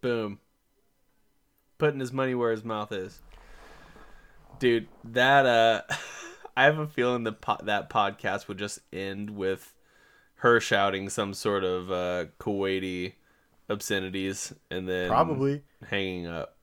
Boom. 0.00 0.40
Putting 1.78 2.00
his 2.00 2.12
money 2.12 2.34
where 2.34 2.50
his 2.50 2.64
mouth 2.64 2.90
is. 2.90 3.20
Dude, 4.58 4.88
that 5.04 5.46
uh 5.46 5.82
I 6.56 6.64
have 6.64 6.78
a 6.78 6.88
feeling 6.88 7.22
that 7.24 7.40
po- 7.40 7.60
that 7.62 7.88
podcast 7.88 8.48
would 8.48 8.58
just 8.58 8.80
end 8.92 9.30
with 9.30 9.72
her 10.36 10.60
shouting 10.60 11.08
some 11.08 11.32
sort 11.34 11.64
of 11.64 11.90
uh, 11.90 12.26
Kuwaiti 12.38 13.14
obscenities 13.68 14.52
and 14.70 14.88
then 14.88 15.08
Probably. 15.08 15.62
hanging 15.88 16.26
up. 16.26 16.56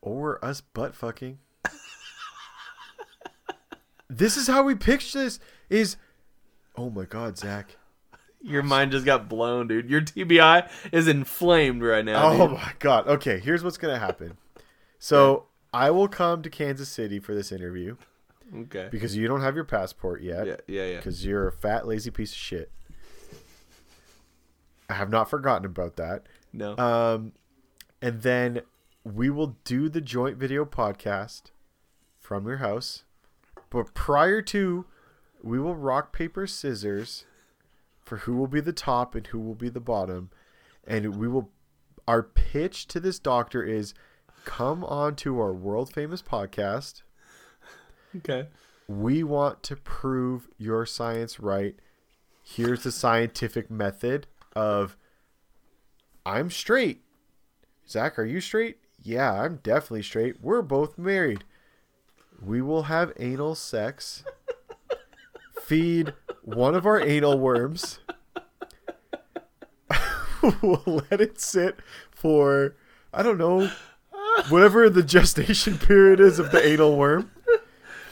Or 0.00 0.42
us 0.44 0.60
butt 0.60 0.94
fucking. 0.94 1.38
this 4.08 4.36
is 4.36 4.46
how 4.46 4.62
we 4.62 4.74
picture 4.74 5.18
this 5.24 5.40
is 5.68 5.96
Oh 6.76 6.90
my 6.90 7.04
god, 7.04 7.38
Zach. 7.38 7.76
Your 8.42 8.62
mind 8.62 8.92
just 8.92 9.06
got 9.06 9.28
blown, 9.28 9.66
dude. 9.66 9.88
Your 9.88 10.02
TBI 10.02 10.70
is 10.92 11.08
inflamed 11.08 11.82
right 11.82 12.04
now. 12.04 12.30
Oh 12.32 12.46
dude. 12.48 12.56
my 12.58 12.72
god. 12.78 13.06
Okay, 13.08 13.38
here's 13.40 13.64
what's 13.64 13.78
gonna 13.78 13.98
happen. 13.98 14.36
So 14.98 15.46
I 15.72 15.90
will 15.90 16.08
come 16.08 16.42
to 16.42 16.50
Kansas 16.50 16.88
City 16.88 17.18
for 17.18 17.34
this 17.34 17.50
interview 17.50 17.96
Okay. 18.54 18.88
because 18.90 19.16
you 19.16 19.26
don't 19.26 19.40
have 19.40 19.54
your 19.56 19.64
passport 19.64 20.22
yet. 20.22 20.46
Yeah, 20.46 20.56
yeah, 20.68 20.86
yeah. 20.86 20.96
Because 20.98 21.24
you're 21.26 21.48
a 21.48 21.52
fat, 21.52 21.86
lazy 21.88 22.10
piece 22.10 22.30
of 22.32 22.38
shit. 22.38 22.70
I 24.88 24.94
have 24.94 25.10
not 25.10 25.28
forgotten 25.28 25.66
about 25.66 25.96
that. 25.96 26.26
No. 26.52 26.76
Um, 26.76 27.32
and 28.00 28.22
then 28.22 28.62
we 29.04 29.30
will 29.30 29.56
do 29.64 29.88
the 29.88 30.00
joint 30.00 30.36
video 30.36 30.64
podcast 30.64 31.50
from 32.18 32.46
your 32.46 32.58
house. 32.58 33.04
But 33.70 33.94
prior 33.94 34.42
to, 34.42 34.86
we 35.42 35.58
will 35.58 35.76
rock, 35.76 36.12
paper, 36.12 36.46
scissors 36.46 37.24
for 38.04 38.18
who 38.18 38.36
will 38.36 38.46
be 38.46 38.60
the 38.60 38.72
top 38.72 39.14
and 39.14 39.26
who 39.26 39.40
will 39.40 39.54
be 39.54 39.68
the 39.68 39.80
bottom. 39.80 40.30
And 40.86 41.16
we 41.16 41.28
will, 41.28 41.50
our 42.06 42.22
pitch 42.22 42.86
to 42.88 43.00
this 43.00 43.18
doctor 43.18 43.62
is 43.62 43.94
come 44.44 44.84
on 44.84 45.16
to 45.16 45.40
our 45.40 45.52
world 45.52 45.92
famous 45.92 46.22
podcast. 46.22 47.02
okay. 48.16 48.48
We 48.88 49.24
want 49.24 49.62
to 49.64 49.76
prove 49.76 50.48
your 50.58 50.86
science 50.86 51.40
right. 51.40 51.74
Here's 52.42 52.84
the 52.84 52.92
scientific 52.92 53.68
method 53.70 54.28
of 54.56 54.96
I'm 56.24 56.50
straight. 56.50 57.02
Zach, 57.88 58.18
are 58.18 58.24
you 58.24 58.40
straight? 58.40 58.78
Yeah, 59.00 59.42
I'm 59.42 59.60
definitely 59.62 60.02
straight. 60.02 60.40
We're 60.40 60.62
both 60.62 60.98
married. 60.98 61.44
We 62.42 62.60
will 62.60 62.84
have 62.84 63.12
anal 63.20 63.54
sex. 63.54 64.24
Feed 65.62 66.14
one 66.42 66.74
of 66.74 66.86
our 66.86 67.00
anal 67.00 67.38
worms. 67.38 68.00
we'll 70.62 71.04
let 71.10 71.20
it 71.20 71.40
sit 71.40 71.76
for, 72.10 72.74
I 73.12 73.22
don't 73.22 73.38
know, 73.38 73.70
whatever 74.48 74.88
the 74.88 75.02
gestation 75.02 75.78
period 75.78 76.18
is 76.18 76.38
of 76.38 76.50
the 76.50 76.66
anal 76.66 76.96
worm. 76.96 77.30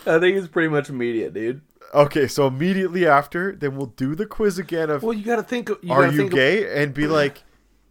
I 0.06 0.18
think 0.18 0.36
it's 0.36 0.48
pretty 0.48 0.68
much 0.68 0.90
immediate, 0.90 1.32
dude. 1.32 1.62
Okay, 1.94 2.26
so 2.26 2.48
immediately 2.48 3.06
after, 3.06 3.54
then 3.54 3.76
we'll 3.76 3.86
do 3.86 4.14
the 4.16 4.26
quiz 4.26 4.58
again 4.58 4.90
of 4.90 5.02
Well, 5.02 5.12
you 5.12 5.24
got 5.24 5.36
to 5.36 5.42
think. 5.44 5.68
You 5.68 5.92
are 5.92 6.02
gotta 6.02 6.12
you 6.12 6.18
think 6.18 6.32
of- 6.32 6.36
gay 6.36 6.82
and 6.82 6.92
be 6.92 7.06
like, 7.06 7.44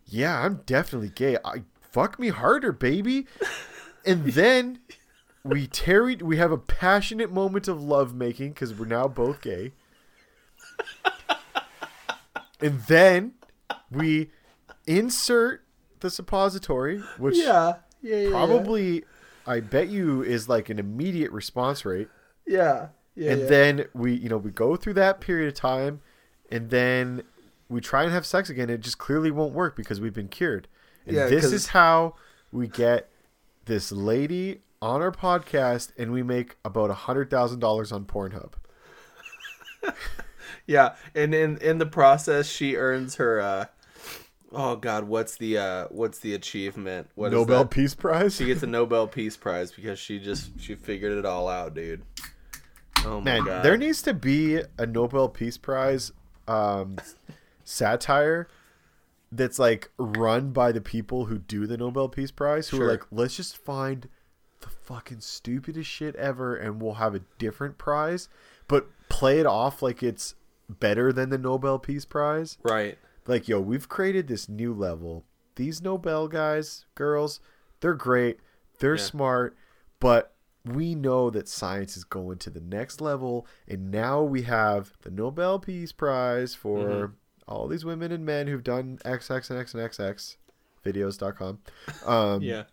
yeah, 0.06 0.42
I'm 0.42 0.62
definitely 0.66 1.10
gay. 1.10 1.38
I 1.46 1.64
fuck 1.82 2.20
me 2.20 2.28
harder, 2.30 2.72
baby. 2.72 3.28
And 4.06 4.26
then 4.26 4.80
we 5.44 5.68
tarry. 5.68 6.18
We 6.18 6.36
have 6.38 6.52
a 6.52 6.58
passionate 6.58 7.32
moment 7.32 7.70
of 7.70 7.82
love 7.82 8.14
making 8.14 8.50
because 8.50 8.74
we're 8.74 8.86
now 8.86 9.08
both 9.08 9.42
gay. 9.42 9.72
and 12.60 12.82
then 12.82 13.34
we 13.90 14.32
insert 14.86 15.64
the 16.02 16.10
suppository, 16.10 17.00
which 17.18 17.38
yeah, 17.38 17.76
yeah, 18.02 18.18
yeah, 18.18 18.30
probably 18.30 19.06
I 19.48 19.62
bet 19.62 19.88
you 19.88 20.22
is 20.22 20.50
like 20.50 20.70
an 20.70 20.80
immediate 20.80 21.32
response 21.32 21.86
rate 21.86 22.10
yeah, 22.46 22.58
yeah. 22.58 22.88
And 23.16 23.42
yeah. 23.42 23.48
then 23.48 23.86
we 23.94 24.14
you 24.14 24.30
know 24.30 24.38
we 24.38 24.52
go 24.52 24.76
through 24.76 24.94
that 24.94 25.22
period 25.22 25.48
of 25.48 25.54
time 25.54 26.02
and 26.52 26.70
then 26.70 27.24
we 27.70 27.80
try 27.82 28.04
and 28.04 28.12
have 28.12 28.26
sex 28.26 28.50
again 28.50 28.70
it 28.70 28.80
just 28.82 28.98
clearly 28.98 29.30
won't 29.32 29.54
work 29.54 29.76
because 29.76 30.00
we've 30.02 30.14
been 30.14 30.28
cured 30.28 30.68
and 31.06 31.16
Yeah, 31.16 31.28
this 31.28 31.44
'cause- 31.44 31.54
is 31.54 31.68
how 31.68 32.16
we 32.52 32.68
get 32.68 33.10
this 33.66 33.92
lady 33.92 34.62
on 34.82 35.02
our 35.02 35.12
podcast 35.12 35.92
and 35.98 36.12
we 36.12 36.24
make 36.24 36.58
about 36.66 36.90
a 36.90 36.94
hundred 36.94 37.30
thousand 37.30 37.60
dollars 37.60 37.92
on 37.92 38.06
pornhub 38.06 38.54
Yeah, 40.66 40.96
and 41.14 41.34
in 41.36 41.58
in 41.58 41.78
the 41.78 41.86
process, 41.86 42.48
she 42.48 42.76
earns 42.78 43.16
her. 43.16 43.40
uh 43.42 43.66
Oh 44.56 44.76
God, 44.76 45.06
what's 45.06 45.36
the 45.38 45.58
uh 45.58 45.88
what's 45.90 46.20
the 46.20 46.34
achievement? 46.36 47.10
What 47.16 47.32
nobel 47.32 47.66
peace 47.66 47.96
prize 47.96 48.36
She 48.36 48.46
gets 48.46 48.64
a 48.64 48.68
Nobel 48.68 49.08
Peace 49.08 49.36
Prize 49.36 49.72
because 49.72 50.00
she 50.00 50.20
just 50.20 50.52
she 50.60 50.76
figured 50.76 51.18
it 51.18 51.26
all 51.26 51.48
out, 51.50 51.74
dude. 51.74 52.04
Oh 53.06 53.20
man 53.22 53.44
God. 53.44 53.64
there 53.64 53.78
needs 53.78 54.02
to 54.04 54.14
be 54.14 54.62
a 54.78 54.86
nobel 54.86 55.28
peace 55.30 55.58
prize 55.58 56.12
um 56.48 56.98
satire 57.64 58.48
that's 59.32 59.58
like 59.60 59.90
run 59.98 60.52
by 60.52 60.72
the 60.72 60.82
people 60.82 61.26
who 61.26 61.40
do 61.40 61.66
the 61.66 61.78
nobel 61.78 62.08
peace 62.10 62.32
prize 62.32 62.70
who 62.70 62.78
Sure. 62.78 62.88
are 62.88 62.92
like 62.92 63.04
let's 63.12 63.36
just 63.36 63.58
find 63.58 64.08
the 64.62 64.70
fucking 64.70 65.20
stupidest 65.22 65.90
shit 65.90 66.16
ever 66.16 66.56
and 66.56 66.82
we'll 66.82 66.94
have 66.96 67.16
a 67.16 67.22
different 67.38 67.78
prize 67.78 68.30
but 68.68 68.88
play 69.10 69.40
it 69.40 69.46
off 69.46 69.82
like 69.82 70.02
it's 70.04 70.36
better 70.70 71.12
than 71.12 71.30
the 71.30 71.38
nobel 71.38 71.78
peace 71.80 72.06
prize 72.06 72.58
right. 72.64 72.98
like 73.28 73.48
yo 73.48 73.60
we've 73.60 73.90
created 73.90 74.28
this 74.28 74.48
new 74.48 74.74
level 74.74 75.26
these 75.56 75.82
nobel 75.82 76.28
guys 76.28 76.86
girls 76.96 77.40
they're 77.82 77.94
great 77.94 78.40
they're 78.80 78.96
Yeah. 78.96 79.02
smart 79.04 79.58
but 80.00 80.33
we 80.66 80.96
know 80.96 81.30
that 81.30 81.48
science 81.50 81.98
is 81.98 82.04
going 82.04 82.38
to 82.38 82.50
the 82.50 82.62
next 82.62 83.02
level 83.02 83.46
and 83.68 83.92
now 83.92 84.22
we 84.24 84.44
have 84.44 84.94
the 85.02 85.12
nobel 85.12 85.60
peace 85.60 85.92
prize 85.92 86.56
for 86.56 86.78
Mhm. 86.88 87.14
all 87.48 87.68
these 87.68 87.84
women 87.84 88.12
and 88.14 88.26
men 88.26 88.48
who've 88.48 88.64
done 88.64 88.98
xx 89.04 89.50
and 89.50 89.60
x 89.60 89.74
and 89.74 89.84
xx 89.84 90.38
videos.com 90.86 91.60
um 92.06 92.42
Yeah. 92.42 92.64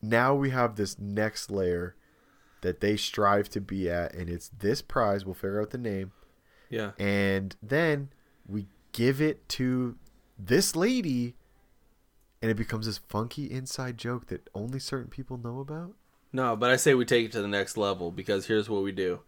now 0.00 0.34
we 0.34 0.50
have 0.50 0.76
this 0.76 0.98
next 0.98 1.50
layer 1.50 1.94
that 2.62 2.80
they 2.80 2.96
strive 2.96 3.50
to 3.50 3.60
be 3.60 3.90
at 3.90 4.14
and 4.14 4.30
it's 4.30 4.48
this 4.48 4.80
prize 4.80 5.26
we'll 5.26 5.34
figure 5.34 5.60
out 5.60 5.70
the 5.70 5.78
name 5.78 6.12
Yeah. 6.70 6.92
and 6.98 7.54
then 7.62 8.08
we 8.48 8.66
give 8.92 9.20
it 9.20 9.46
to 9.50 9.98
this 10.38 10.74
lady 10.74 11.36
and 12.40 12.50
it 12.50 12.56
becomes 12.56 12.86
this 12.86 12.98
funky 12.98 13.50
inside 13.50 13.98
joke 13.98 14.26
that 14.28 14.48
only 14.54 14.78
certain 14.78 15.10
people 15.10 15.36
know 15.36 15.60
about 15.60 15.94
No, 16.34 16.56
but 16.56 16.68
I 16.70 16.76
say 16.76 16.92
we 16.94 17.04
take 17.04 17.26
it 17.26 17.32
to 17.32 17.40
the 17.40 17.48
next 17.48 17.76
level 17.76 18.10
because 18.10 18.46
here's 18.46 18.68
what 18.68 18.82
we 18.82 18.90
do: 18.92 19.20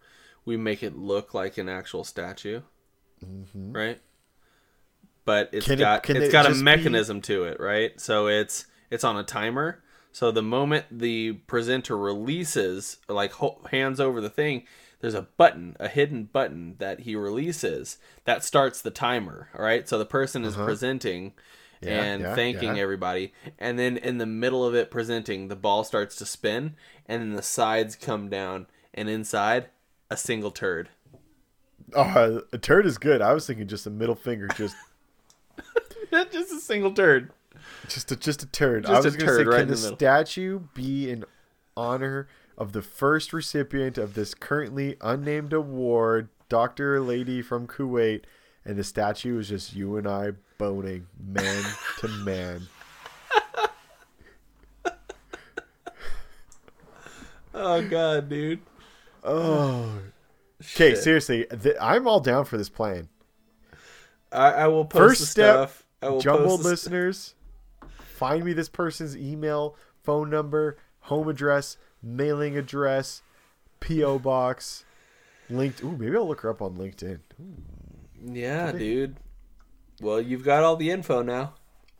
we 0.45 0.57
make 0.57 0.83
it 0.83 0.95
look 0.97 1.33
like 1.33 1.57
an 1.57 1.69
actual 1.69 2.03
statue, 2.03 2.61
right? 3.55 3.99
But 5.25 5.49
it's 5.53 5.65
Mm-hmm. 5.65 5.71
Can 5.73 5.79
it- 5.79 5.83
got 5.83 6.03
can 6.03 6.17
it's 6.17 6.25
it 6.27 6.31
got 6.31 6.45
a 6.45 6.49
just 6.49 6.59
be- 6.59 6.65
mechanism 6.65 7.21
to 7.21 7.43
it, 7.45 7.59
right? 7.59 7.99
So 7.99 8.27
it's 8.27 8.65
it's 8.91 9.03
on 9.03 9.17
a 9.17 9.23
timer. 9.23 9.81
So 10.11 10.31
the 10.31 10.41
moment 10.41 10.85
the 10.91 11.33
presenter 11.33 11.97
releases, 11.97 12.97
like 13.07 13.33
hands 13.71 13.99
over 13.99 14.19
the 14.19 14.29
thing, 14.29 14.63
there's 14.99 15.13
a 15.13 15.27
button, 15.37 15.77
a 15.79 15.87
hidden 15.87 16.25
button 16.25 16.75
that 16.79 17.01
he 17.01 17.15
releases 17.15 17.97
that 18.25 18.43
starts 18.43 18.81
the 18.81 18.89
timer. 18.91 19.49
All 19.57 19.63
right. 19.63 19.87
So 19.87 19.97
the 19.97 20.05
person 20.05 20.43
is 20.43 20.55
presenting 20.55 21.27
Uh-huh. 21.27 21.41
Yeah, 21.81 22.01
and 22.03 22.21
yeah, 22.23 22.35
thanking 22.35 22.75
yeah. 22.77 22.81
everybody, 22.81 23.33
and 23.59 23.77
then 23.77 23.97
in 23.97 24.17
the 24.17 24.25
middle 24.25 24.65
of 24.65 24.73
it 24.75 24.89
presenting, 24.89 25.47
the 25.47 25.55
ball 25.55 25.83
starts 25.83 26.15
to 26.17 26.25
spin, 26.25 26.75
and 27.05 27.21
then 27.21 27.33
the 27.33 27.41
sides 27.43 27.95
come 27.95 28.29
down, 28.29 28.67
and 28.93 29.09
inside 29.09 29.69
a 30.09 30.17
single 30.17 30.51
turd. 30.51 30.89
oh 31.95 32.41
a 32.53 32.57
turd 32.57 32.85
is 32.85 32.97
good 32.97 33.21
i 33.21 33.33
was 33.33 33.45
thinking 33.45 33.67
just 33.67 33.85
a 33.85 33.89
middle 33.89 34.15
finger 34.15 34.47
just 34.55 34.75
Just 36.31 36.51
a 36.53 36.59
single 36.59 36.91
turd. 36.93 37.31
just 37.87 38.11
a 38.11 38.15
just 38.15 38.43
a 38.43 38.45
turd 38.47 38.85
i 38.85 38.89
Just 38.89 39.05
a 39.05 39.07
was 39.09 39.15
gonna 39.17 39.35
say 39.35 39.43
right 39.43 39.59
can 39.59 39.67
the, 39.67 39.75
the 39.75 39.95
statue 39.95 40.61
be 40.73 41.09
in 41.09 41.25
honor 41.75 42.27
of 42.57 42.71
the 42.73 42.81
first 42.81 43.33
recipient 43.33 43.97
of 43.97 44.13
this 44.15 44.33
currently 44.33 44.95
unnamed 45.01 45.53
award 45.53 46.29
dr 46.49 47.01
lady 47.01 47.41
from 47.41 47.67
kuwait 47.67 48.23
and 48.65 48.77
the 48.77 48.83
statue 48.83 49.37
is 49.39 49.49
just 49.49 49.75
you 49.75 49.97
and 49.97 50.07
i 50.07 50.31
boning 50.57 51.07
man 51.19 51.63
to 51.99 52.07
man. 52.07 52.67
Oh 57.53 57.81
god, 57.87 58.29
dude. 58.29 58.59
oh. 59.23 59.99
Okay 60.59 60.95
seriously 60.95 61.45
th- 61.61 61.75
i'm 61.79 62.07
all 62.07 62.19
down 62.19 62.43
for 62.45 62.57
this 62.57 62.69
plan. 62.69 63.09
I, 64.31 64.51
I 64.51 64.67
will 64.67 64.85
post 64.85 65.01
First 65.01 65.19
the 65.21 65.25
step, 65.27 65.55
stuff. 65.55 65.85
I 66.01 66.09
will 66.09 66.19
jumbled 66.19 66.47
post 66.49 66.63
the 66.63 66.63
st- 66.63 66.71
listeners 66.71 67.35
find 67.99 68.43
me 68.43 68.53
this 68.53 68.69
person's 68.69 69.15
email 69.15 69.75
phone 70.03 70.29
number 70.29 70.77
home 71.01 71.27
address 71.29 71.77
mailing 72.01 72.57
address 72.57 73.21
po 73.79 74.17
box 74.19 74.83
linked 75.49 75.83
ooh 75.83 75.95
maybe 75.97 76.15
i'll 76.17 76.27
look 76.27 76.41
her 76.41 76.49
up 76.49 76.61
on 76.61 76.75
linkedin. 76.75 77.19
Yeah, 78.25 78.71
dude. 78.71 79.17
Well, 80.01 80.21
you've 80.21 80.43
got 80.43 80.63
all 80.63 80.75
the 80.75 80.91
info 80.91 81.21
now. 81.23 81.53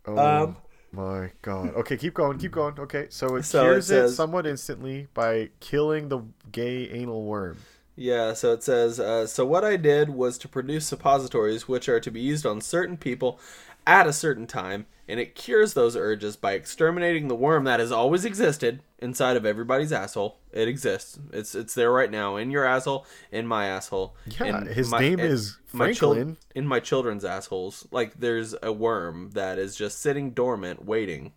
oh 0.06 0.18
Um, 0.18 0.58
my 0.92 1.32
god. 1.42 1.74
Okay 1.76 1.98
keep 1.98 2.14
going 2.14 2.38
keep 2.38 2.52
going. 2.52 2.80
Okay 2.80 3.08
so 3.10 3.36
it 3.36 3.44
So 3.44 3.64
cures 3.64 3.86
it, 3.86 3.88
says- 3.88 4.16
somewhat 4.16 4.46
instantly 4.48 5.08
by 5.14 5.50
killing 5.60 6.10
the 6.10 6.22
gay 6.52 6.90
anal 6.90 7.24
worm. 7.26 7.58
Yeah, 8.00 8.34
so 8.34 8.54
it 8.54 8.62
says, 8.62 9.00
uh, 9.00 9.26
so 9.26 9.44
what 9.44 9.64
I 9.66 9.76
did 9.76 10.10
was 10.10 10.38
to 10.40 10.48
produce 10.48 10.86
suppositories 10.86 11.68
which 11.68 11.90
are 11.90 12.00
to 12.00 12.12
be 12.12 12.20
used 12.22 12.46
on 12.46 12.62
certain 12.62 12.96
people 12.96 13.40
at 13.88 14.06
a 14.06 14.14
certain 14.14 14.46
time, 14.46 14.86
and 15.08 15.20
it 15.20 15.36
cures 15.36 15.74
those 15.74 15.96
urges 15.96 16.36
by 16.36 16.54
exterminating 16.54 17.28
the 17.28 17.36
worm 17.36 17.64
that 17.64 17.80
has 17.80 17.92
always 17.92 18.26
existed 18.26 18.82
inside 19.00 19.38
of 19.38 19.46
everybody's 19.46 19.92
asshole. 19.94 20.40
It 20.52 20.68
exists. 20.68 21.20
It's 21.32 21.56
it's 21.56 21.74
there 21.76 21.92
right 21.92 22.12
now 22.12 22.36
in 22.36 22.52
your 22.52 22.66
asshole, 22.66 23.06
in 23.32 23.48
my 23.48 23.68
asshole. 23.68 24.16
Yeah, 24.40 24.64
his 24.66 24.90
my- 24.92 25.00
name 25.00 25.20
is 25.20 25.58
my 25.72 25.94
chil- 25.94 26.14
Franklin. 26.14 26.38
in 26.56 26.68
my 26.68 26.80
children's 26.80 27.24
assholes. 27.26 27.88
Like 27.92 28.20
there's 28.20 28.56
a 28.62 28.72
worm 28.72 29.32
that 29.32 29.58
is 29.60 29.76
just 29.76 30.00
sitting 30.00 30.32
dormant, 30.32 30.84
waiting. 30.86 31.34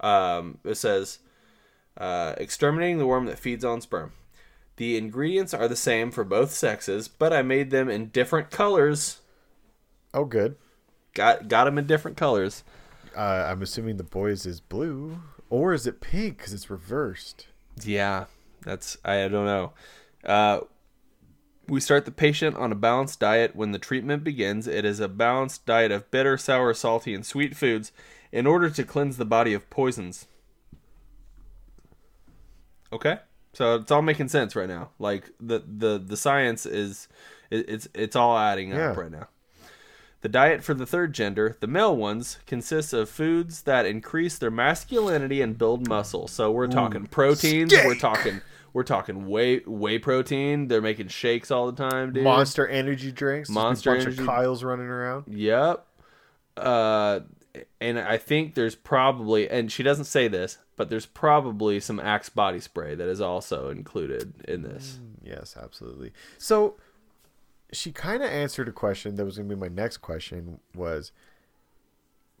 Um, 0.00 0.58
it 0.64 0.76
says, 0.76 1.18
uh, 1.96 2.34
exterminating 2.38 2.98
the 2.98 3.06
worm 3.06 3.26
that 3.26 3.38
feeds 3.38 3.64
on 3.64 3.80
sperm. 3.80 4.12
The 4.76 4.96
ingredients 4.96 5.54
are 5.54 5.68
the 5.68 5.76
same 5.76 6.10
for 6.10 6.24
both 6.24 6.50
sexes, 6.52 7.06
but 7.06 7.32
I 7.32 7.42
made 7.42 7.70
them 7.70 7.88
in 7.88 8.08
different 8.08 8.50
colors. 8.50 9.20
Oh, 10.12 10.24
good. 10.24 10.56
Got 11.14 11.48
got 11.48 11.64
them 11.64 11.78
in 11.78 11.86
different 11.86 12.16
colors. 12.16 12.64
Uh, 13.16 13.46
I'm 13.48 13.62
assuming 13.62 13.96
the 13.96 14.04
boys 14.04 14.44
is 14.44 14.60
blue, 14.60 15.20
or 15.48 15.72
is 15.72 15.86
it 15.86 16.00
pink 16.00 16.38
because 16.38 16.52
it's 16.52 16.68
reversed? 16.68 17.46
Yeah, 17.82 18.24
that's 18.62 18.98
I 19.04 19.28
don't 19.28 19.46
know. 19.46 19.72
Uh, 20.24 20.60
we 21.68 21.80
start 21.80 22.04
the 22.04 22.10
patient 22.10 22.56
on 22.56 22.72
a 22.72 22.74
balanced 22.74 23.20
diet 23.20 23.54
when 23.54 23.72
the 23.72 23.78
treatment 23.78 24.24
begins. 24.24 24.66
It 24.66 24.84
is 24.84 25.00
a 25.00 25.08
balanced 25.08 25.64
diet 25.64 25.92
of 25.92 26.10
bitter, 26.10 26.36
sour, 26.36 26.74
salty, 26.74 27.14
and 27.14 27.24
sweet 27.24 27.56
foods 27.56 27.92
in 28.32 28.46
order 28.46 28.68
to 28.68 28.84
cleanse 28.84 29.16
the 29.16 29.24
body 29.24 29.54
of 29.54 29.70
poisons. 29.70 30.26
Okay, 32.92 33.18
so 33.52 33.76
it's 33.76 33.90
all 33.90 34.02
making 34.02 34.28
sense 34.28 34.54
right 34.56 34.68
now. 34.68 34.90
Like 34.98 35.30
the 35.40 35.62
the 35.66 35.98
the 36.04 36.16
science 36.16 36.66
is 36.66 37.08
it, 37.50 37.68
it's 37.68 37.88
it's 37.94 38.16
all 38.16 38.36
adding 38.36 38.72
up 38.72 38.96
right 38.96 39.10
now. 39.10 39.28
The 40.24 40.30
diet 40.30 40.64
for 40.64 40.72
the 40.72 40.86
third 40.86 41.12
gender, 41.12 41.58
the 41.60 41.66
male 41.66 41.94
ones, 41.94 42.38
consists 42.46 42.94
of 42.94 43.10
foods 43.10 43.60
that 43.64 43.84
increase 43.84 44.38
their 44.38 44.50
masculinity 44.50 45.42
and 45.42 45.58
build 45.58 45.86
muscle. 45.86 46.28
So 46.28 46.50
we're 46.50 46.66
talking 46.66 47.04
proteins, 47.04 47.74
we're 47.84 47.94
talking 47.94 48.40
we're 48.72 48.84
talking 48.84 49.28
whey 49.28 49.58
whey 49.58 49.98
protein. 49.98 50.68
They're 50.68 50.80
making 50.80 51.08
shakes 51.08 51.50
all 51.50 51.70
the 51.70 51.76
time, 51.76 52.14
dude. 52.14 52.24
Monster 52.24 52.66
energy 52.66 53.12
drinks. 53.12 53.50
There's 53.50 53.56
a 53.56 53.60
Monster 53.60 53.90
bunch 53.90 54.02
energy- 54.04 54.22
of 54.22 54.26
Kyles 54.26 54.64
running 54.64 54.86
around. 54.86 55.24
Yep. 55.28 55.86
Uh, 56.56 57.20
and 57.82 57.98
I 57.98 58.16
think 58.16 58.54
there's 58.54 58.74
probably, 58.74 59.50
and 59.50 59.70
she 59.70 59.82
doesn't 59.82 60.06
say 60.06 60.26
this, 60.28 60.56
but 60.76 60.88
there's 60.88 61.04
probably 61.04 61.80
some 61.80 62.00
Axe 62.00 62.30
body 62.30 62.60
spray 62.60 62.94
that 62.94 63.08
is 63.08 63.20
also 63.20 63.68
included 63.68 64.32
in 64.48 64.62
this. 64.62 65.00
Yes, 65.22 65.54
absolutely. 65.60 66.12
So 66.38 66.76
she 67.76 67.92
kind 67.92 68.22
of 68.22 68.30
answered 68.30 68.68
a 68.68 68.72
question 68.72 69.16
that 69.16 69.24
was 69.24 69.36
going 69.36 69.48
to 69.48 69.54
be 69.54 69.60
my 69.60 69.68
next 69.68 69.98
question 69.98 70.60
was 70.74 71.12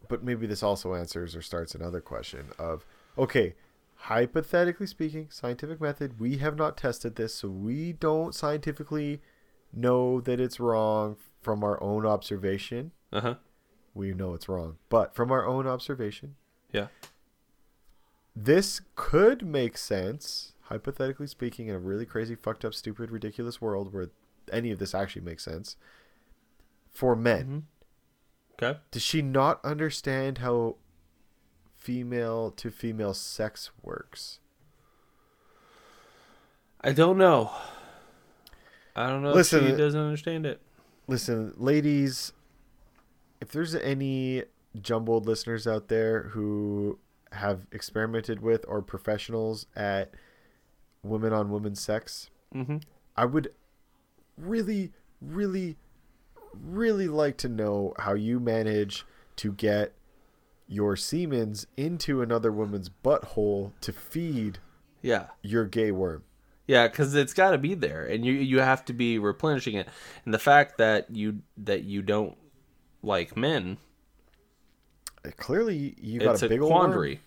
but 0.08 0.22
maybe 0.22 0.46
this 0.46 0.62
also 0.62 0.94
answers 0.94 1.34
or 1.34 1.40
starts 1.42 1.74
another 1.74 2.00
question 2.00 2.46
of 2.58 2.84
okay, 3.16 3.54
hypothetically 3.96 4.86
speaking, 4.86 5.28
scientific 5.30 5.80
method, 5.80 6.20
we 6.20 6.36
have 6.38 6.56
not 6.56 6.76
tested 6.76 7.16
this, 7.16 7.34
so 7.34 7.48
we 7.48 7.92
don't 7.92 8.34
scientifically 8.34 9.20
know 9.72 10.20
that 10.20 10.40
it's 10.40 10.60
wrong 10.60 11.16
from 11.40 11.64
our 11.64 11.82
own 11.82 12.04
observation. 12.04 12.90
Uh 13.12 13.20
huh. 13.20 13.34
We 13.94 14.12
know 14.12 14.34
it's 14.34 14.48
wrong, 14.48 14.76
but 14.88 15.14
from 15.14 15.30
our 15.32 15.46
own 15.46 15.66
observation, 15.66 16.34
Yeah. 16.72 16.88
this 18.36 18.80
could 18.96 19.46
make 19.46 19.78
sense, 19.78 20.52
hypothetically 20.62 21.28
speaking, 21.28 21.68
in 21.68 21.74
a 21.76 21.78
really 21.78 22.04
crazy, 22.04 22.34
fucked 22.34 22.64
up, 22.64 22.74
stupid, 22.74 23.10
ridiculous 23.10 23.60
world 23.60 23.92
where 23.92 24.10
any 24.54 24.70
of 24.70 24.78
this 24.78 24.94
actually 24.94 25.22
makes 25.22 25.44
sense 25.44 25.76
for 26.90 27.14
men. 27.16 27.66
Okay. 28.62 28.78
Does 28.90 29.02
she 29.02 29.20
not 29.20 29.62
understand 29.64 30.38
how 30.38 30.76
female 31.76 32.50
to 32.52 32.70
female 32.70 33.12
sex 33.14 33.70
works? 33.82 34.38
I 36.80 36.92
don't 36.92 37.18
know. 37.18 37.50
I 38.94 39.08
don't 39.08 39.22
know 39.22 39.32
Listen, 39.32 39.64
if 39.64 39.70
she 39.70 39.76
doesn't 39.76 40.00
understand 40.00 40.46
it. 40.46 40.60
Listen, 41.08 41.52
ladies, 41.56 42.32
if 43.40 43.50
there's 43.50 43.74
any 43.74 44.44
jumbled 44.80 45.26
listeners 45.26 45.66
out 45.66 45.88
there 45.88 46.24
who 46.32 46.98
have 47.32 47.66
experimented 47.72 48.40
with 48.40 48.64
or 48.68 48.80
professionals 48.82 49.66
at 49.74 50.12
women 51.02 51.32
on 51.32 51.50
women 51.50 51.74
sex, 51.74 52.30
Mm-hmm. 52.54 52.76
I 53.16 53.24
would 53.24 53.52
really, 54.36 54.92
really, 55.20 55.76
really 56.52 57.08
like 57.08 57.36
to 57.38 57.48
know 57.48 57.94
how 57.98 58.14
you 58.14 58.40
manage 58.40 59.04
to 59.36 59.52
get 59.52 59.92
your 60.66 60.94
semens 60.96 61.66
into 61.76 62.22
another 62.22 62.50
woman's 62.50 62.88
butthole 62.88 63.72
to 63.80 63.92
feed 63.92 64.58
Yeah. 65.02 65.26
your 65.42 65.64
gay 65.66 65.90
worm. 65.90 66.24
Yeah, 66.66 66.88
because 66.88 67.14
it's 67.14 67.34
got 67.34 67.50
to 67.50 67.58
be 67.58 67.74
there, 67.74 68.06
and 68.06 68.24
you 68.24 68.32
you 68.32 68.60
have 68.60 68.84
to 68.86 68.94
be 68.94 69.18
replenishing 69.18 69.74
it. 69.74 69.86
And 70.24 70.32
the 70.32 70.38
fact 70.38 70.78
that 70.78 71.10
you 71.14 71.42
that 71.58 71.82
you 71.84 72.00
don't 72.00 72.38
like 73.02 73.36
men, 73.36 73.76
Uh, 75.26 75.30
Clearly, 75.36 75.94
you 76.00 76.20
got 76.20 76.40
a 76.42 76.46
a 76.46 76.48
big 76.48 76.60
old 76.62 76.70
worm. 76.72 76.80
quandary. 76.80 77.20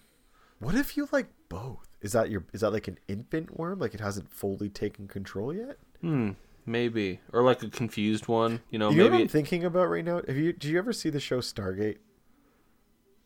What 0.59 0.73
if 0.75 0.97
you 0.97 1.07
like 1.11 1.27
both? 1.49 1.87
Is 2.01 2.13
that 2.13 2.29
your? 2.31 2.43
Is 2.53 2.61
that 2.61 2.71
like 2.71 2.87
an 2.87 2.97
infant 3.07 3.57
worm? 3.59 3.77
Like 3.79 3.93
it 3.93 3.99
hasn't 3.99 4.31
fully 4.31 4.69
taken 4.69 5.07
control 5.07 5.53
yet? 5.53 5.77
Hmm. 6.01 6.31
Maybe, 6.67 7.21
or 7.33 7.41
like 7.43 7.63
a 7.63 7.69
confused 7.69 8.27
one. 8.27 8.59
You 8.69 8.77
know, 8.77 8.89
you 8.89 8.97
know 8.97 9.03
what 9.05 9.11
maybe 9.13 9.23
I'm 9.23 9.29
thinking 9.29 9.63
about 9.63 9.85
right 9.89 10.03
now? 10.05 10.21
Have 10.27 10.35
you? 10.37 10.51
Did 10.53 10.65
you 10.65 10.77
ever 10.77 10.91
see 10.93 11.09
the 11.09 11.19
show 11.19 11.39
Stargate? 11.39 11.97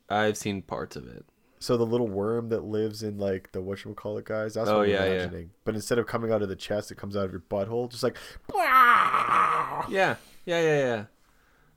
I've 0.09 0.37
seen 0.37 0.61
parts 0.61 0.95
of 0.95 1.07
it. 1.07 1.25
So 1.59 1.77
the 1.77 1.85
little 1.85 2.07
worm 2.07 2.49
that 2.49 2.63
lives 2.63 3.01
in 3.03 3.17
like 3.17 3.51
the 3.51 3.59
whatchamacallit 3.61 4.25
guys, 4.25 4.53
that's 4.55 4.69
Oh, 4.69 4.77
what 4.79 4.83
I'm 4.85 4.89
yeah, 4.91 5.05
yeah. 5.05 5.11
imagining. 5.13 5.51
But 5.63 5.75
instead 5.75 5.99
of 5.99 6.07
coming 6.07 6.31
out 6.31 6.41
of 6.41 6.49
the 6.49 6.55
chest, 6.55 6.91
it 6.91 6.95
comes 6.95 7.15
out 7.15 7.25
of 7.25 7.31
your 7.31 7.41
butthole, 7.49 7.89
just 7.89 8.03
like 8.03 8.17
Yeah, 8.55 9.85
yeah, 9.89 10.15
yeah, 10.45 10.61
yeah. 10.61 11.03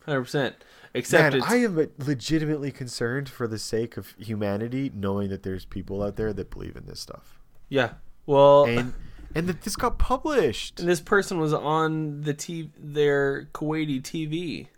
Hundred 0.05 0.23
percent. 0.23 0.57
Except 0.95 1.35
Man, 1.35 1.43
I 1.43 1.57
am 1.57 1.91
legitimately 1.99 2.71
concerned 2.71 3.29
for 3.29 3.47
the 3.49 3.59
sake 3.59 3.97
of 3.97 4.15
humanity, 4.19 4.91
knowing 4.95 5.29
that 5.31 5.43
there's 5.43 5.65
people 5.65 6.03
out 6.03 6.17
there 6.17 6.33
that 6.33 6.51
believe 6.51 6.77
in 6.77 6.87
this 6.87 7.01
stuff. 7.01 7.41
yeah. 7.69 7.95
Well, 8.27 8.65
And 8.65 8.95
and 9.35 9.47
that 9.49 9.62
this 9.62 9.76
got 9.76 9.99
published. 9.99 10.80
And 10.80 10.89
this 10.89 11.01
person 11.01 11.39
was 11.39 11.53
on 11.53 12.22
the 12.22 12.35
TV, 12.35 12.70
their 12.78 13.47
Kuwaiti 13.55 14.01
TV. 14.03 14.68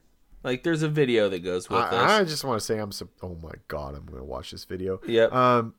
Like, 0.42 0.62
there's 0.62 0.82
a 0.82 0.88
video 0.88 1.28
that 1.28 1.40
goes 1.40 1.68
with 1.68 1.80
this. 1.90 1.98
I, 1.98 2.20
I 2.20 2.24
just 2.24 2.44
want 2.44 2.61
to 2.61 2.64
say 2.64 2.78
I'm 2.78 2.92
su- 2.92 3.09
oh 3.22 3.36
my 3.42 3.52
god, 3.68 3.94
I'm 3.96 4.07
going 4.07 4.18
to 4.20 4.24
watch 4.24 4.52
this 4.52 4.64
video. 4.64 5.00
Yep. 5.07 5.32
Um 5.32 5.74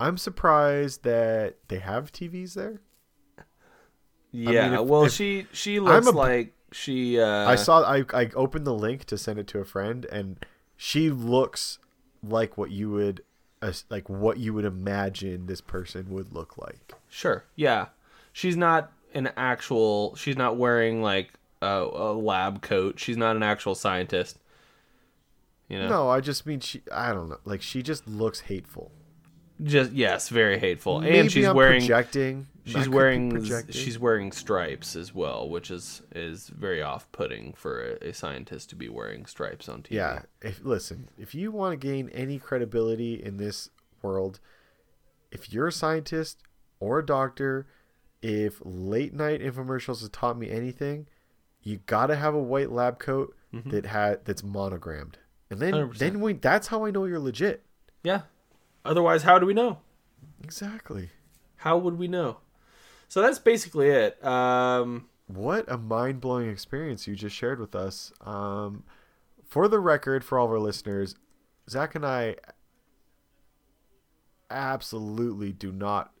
I'm 0.00 0.16
surprised 0.18 1.04
that 1.04 1.56
they 1.68 1.78
have 1.78 2.12
TVs 2.12 2.54
there. 2.54 2.80
yeah. 4.32 4.70
mean, 4.70 4.80
if- 4.80 4.86
well, 4.86 5.04
if- 5.04 5.12
she 5.12 5.46
she 5.52 5.80
looks 5.80 6.06
a- 6.06 6.10
like 6.12 6.54
she. 6.72 7.20
Uh, 7.20 7.48
I 7.48 7.56
saw 7.56 7.82
I 7.82 8.04
I 8.14 8.30
opened 8.34 8.66
the 8.66 8.74
link 8.74 9.04
to 9.06 9.18
send 9.18 9.38
it 9.38 9.46
to 9.48 9.58
a 9.60 9.64
friend 9.64 10.04
and 10.06 10.44
she 10.76 11.10
looks 11.10 11.78
like 12.22 12.56
what 12.56 12.70
you 12.70 12.90
would 12.90 13.22
like 13.90 14.08
what 14.08 14.38
you 14.38 14.54
would 14.54 14.64
imagine 14.64 15.46
this 15.46 15.60
person 15.60 16.10
would 16.10 16.32
look 16.32 16.56
like. 16.58 16.92
Sure. 17.08 17.44
Yeah. 17.54 17.86
She's 18.32 18.56
not 18.56 18.92
an 19.14 19.30
actual. 19.36 20.14
She's 20.16 20.36
not 20.36 20.56
wearing 20.56 21.02
like 21.02 21.32
a, 21.60 21.66
a 21.66 22.12
lab 22.12 22.62
coat. 22.62 22.98
She's 22.98 23.16
not 23.16 23.36
an 23.36 23.42
actual 23.42 23.74
scientist. 23.74 24.38
You 25.68 25.78
know. 25.78 25.88
No, 25.88 26.10
I 26.10 26.20
just 26.20 26.46
mean 26.46 26.60
she 26.60 26.82
I 26.92 27.12
don't 27.12 27.28
know. 27.28 27.38
Like 27.44 27.62
she 27.62 27.82
just 27.82 28.06
looks 28.06 28.40
hateful. 28.40 28.90
Just 29.62 29.92
yes, 29.92 30.28
very 30.28 30.58
hateful. 30.58 31.00
Maybe 31.00 31.18
and 31.18 31.32
she's 31.32 31.46
I'm 31.46 31.56
wearing. 31.56 31.80
projecting. 31.80 32.46
She's 32.64 32.88
wearing 32.88 33.30
projecting. 33.30 33.74
she's 33.74 33.98
wearing 33.98 34.32
stripes 34.32 34.94
as 34.94 35.14
well, 35.14 35.48
which 35.48 35.70
is 35.70 36.02
is 36.14 36.48
very 36.48 36.82
off 36.82 37.10
putting 37.12 37.54
for 37.54 37.96
a, 38.02 38.08
a 38.08 38.14
scientist 38.14 38.70
to 38.70 38.76
be 38.76 38.88
wearing 38.88 39.26
stripes 39.26 39.68
on 39.68 39.82
TV. 39.82 39.92
Yeah. 39.92 40.22
If 40.40 40.60
listen, 40.64 41.08
if 41.18 41.34
you 41.34 41.50
want 41.50 41.80
to 41.80 41.86
gain 41.86 42.08
any 42.10 42.38
credibility 42.38 43.22
in 43.22 43.36
this 43.36 43.70
world, 44.00 44.40
if 45.30 45.52
you're 45.52 45.68
a 45.68 45.72
scientist 45.72 46.42
or 46.80 47.00
a 47.00 47.06
doctor, 47.06 47.66
if 48.22 48.60
late 48.64 49.12
night 49.12 49.40
infomercials 49.40 50.00
has 50.00 50.08
taught 50.10 50.38
me 50.38 50.48
anything, 50.50 51.06
you 51.62 51.80
gotta 51.86 52.16
have 52.16 52.34
a 52.34 52.42
white 52.42 52.70
lab 52.70 52.98
coat 52.98 53.36
that 53.66 53.84
had 53.84 54.24
that's 54.24 54.42
monogrammed. 54.42 55.18
And 55.50 55.60
then 55.60 55.74
100%. 55.74 55.98
then 55.98 56.20
we 56.20 56.32
that's 56.32 56.68
how 56.68 56.84
I 56.86 56.90
know 56.90 57.04
you're 57.04 57.18
legit. 57.20 57.62
Yeah. 58.02 58.22
Otherwise, 58.84 59.22
how 59.24 59.38
do 59.38 59.44
we 59.46 59.52
know? 59.54 59.78
Exactly. 60.42 61.10
How 61.56 61.76
would 61.76 61.98
we 61.98 62.08
know? 62.08 62.38
So 63.08 63.20
that's 63.20 63.38
basically 63.38 63.90
it. 63.90 64.24
Um, 64.24 65.08
What 65.26 65.70
a 65.70 65.76
mind 65.76 66.20
blowing 66.20 66.48
experience 66.48 67.06
you 67.06 67.14
just 67.14 67.36
shared 67.36 67.60
with 67.60 67.74
us. 67.74 68.10
Um, 68.22 68.84
for 69.46 69.68
the 69.68 69.78
record, 69.78 70.24
for 70.24 70.38
all 70.38 70.46
of 70.46 70.50
our 70.52 70.58
listeners, 70.58 71.14
Zach 71.68 71.94
and 71.94 72.06
I 72.06 72.36
absolutely 74.50 75.52
do 75.52 75.72
not 75.72 76.12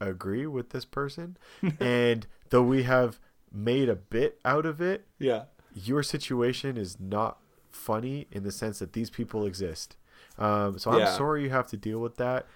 agree 0.00 0.46
with 0.46 0.70
this 0.70 0.84
person. 0.84 1.36
and 1.80 2.26
though 2.50 2.62
we 2.62 2.82
have 2.84 3.20
made 3.52 3.88
a 3.88 3.94
bit 3.96 4.40
out 4.44 4.66
of 4.66 4.80
it, 4.80 5.06
Yeah. 5.18 5.44
your 5.74 6.02
situation 6.02 6.76
is 6.76 6.98
not 7.00 7.38
funny 7.70 8.26
in 8.30 8.42
the 8.44 8.52
sense 8.52 8.78
that 8.80 8.92
these 8.92 9.10
people 9.10 9.44
exist. 9.46 9.96
Um, 10.38 10.78
so 10.78 10.90
I'm 10.90 11.00
Yeah. 11.00 11.12
sorry 11.12 11.42
you 11.44 11.50
have 11.50 11.66
to 11.68 11.76
deal 11.76 12.00
with 12.00 12.16
that. 12.16 12.46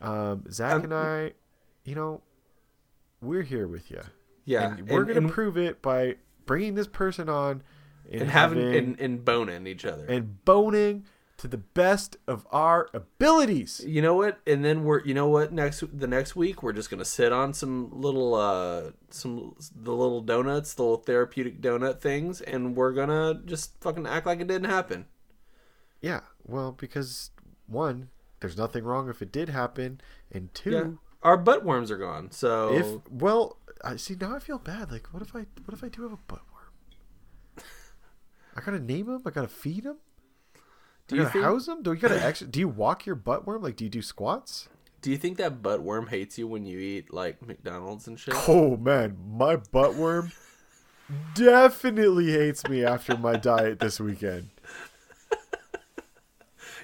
Um, 0.00 0.44
Zach 0.50 0.72
I'm- 0.72 0.84
and 0.84 0.94
I, 0.94 1.32
you 1.84 1.94
know, 1.94 2.22
we're 3.20 3.42
here 3.42 3.66
with 3.68 3.90
you. 3.90 4.00
Yeah. 4.46 4.74
and 4.74 4.88
we're 4.88 5.00
and, 5.00 5.08
gonna 5.08 5.20
and, 5.20 5.30
prove 5.30 5.56
it 5.58 5.82
by 5.82 6.16
bringing 6.46 6.74
this 6.74 6.86
person 6.88 7.28
on 7.28 7.62
and, 8.10 8.28
having 8.30 8.74
and, 8.74 8.98
and 9.00 9.24
boning 9.24 9.66
each 9.66 9.84
other. 9.84 10.06
and 10.06 10.42
boning 10.44 11.04
to 11.40 11.48
the 11.48 11.56
best 11.56 12.18
of 12.26 12.46
our 12.52 12.90
abilities. 12.92 13.82
you 13.86 14.02
know 14.02 14.14
what? 14.14 14.40
And 14.46 14.62
then 14.62 14.84
we're 14.84 15.02
you 15.04 15.14
know 15.14 15.26
what 15.26 15.54
next 15.54 15.82
the 15.98 16.06
next 16.06 16.36
week 16.36 16.62
we're 16.62 16.74
just 16.74 16.90
gonna 16.90 17.04
sit 17.04 17.32
on 17.32 17.54
some 17.54 17.88
little 17.98 18.34
uh 18.34 18.90
some 19.08 19.56
the 19.74 19.92
little 19.92 20.20
donuts, 20.20 20.74
the 20.74 20.82
little 20.82 20.98
therapeutic 20.98 21.62
donut 21.62 22.02
things, 22.02 22.42
and 22.42 22.76
we're 22.76 22.92
gonna 22.92 23.40
just 23.46 23.80
fucking 23.80 24.06
act 24.06 24.26
like 24.26 24.40
it 24.40 24.48
didn't 24.48 24.68
happen. 24.68 25.06
Yeah, 26.02 26.20
well, 26.46 26.72
because 26.72 27.30
one, 27.66 28.10
there's 28.40 28.58
nothing 28.58 28.84
wrong 28.84 29.08
if 29.08 29.22
it 29.22 29.32
did 29.32 29.48
happen, 29.48 30.02
and 30.30 30.52
two, 30.52 30.70
Yeah. 30.70 30.88
Our 31.22 31.38
butt 31.38 31.64
worms 31.64 31.90
are 31.90 31.98
gone. 31.98 32.30
So 32.32 32.74
if 32.74 33.10
well, 33.10 33.56
I 33.82 33.96
see 33.96 34.14
now 34.20 34.36
I 34.36 34.40
feel 34.40 34.58
bad. 34.58 34.92
Like, 34.92 35.06
what 35.08 35.22
if 35.22 35.34
I 35.34 35.46
what 35.64 35.72
if 35.72 35.82
I 35.82 35.88
do 35.88 36.02
have 36.02 36.12
a 36.12 36.18
butt 36.26 36.42
worm? 36.52 37.64
I 38.56 38.60
gotta 38.60 38.78
name 38.80 39.08
him. 39.08 39.22
I 39.24 39.30
gotta 39.30 39.48
feed 39.48 39.84
him. 39.84 39.96
Do 41.10 41.16
you 41.22 41.28
think 41.28 41.44
house 41.44 41.66
them? 41.66 41.82
Do 41.82 41.92
you 41.92 41.98
gotta 41.98 42.22
actually? 42.22 42.50
Do 42.50 42.60
you 42.60 42.68
walk 42.68 43.04
your 43.06 43.14
butt 43.16 43.46
worm? 43.46 43.62
Like, 43.62 43.76
do 43.76 43.84
you 43.84 43.90
do 43.90 44.02
squats? 44.02 44.68
do 45.02 45.10
you 45.10 45.16
think 45.16 45.38
that 45.38 45.62
butt 45.62 45.80
worm 45.82 46.08
hates 46.08 46.36
you 46.36 46.46
when 46.46 46.66
you 46.66 46.78
eat 46.78 47.10
like 47.12 47.40
McDonald's 47.46 48.06
and 48.06 48.18
shit? 48.18 48.34
Oh 48.48 48.76
man, 48.76 49.16
my 49.30 49.56
butt 49.56 49.94
worm 49.94 50.30
definitely 51.34 52.30
hates 52.32 52.68
me 52.68 52.84
after 52.84 53.16
my 53.16 53.36
diet 53.36 53.78
this 53.80 53.98
weekend. 53.98 54.50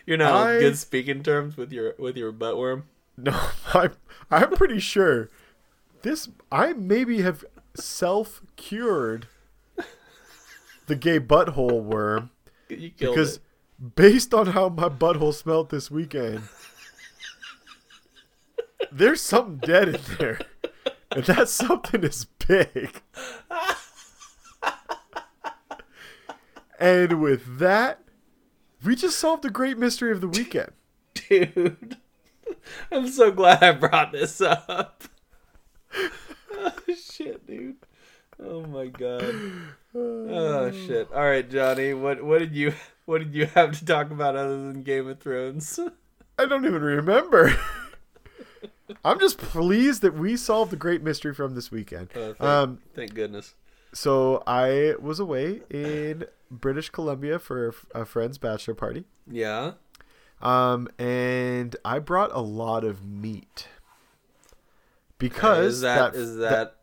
You're 0.06 0.16
not 0.18 0.32
on 0.34 0.46
I- 0.48 0.58
good 0.60 0.78
speaking 0.78 1.22
terms 1.22 1.56
with 1.56 1.72
your 1.72 1.94
with 1.98 2.16
your 2.16 2.32
butt 2.32 2.56
worm. 2.56 2.84
No, 3.16 3.38
I'm 3.74 3.92
I'm 4.30 4.50
pretty 4.52 4.78
sure 4.78 5.28
this 6.02 6.28
I 6.52 6.72
maybe 6.74 7.22
have 7.22 7.44
self 7.74 8.40
cured 8.56 9.26
the 10.86 10.94
gay 10.96 11.18
butthole 11.18 11.82
worm 11.82 12.30
You 12.68 12.90
killed 12.90 13.14
because 13.16 13.36
it. 13.36 13.42
Based 13.94 14.32
on 14.32 14.48
how 14.48 14.68
my 14.68 14.88
butthole 14.88 15.34
smelled 15.34 15.70
this 15.70 15.90
weekend, 15.90 16.42
there's 18.90 19.20
something 19.20 19.58
dead 19.58 19.88
in 19.88 20.00
there. 20.18 20.40
And 21.10 21.24
that 21.24 21.48
something 21.48 22.02
is 22.02 22.26
big. 22.46 23.02
and 26.78 27.20
with 27.20 27.58
that, 27.58 28.00
we 28.84 28.96
just 28.96 29.18
solved 29.18 29.42
the 29.42 29.50
great 29.50 29.78
mystery 29.78 30.12
of 30.12 30.20
the 30.20 30.28
weekend. 30.28 30.72
dude. 31.14 31.96
I'm 32.90 33.08
so 33.08 33.30
glad 33.30 33.62
I 33.62 33.72
brought 33.72 34.12
this 34.12 34.40
up. 34.40 35.04
oh, 36.54 36.72
shit, 37.12 37.46
dude. 37.46 37.76
Oh 38.42 38.62
my 38.62 38.86
god. 38.86 39.34
Oh 39.94 40.70
shit. 40.70 41.10
All 41.12 41.22
right, 41.24 41.48
Johnny. 41.48 41.94
What 41.94 42.22
what 42.22 42.38
did 42.38 42.54
you 42.54 42.74
what 43.06 43.18
did 43.18 43.34
you 43.34 43.46
have 43.46 43.78
to 43.78 43.84
talk 43.84 44.10
about 44.10 44.36
other 44.36 44.56
than 44.72 44.82
Game 44.82 45.08
of 45.08 45.20
Thrones? 45.20 45.78
I 46.38 46.44
don't 46.44 46.66
even 46.66 46.82
remember. 46.82 47.56
I'm 49.04 49.18
just 49.18 49.38
pleased 49.38 50.02
that 50.02 50.14
we 50.14 50.36
solved 50.36 50.70
the 50.70 50.76
great 50.76 51.02
mystery 51.02 51.34
from 51.34 51.54
this 51.54 51.70
weekend. 51.72 52.10
Oh, 52.14 52.34
thank, 52.34 52.40
Um, 52.40 52.78
thank 52.94 53.14
goodness. 53.14 53.54
so 53.94 54.42
I 54.46 54.94
was 55.00 55.18
away 55.18 55.62
in 55.70 56.24
British 56.50 56.90
Columbia 56.90 57.38
for 57.38 57.74
a 57.94 58.04
friend's 58.04 58.38
bachelor 58.38 58.74
party. 58.74 59.04
Yeah. 59.28 59.72
Um, 60.42 60.88
and 60.98 61.74
I 61.84 61.98
brought 61.98 62.30
a 62.32 62.40
lot 62.42 62.84
of 62.84 63.04
meat 63.04 63.66
because 65.18 65.76
is 65.76 65.80
that 65.80 66.12
that, 66.12 66.18
is 66.18 66.36
that, 66.36 66.75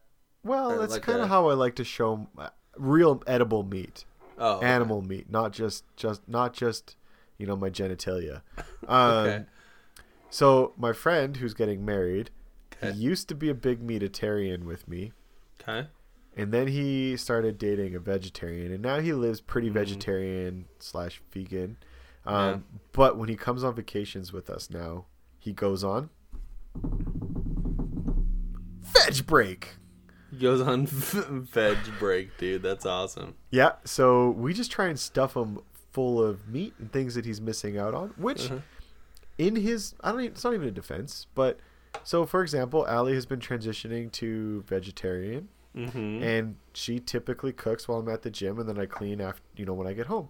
well, 0.43 0.71
uh, 0.71 0.77
that's 0.77 0.93
like 0.93 1.01
kind 1.03 1.19
a- 1.19 1.23
of 1.23 1.29
how 1.29 1.49
I 1.49 1.53
like 1.53 1.75
to 1.75 1.83
show 1.83 2.27
uh, 2.37 2.49
real 2.77 3.21
edible 3.27 3.63
meat, 3.63 4.05
oh 4.37 4.57
okay. 4.57 4.67
animal 4.67 5.01
meat, 5.01 5.29
not 5.29 5.51
just 5.53 5.83
just 5.95 6.27
not 6.27 6.53
just 6.53 6.95
you 7.37 7.45
know 7.47 7.55
my 7.55 7.69
genitalia. 7.69 8.41
Um, 8.87 8.99
Okay. 9.27 9.45
So 10.29 10.73
my 10.77 10.91
friend 10.93 11.37
who's 11.37 11.53
getting 11.53 11.85
married, 11.85 12.29
Okay. 12.75 12.91
he 12.91 12.99
used 12.99 13.29
to 13.29 13.35
be 13.35 13.49
a 13.49 13.53
big 13.53 13.81
meatitarian 13.85 14.63
with 14.65 14.87
me, 14.87 15.13
Okay. 15.61 15.87
and 16.35 16.51
then 16.51 16.67
he 16.67 17.15
started 17.15 17.57
dating 17.57 17.95
a 17.95 17.99
vegetarian, 17.99 18.73
and 18.73 18.81
now 18.81 18.99
he 18.99 19.13
lives 19.13 19.39
pretty 19.39 19.69
Mhm. 19.69 19.73
vegetarian 19.73 20.65
slash 20.79 21.21
vegan. 21.31 21.77
Um, 22.25 22.35
Yeah. 22.35 22.57
But 22.93 23.17
when 23.17 23.29
he 23.29 23.35
comes 23.35 23.63
on 23.63 23.73
vacations 23.75 24.33
with 24.33 24.49
us 24.49 24.69
now, 24.69 25.05
he 25.39 25.53
goes 25.53 25.83
on 25.83 26.09
veg 28.81 29.25
break. 29.25 29.75
Goes 30.39 30.61
on 30.61 30.85
veg 30.87 31.77
break, 31.99 32.37
dude. 32.37 32.63
That's 32.63 32.85
awesome. 32.85 33.35
Yeah, 33.51 33.73
so 33.85 34.31
we 34.31 34.53
just 34.53 34.71
try 34.71 34.87
and 34.87 34.99
stuff 34.99 35.35
him 35.35 35.59
full 35.91 36.21
of 36.23 36.47
meat 36.47 36.73
and 36.79 36.91
things 36.91 37.15
that 37.15 37.25
he's 37.25 37.39
missing 37.41 37.77
out 37.77 37.93
on, 37.93 38.09
which 38.17 38.45
Uh-huh. 38.45 38.59
in 39.37 39.55
his 39.55 39.93
I 40.01 40.11
don't 40.11 40.21
even, 40.21 40.33
it's 40.33 40.43
not 40.43 40.53
even 40.53 40.67
a 40.67 40.71
defense, 40.71 41.27
but 41.35 41.59
so 42.03 42.25
for 42.25 42.41
example, 42.41 42.87
Allie 42.87 43.13
has 43.13 43.25
been 43.25 43.39
transitioning 43.39 44.11
to 44.13 44.63
vegetarian 44.67 45.49
Mm-hmm. 45.75 46.21
and 46.21 46.55
she 46.75 46.99
typically 46.99 47.51
cooks 47.51 47.87
while 47.87 47.97
I'm 47.97 48.07
at 48.07 48.21
the 48.21 48.29
gym 48.29 48.59
and 48.59 48.69
then 48.69 48.77
I 48.77 48.85
clean 48.85 49.19
after 49.19 49.41
you 49.55 49.65
know 49.65 49.73
when 49.73 49.87
I 49.87 49.93
get 49.93 50.05
home. 50.05 50.29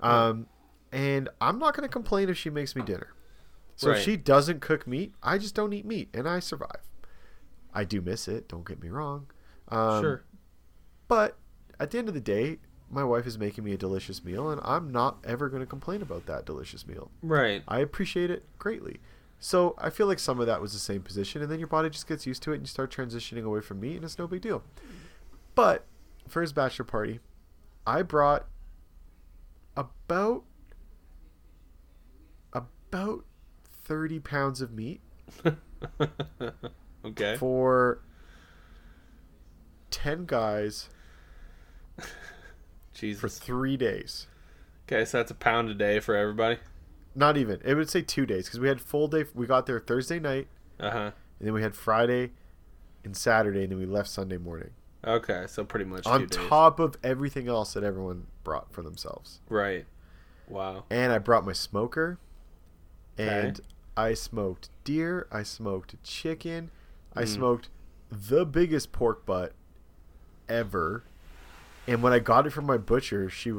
Um 0.00 0.46
and 0.92 1.28
I'm 1.40 1.58
not 1.58 1.74
going 1.74 1.86
to 1.88 1.92
complain 1.92 2.28
if 2.28 2.36
she 2.36 2.48
makes 2.50 2.76
me 2.76 2.82
dinner. 2.82 3.08
So 3.74 3.88
Right. 3.90 3.98
if 3.98 4.04
she 4.04 4.16
doesn't 4.16 4.60
cook 4.60 4.86
meat, 4.86 5.14
I 5.22 5.38
just 5.38 5.54
don't 5.54 5.72
eat 5.72 5.84
meat 5.86 6.08
and 6.14 6.28
I 6.28 6.40
survive. 6.40 6.80
I 7.76 7.84
do 7.84 8.00
miss 8.00 8.26
it, 8.26 8.48
don't 8.48 8.66
get 8.66 8.82
me 8.82 8.88
wrong. 8.88 9.26
Um, 9.68 10.02
sure. 10.02 10.24
But 11.08 11.36
at 11.78 11.90
the 11.90 11.98
end 11.98 12.08
of 12.08 12.14
the 12.14 12.20
day, 12.20 12.58
my 12.90 13.04
wife 13.04 13.26
is 13.26 13.38
making 13.38 13.64
me 13.64 13.72
a 13.72 13.76
delicious 13.76 14.24
meal, 14.24 14.50
and 14.50 14.60
I'm 14.64 14.90
not 14.90 15.18
ever 15.24 15.50
going 15.50 15.60
to 15.60 15.66
complain 15.66 16.00
about 16.00 16.24
that 16.26 16.46
delicious 16.46 16.86
meal. 16.86 17.10
Right. 17.20 17.62
I 17.68 17.80
appreciate 17.80 18.30
it 18.30 18.44
greatly. 18.58 18.98
So 19.38 19.74
I 19.76 19.90
feel 19.90 20.06
like 20.06 20.18
some 20.18 20.40
of 20.40 20.46
that 20.46 20.62
was 20.62 20.72
the 20.72 20.78
same 20.78 21.02
position, 21.02 21.42
and 21.42 21.50
then 21.50 21.58
your 21.58 21.68
body 21.68 21.90
just 21.90 22.08
gets 22.08 22.26
used 22.26 22.42
to 22.44 22.52
it, 22.52 22.54
and 22.54 22.62
you 22.62 22.68
start 22.68 22.90
transitioning 22.90 23.44
away 23.44 23.60
from 23.60 23.80
meat, 23.80 23.96
and 23.96 24.04
it's 24.04 24.18
no 24.18 24.26
big 24.26 24.40
deal. 24.40 24.62
But 25.54 25.84
for 26.26 26.40
his 26.40 26.54
bachelor 26.54 26.86
party, 26.86 27.20
I 27.86 28.00
brought 28.00 28.46
about 29.76 30.44
about 32.54 33.24
thirty 33.84 34.18
pounds 34.18 34.62
of 34.62 34.72
meat 34.72 35.02
okay. 37.06 37.36
for 37.36 38.00
ten 39.90 40.24
guys 40.26 40.88
Jesus. 42.94 43.20
for 43.20 43.28
three 43.28 43.76
days. 43.76 44.26
Okay, 44.88 45.04
so 45.04 45.18
that's 45.18 45.30
a 45.30 45.34
pound 45.34 45.68
a 45.68 45.74
day 45.74 46.00
for 46.00 46.14
everybody. 46.14 46.58
Not 47.14 47.36
even. 47.36 47.60
It 47.64 47.74
would 47.74 47.90
say 47.90 48.02
two 48.02 48.26
days 48.26 48.46
because 48.46 48.60
we 48.60 48.68
had 48.68 48.80
full 48.80 49.08
day. 49.08 49.24
We 49.34 49.46
got 49.46 49.66
there 49.66 49.80
Thursday 49.80 50.20
night, 50.20 50.48
Uh 50.78 50.90
huh. 50.90 51.10
and 51.38 51.46
then 51.46 51.52
we 51.54 51.62
had 51.62 51.74
Friday 51.74 52.32
and 53.04 53.16
Saturday, 53.16 53.62
and 53.62 53.72
then 53.72 53.78
we 53.78 53.86
left 53.86 54.08
Sunday 54.08 54.38
morning. 54.38 54.70
Okay, 55.04 55.44
so 55.48 55.64
pretty 55.64 55.84
much 55.84 56.06
On 56.06 56.20
two 56.20 56.26
days. 56.26 56.48
top 56.48 56.80
of 56.80 56.96
everything 57.02 57.48
else 57.48 57.74
that 57.74 57.84
everyone 57.84 58.26
brought 58.44 58.72
for 58.72 58.82
themselves. 58.82 59.40
Right. 59.48 59.86
Wow. 60.48 60.84
And 60.90 61.12
I 61.12 61.18
brought 61.18 61.44
my 61.46 61.52
smoker, 61.52 62.18
Okay. 63.18 63.28
and 63.48 63.60
I 63.96 64.14
smoked 64.14 64.68
deer. 64.84 65.26
I 65.32 65.42
smoked 65.42 66.00
chicken. 66.02 66.70
I 67.16 67.22
Mm. 67.24 67.28
smoked 67.28 67.68
the 68.10 68.44
biggest 68.46 68.92
pork 68.92 69.24
butt 69.26 69.52
ever. 70.48 71.04
And 71.88 72.02
when 72.02 72.12
I 72.12 72.18
got 72.18 72.46
it 72.46 72.50
from 72.50 72.66
my 72.66 72.76
butcher, 72.76 73.28
she 73.30 73.52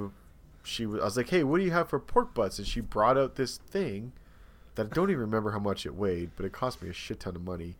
she 0.63 0.83
I 0.83 0.87
was 0.87 1.15
like, 1.15 1.29
"Hey, 1.29 1.43
what 1.43 1.59
do 1.59 1.63
you 1.63 1.71
have 1.71 1.89
for 1.89 1.99
pork 1.99 2.33
butts?" 2.33 2.57
And 2.59 2.67
she 2.67 2.81
brought 2.81 3.17
out 3.17 3.35
this 3.35 3.57
thing 3.57 4.11
that 4.75 4.87
I 4.87 4.89
don't 4.89 5.09
even 5.09 5.21
remember 5.21 5.51
how 5.51 5.59
much 5.59 5.85
it 5.85 5.95
weighed, 5.95 6.31
but 6.35 6.45
it 6.45 6.51
cost 6.51 6.81
me 6.81 6.89
a 6.89 6.93
shit 6.93 7.21
ton 7.21 7.35
of 7.35 7.41
money. 7.43 7.75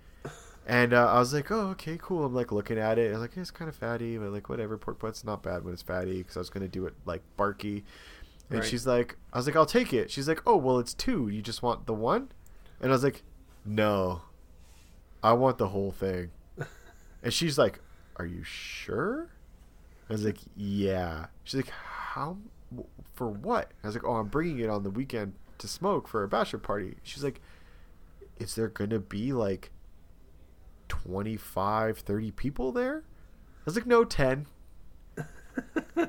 And 0.65 0.93
uh, 0.93 1.07
I 1.11 1.19
was 1.19 1.33
like, 1.33 1.51
"Oh, 1.51 1.67
okay, 1.71 1.97
cool." 2.01 2.25
I'm 2.25 2.33
like 2.33 2.51
looking 2.51 2.77
at 2.77 2.97
it. 2.97 3.13
I'm 3.13 3.19
like, 3.19 3.35
"It's 3.37 3.51
kind 3.51 3.67
of 3.69 3.75
fatty, 3.75 4.17
but 4.17 4.31
like 4.31 4.47
whatever. 4.49 4.77
Pork 4.77 4.99
butt's 4.99 5.23
not 5.25 5.43
bad 5.43 5.63
when 5.63 5.73
it's 5.73 5.81
fatty." 5.81 6.19
Because 6.19 6.37
I 6.37 6.39
was 6.39 6.49
gonna 6.49 6.67
do 6.69 6.85
it 6.85 6.93
like 7.05 7.21
barky. 7.35 7.83
And 8.49 8.59
Right. 8.59 8.67
she's 8.67 8.87
like, 8.87 9.17
"I 9.33 9.37
was 9.37 9.45
like, 9.47 9.55
I'll 9.57 9.65
take 9.65 9.91
it." 9.93 10.09
She's 10.09 10.27
like, 10.29 10.41
"Oh, 10.45 10.55
well, 10.55 10.79
it's 10.79 10.93
two. 10.93 11.27
You 11.27 11.41
just 11.41 11.61
want 11.61 11.85
the 11.87 11.93
one?" 11.93 12.29
And 12.79 12.89
I 12.91 12.95
was 12.95 13.03
like, 13.03 13.23
"No, 13.65 14.21
I 15.29 15.33
want 15.33 15.57
the 15.57 15.67
whole 15.69 15.91
thing." 15.91 16.31
And 17.23 17.33
she's 17.33 17.57
like, 17.57 17.79
"Are 18.17 18.25
you 18.25 18.43
sure?" 18.43 19.29
I 20.09 20.13
was 20.13 20.23
like, 20.23 20.37
"Yeah." 20.55 21.27
She's 21.43 21.55
like, 21.55 21.69
"How? 21.69 22.37
For 23.15 23.27
what?" 23.29 23.71
I 23.83 23.87
was 23.87 23.95
like, 23.95 24.05
"Oh, 24.05 24.15
I'm 24.15 24.27
bringing 24.27 24.59
it 24.59 24.69
on 24.69 24.83
the 24.83 24.89
weekend 24.91 25.33
to 25.57 25.67
smoke 25.67 26.07
for 26.07 26.23
a 26.23 26.27
bachelor 26.27 26.59
party." 26.59 26.97
She's 27.03 27.23
like, 27.23 27.41
"Is 28.39 28.55
there 28.55 28.67
gonna 28.69 28.99
be 28.99 29.33
like 29.33 29.71
25, 30.87 31.97
30 31.99 32.31
people 32.31 32.71
there?" 32.71 33.03
I 33.67 33.69
was 33.69 33.75
like, 33.75 33.85
no, 33.85 34.05
10. 34.05 34.47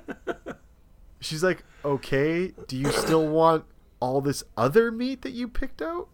She's 1.20 1.42
like, 1.42 1.64
okay, 1.84 2.52
do 2.68 2.76
you 2.76 2.92
still 2.92 3.26
want 3.26 3.64
all 3.98 4.20
this 4.20 4.44
other 4.56 4.92
meat 4.92 5.22
that 5.22 5.32
you 5.32 5.48
picked 5.48 5.82
out? 5.82 6.06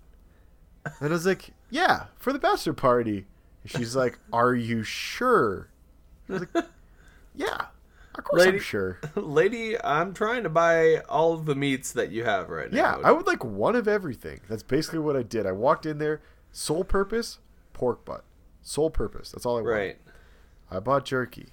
And 0.84 0.94
I 1.00 1.08
was 1.08 1.26
like, 1.26 1.50
yeah, 1.74 2.06
for 2.16 2.32
the 2.32 2.38
bachelor 2.38 2.72
party. 2.72 3.26
And 3.64 3.72
she's 3.72 3.96
like, 3.96 4.18
are 4.32 4.54
you 4.54 4.84
sure? 4.84 5.70
Like, 6.28 6.48
yeah, 7.34 7.66
of 8.14 8.22
course 8.24 8.44
Lady- 8.44 8.58
I'm 8.58 8.62
sure. 8.62 9.00
Lady, 9.16 9.82
I'm 9.82 10.14
trying 10.14 10.44
to 10.44 10.48
buy 10.48 10.98
all 11.08 11.32
of 11.34 11.46
the 11.46 11.56
meats 11.56 11.90
that 11.92 12.12
you 12.12 12.22
have 12.22 12.48
right 12.48 12.70
now. 12.72 12.98
Yeah. 13.00 13.08
I 13.08 13.10
would 13.10 13.26
like 13.26 13.44
one 13.44 13.74
of 13.74 13.88
everything. 13.88 14.40
That's 14.48 14.62
basically 14.62 15.00
what 15.00 15.16
I 15.16 15.24
did. 15.24 15.46
I 15.46 15.52
walked 15.52 15.84
in 15.84 15.98
there, 15.98 16.22
sole 16.52 16.84
purpose, 16.84 17.40
pork 17.72 18.04
butt. 18.04 18.22
Sole 18.62 18.90
purpose. 18.90 19.32
That's 19.32 19.44
all 19.44 19.58
I 19.58 19.62
wanted. 19.62 19.74
Right. 19.74 19.98
I 20.70 20.78
bought 20.78 21.04
jerky. 21.04 21.48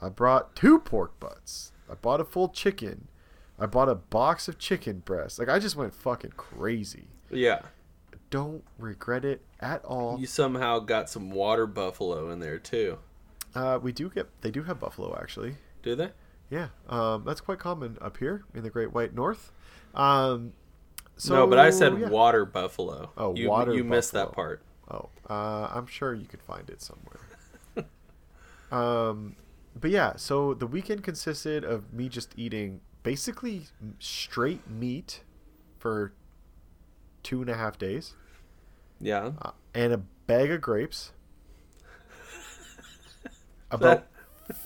I 0.00 0.08
brought 0.08 0.54
two 0.54 0.78
pork 0.78 1.18
butts. 1.18 1.72
I 1.90 1.94
bought 1.94 2.20
a 2.20 2.24
full 2.24 2.48
chicken. 2.48 3.08
I 3.58 3.66
bought 3.66 3.88
a 3.88 3.96
box 3.96 4.46
of 4.46 4.56
chicken 4.58 5.00
breasts. 5.00 5.38
Like 5.40 5.48
I 5.48 5.58
just 5.58 5.74
went 5.74 5.92
fucking 5.92 6.34
crazy. 6.36 7.08
Yeah. 7.30 7.62
Don't 8.30 8.64
regret 8.78 9.24
it 9.24 9.42
at 9.60 9.84
all. 9.84 10.18
You 10.20 10.26
somehow 10.26 10.80
got 10.80 11.08
some 11.08 11.30
water 11.30 11.66
buffalo 11.66 12.30
in 12.30 12.40
there 12.40 12.58
too. 12.58 12.98
Uh, 13.54 13.78
we 13.80 13.92
do 13.92 14.10
get 14.10 14.28
they 14.42 14.50
do 14.50 14.62
have 14.64 14.78
buffalo 14.78 15.16
actually. 15.20 15.56
Do 15.82 15.94
they? 15.94 16.10
Yeah, 16.50 16.68
um, 16.88 17.24
that's 17.24 17.40
quite 17.40 17.58
common 17.58 17.98
up 18.00 18.16
here 18.16 18.44
in 18.54 18.62
the 18.62 18.70
Great 18.70 18.92
White 18.92 19.14
North. 19.14 19.52
Um, 19.94 20.52
so, 21.16 21.34
no, 21.34 21.46
but 21.46 21.58
I 21.58 21.70
said 21.70 21.98
yeah. 21.98 22.08
water 22.08 22.44
buffalo. 22.44 23.10
Oh, 23.16 23.34
you, 23.34 23.48
water 23.48 23.74
You 23.74 23.84
missed 23.84 24.12
that 24.12 24.32
part. 24.32 24.62
Oh, 24.90 25.10
uh, 25.28 25.68
I'm 25.74 25.86
sure 25.86 26.14
you 26.14 26.26
could 26.26 26.42
find 26.42 26.70
it 26.70 26.80
somewhere. 26.80 27.86
um, 28.72 29.36
but 29.78 29.90
yeah, 29.90 30.14
so 30.16 30.54
the 30.54 30.66
weekend 30.66 31.02
consisted 31.02 31.64
of 31.64 31.92
me 31.92 32.08
just 32.08 32.32
eating 32.36 32.80
basically 33.02 33.64
straight 33.98 34.68
meat 34.70 35.22
for 35.78 36.12
two 37.28 37.42
and 37.42 37.50
a 37.50 37.54
half 37.54 37.76
days, 37.78 38.14
Yeah. 39.00 39.32
uh, 39.42 39.50
and 39.74 39.92
a 39.92 39.98
bag 39.98 40.50
of 40.50 40.62
grapes. 40.62 41.12
About 43.70 44.06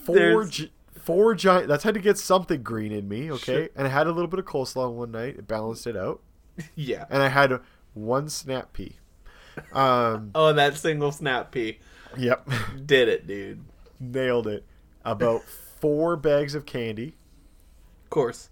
four, 0.05 0.45
gi- 0.45 0.71
four 1.03 1.35
giant. 1.35 1.67
That's 1.67 1.83
had 1.85 1.95
to 1.95 2.01
get 2.01 2.19
something 2.19 2.63
green 2.63 2.93
in 2.93 3.09
me, 3.09 3.33
okay. 3.33 3.69
And 3.75 3.87
I 3.87 3.91
had 3.91 4.07
a 4.07 4.13
little 4.13 4.29
bit 4.29 4.39
of 4.39 4.47
coleslaw 4.47 4.93
one 4.93 5.11
night. 5.11 5.37
It 5.39 5.49
balanced 5.49 5.87
it 5.89 5.97
out, 5.97 6.21
Yeah. 6.77 7.07
and 7.11 7.21
I 7.23 7.29
had 7.29 7.59
one 7.95 8.29
snap 8.29 8.73
pea. 8.73 8.97
Um, 9.73 10.31
Oh, 10.35 10.49
and 10.49 10.59
that 10.59 10.77
single 10.77 11.11
snap 11.11 11.51
pea 11.51 11.81
yep. 12.17 12.49
did 12.87 13.09
it, 13.09 13.27
dude. 13.27 13.65
nailed 13.99 14.47
it. 14.47 14.65
About 15.05 15.43
four 15.43 16.17
bags 16.17 16.55
of 16.55 16.65
candy, 16.65 17.17
Of 18.05 18.11
course. 18.11 18.51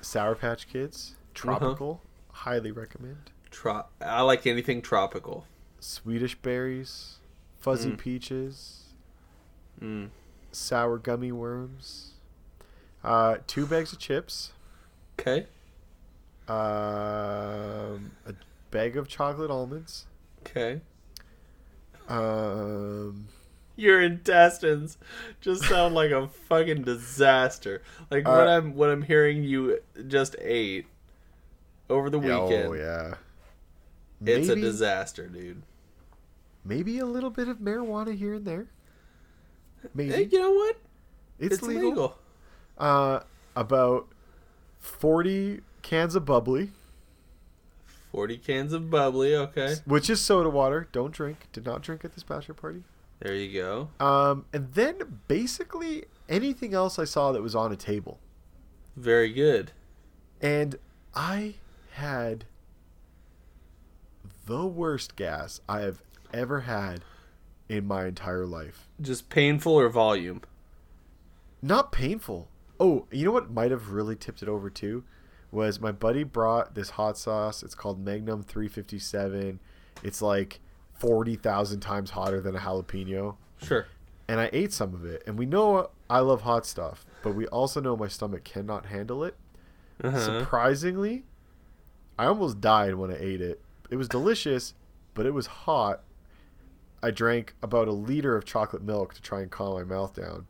Sour 0.00 0.34
Patch 0.34 0.68
Kids, 0.68 1.14
tropical, 1.32 2.02
highly 2.34 2.70
recommend. 2.72 3.30
Tro- 3.50 3.86
I 4.00 4.22
like 4.22 4.46
anything 4.46 4.82
tropical. 4.82 5.46
Swedish 5.80 6.34
berries, 6.36 7.18
fuzzy 7.58 7.90
Mm. 7.92 7.98
peaches, 7.98 8.84
Mm. 9.80 10.08
sour 10.52 10.98
gummy 10.98 11.32
worms, 11.32 12.12
uh, 13.02 13.38
two 13.46 13.66
bags 13.66 13.92
of 13.92 13.98
chips, 13.98 14.52
Okay. 15.18 15.46
um, 16.48 18.12
a 18.26 18.34
bag 18.70 18.96
of 18.96 19.08
chocolate 19.08 19.50
almonds, 19.50 20.06
Okay. 20.40 20.80
um, 22.08 23.28
Your 23.76 24.00
intestines 24.00 24.98
just 25.40 25.64
sound 25.64 25.94
like 25.96 26.12
a 26.12 26.28
fucking 26.28 26.82
disaster. 26.84 27.82
Like 28.10 28.24
what 28.26 28.46
Uh, 28.46 28.50
I'm 28.58 28.74
what 28.76 28.88
I'm 28.90 29.02
hearing 29.02 29.42
you 29.42 29.80
just 30.06 30.36
ate 30.40 30.86
over 31.90 32.10
the 32.10 32.18
weekend. 32.18 32.68
oh 32.68 32.72
yeah, 32.74 33.14
It's 34.24 34.48
a 34.48 34.56
disaster, 34.56 35.28
dude. 35.28 35.62
Maybe 36.64 36.98
a 36.98 37.06
little 37.06 37.30
bit 37.30 37.48
of 37.48 37.58
marijuana 37.58 38.16
here 38.16 38.34
and 38.34 38.44
there. 38.46 38.66
Maybe 39.94 40.12
Hey, 40.12 40.28
you 40.30 40.38
know 40.38 40.52
what? 40.52 40.76
it's, 41.38 41.56
It's, 41.56 41.62
legal. 41.62 41.88
legal. 41.90 42.18
Uh, 42.78 43.20
about 43.54 44.08
forty 44.80 45.60
cans 45.82 46.14
of 46.14 46.24
bubbly, 46.24 46.70
Forty 48.10 48.38
cans 48.38 48.72
of 48.72 48.90
bubbly. 48.90 49.34
Okay, 49.36 49.74
which 49.84 50.08
is 50.08 50.20
soda 50.20 50.48
water. 50.48 50.88
Don't 50.92 51.12
drink. 51.12 51.48
Did 51.52 51.66
not 51.66 51.82
drink 51.82 52.04
at 52.04 52.14
this 52.14 52.22
bachelor 52.22 52.54
party. 52.54 52.82
there 53.20 53.34
you 53.34 53.52
go. 53.52 53.88
Um, 54.04 54.44
and 54.52 54.72
then 54.72 55.20
basically 55.28 56.04
anything 56.28 56.72
else 56.74 56.98
I 56.98 57.04
saw 57.04 57.32
that 57.32 57.42
was 57.42 57.54
on 57.54 57.72
a 57.72 57.76
table. 57.76 58.18
Very 58.96 59.32
good. 59.32 59.72
And 60.40 60.76
I 61.14 61.54
had 61.94 62.44
the 64.46 64.66
worst 64.66 65.14
gas 65.16 65.60
I 65.68 65.80
have 65.80 66.02
ever 66.32 66.60
had 66.60 67.02
in 67.68 67.86
my 67.86 68.06
entire 68.06 68.46
life. 68.46 68.88
Just 69.00 69.28
painful 69.28 69.72
or 69.74 69.88
volume. 69.88 70.42
Not 71.62 71.92
painful. 71.92 72.48
Oh, 72.80 73.06
you 73.10 73.24
know 73.24 73.30
what 73.30 73.52
might 73.52 73.70
have 73.70 73.92
really 73.92 74.16
tipped 74.16 74.42
it 74.42 74.48
over 74.48 74.70
too? 74.70 75.04
Was 75.52 75.80
my 75.80 75.92
buddy 75.92 76.24
brought 76.24 76.74
this 76.74 76.90
hot 76.90 77.16
sauce. 77.16 77.62
It's 77.62 77.76
called 77.76 78.04
Magnum 78.04 78.42
357. 78.42 79.60
It's 80.02 80.20
like 80.20 80.58
40,000 80.94 81.78
times 81.78 82.10
hotter 82.10 82.40
than 82.40 82.56
a 82.56 82.58
jalapeno. 82.58 83.36
Sure. 83.62 83.86
And 84.26 84.40
I 84.40 84.50
ate 84.52 84.72
some 84.72 84.94
of 84.94 85.04
it. 85.04 85.22
And 85.28 85.38
we 85.38 85.46
know 85.46 85.90
I 86.10 86.18
love 86.18 86.42
hot 86.42 86.66
stuff, 86.66 87.06
but 87.22 87.36
we 87.36 87.46
also 87.46 87.80
know 87.80 87.96
my 87.96 88.08
stomach 88.08 88.42
cannot 88.42 88.86
handle 88.86 89.22
it. 89.22 89.36
Uh-huh. 90.02 90.40
Surprisingly, 90.40 91.24
I 92.18 92.26
almost 92.26 92.60
died 92.60 92.94
when 92.94 93.10
I 93.10 93.16
ate 93.18 93.40
it. 93.40 93.60
It 93.90 93.96
was 93.96 94.08
delicious, 94.08 94.74
but 95.14 95.26
it 95.26 95.34
was 95.34 95.46
hot. 95.46 96.02
I 97.02 97.10
drank 97.10 97.54
about 97.62 97.88
a 97.88 97.92
liter 97.92 98.36
of 98.36 98.44
chocolate 98.44 98.82
milk 98.82 99.14
to 99.14 99.22
try 99.22 99.42
and 99.42 99.50
calm 99.50 99.74
my 99.74 99.84
mouth 99.84 100.14
down. 100.14 100.46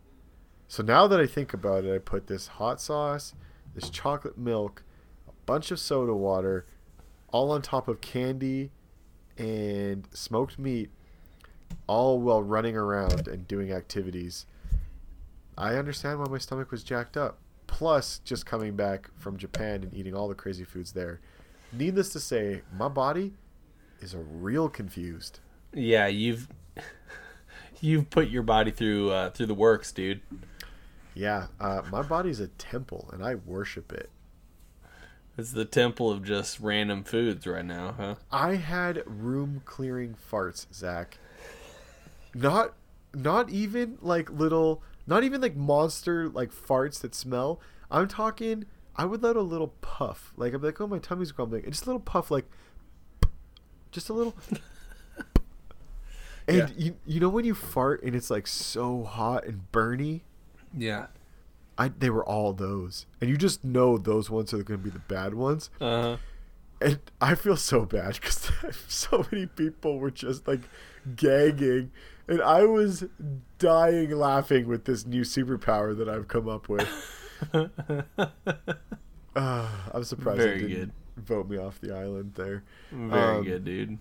So 0.68 0.82
now 0.82 1.06
that 1.06 1.20
I 1.20 1.26
think 1.26 1.52
about 1.52 1.84
it, 1.84 1.94
I 1.94 1.98
put 1.98 2.26
this 2.26 2.46
hot 2.46 2.80
sauce, 2.80 3.34
this 3.74 3.90
chocolate 3.90 4.38
milk, 4.38 4.82
a 5.28 5.32
bunch 5.46 5.70
of 5.70 5.80
soda 5.80 6.14
water, 6.14 6.66
all 7.28 7.50
on 7.50 7.62
top 7.62 7.88
of 7.88 8.00
candy 8.00 8.70
and 9.36 10.06
smoked 10.12 10.58
meat, 10.58 10.90
all 11.86 12.20
while 12.20 12.42
running 12.42 12.76
around 12.76 13.26
and 13.26 13.48
doing 13.48 13.72
activities. 13.72 14.46
I 15.56 15.74
understand 15.74 16.18
why 16.18 16.26
my 16.28 16.38
stomach 16.38 16.70
was 16.70 16.84
jacked 16.84 17.16
up. 17.16 17.38
Plus, 17.66 18.20
just 18.20 18.46
coming 18.46 18.76
back 18.76 19.10
from 19.16 19.36
Japan 19.36 19.82
and 19.82 19.94
eating 19.94 20.14
all 20.14 20.28
the 20.28 20.34
crazy 20.34 20.64
foods 20.64 20.92
there. 20.92 21.20
Needless 21.76 22.10
to 22.10 22.20
say, 22.20 22.62
my 22.76 22.88
body 22.88 23.34
is 24.00 24.14
a 24.14 24.18
real 24.18 24.68
confused. 24.68 25.40
Yeah, 25.72 26.06
you've 26.06 26.48
you've 27.80 28.10
put 28.10 28.28
your 28.28 28.42
body 28.42 28.70
through 28.70 29.10
uh, 29.10 29.30
through 29.30 29.46
the 29.46 29.54
works, 29.54 29.92
dude. 29.92 30.20
Yeah, 31.14 31.46
uh, 31.60 31.82
my 31.90 32.02
body's 32.02 32.40
a 32.40 32.48
temple 32.48 33.08
and 33.12 33.24
I 33.24 33.36
worship 33.36 33.92
it. 33.92 34.10
It's 35.36 35.52
the 35.52 35.64
temple 35.64 36.10
of 36.10 36.22
just 36.22 36.60
random 36.60 37.02
foods 37.02 37.46
right 37.46 37.64
now, 37.64 37.94
huh? 37.96 38.14
I 38.30 38.54
had 38.54 39.02
room 39.06 39.62
clearing 39.64 40.14
farts, 40.30 40.66
Zach. 40.72 41.18
Not, 42.34 42.74
not 43.12 43.50
even 43.50 43.98
like 44.00 44.30
little, 44.30 44.82
not 45.08 45.24
even 45.24 45.40
like 45.40 45.56
monster 45.56 46.28
like 46.28 46.52
farts 46.52 47.00
that 47.00 47.14
smell. 47.14 47.60
I'm 47.90 48.06
talking. 48.06 48.66
I 48.96 49.04
would 49.04 49.22
let 49.22 49.36
a 49.36 49.40
little 49.42 49.68
puff, 49.80 50.32
like 50.36 50.54
I'm 50.54 50.62
like, 50.62 50.80
oh 50.80 50.86
my 50.86 50.98
tummy's 50.98 51.32
grumbling, 51.32 51.64
and 51.64 51.72
just 51.72 51.84
a 51.84 51.86
little 51.86 52.00
puff, 52.00 52.30
like, 52.30 52.44
just 53.90 54.08
a 54.08 54.12
little. 54.12 54.34
And 56.46 56.56
Yeah. 56.58 56.68
you 56.76 56.96
you 57.06 57.20
know 57.20 57.30
when 57.30 57.46
you 57.46 57.54
fart 57.54 58.02
and 58.02 58.14
it's 58.14 58.28
like 58.30 58.46
so 58.46 59.02
hot 59.04 59.46
and 59.46 59.62
burny, 59.72 60.20
Yeah. 60.76 61.06
I 61.78 61.88
they 61.88 62.10
were 62.10 62.24
all 62.24 62.52
those, 62.52 63.06
and 63.20 63.30
you 63.30 63.36
just 63.38 63.64
know 63.64 63.96
those 63.98 64.28
ones 64.30 64.52
are 64.52 64.62
going 64.62 64.78
to 64.78 64.84
be 64.84 64.90
the 64.90 64.98
bad 64.98 65.34
ones. 65.34 65.70
Uh 65.80 66.02
huh. 66.02 66.16
And 66.82 66.98
I 67.20 67.34
feel 67.34 67.56
so 67.56 67.86
bad 67.86 68.14
because 68.20 68.50
so 68.88 69.24
many 69.32 69.46
people 69.46 69.98
were 69.98 70.10
just 70.10 70.46
like 70.46 70.60
gagging, 71.16 71.90
and 72.28 72.42
I 72.42 72.66
was 72.66 73.04
dying 73.58 74.10
laughing 74.10 74.68
with 74.68 74.84
this 74.84 75.06
new 75.06 75.22
superpower 75.22 75.96
that 75.96 76.08
I've 76.10 76.28
come 76.28 76.46
up 76.48 76.68
with. 76.68 76.86
Uh, 77.52 77.68
I'm 79.92 80.04
surprised 80.04 80.38
Very 80.38 80.60
they 80.62 80.68
didn't 80.68 80.92
good. 81.16 81.24
vote 81.24 81.48
me 81.48 81.56
off 81.58 81.80
the 81.80 81.94
island 81.94 82.32
there. 82.34 82.62
Very 82.92 83.38
Um, 83.38 83.44
good, 83.44 83.64
dude. 83.64 83.98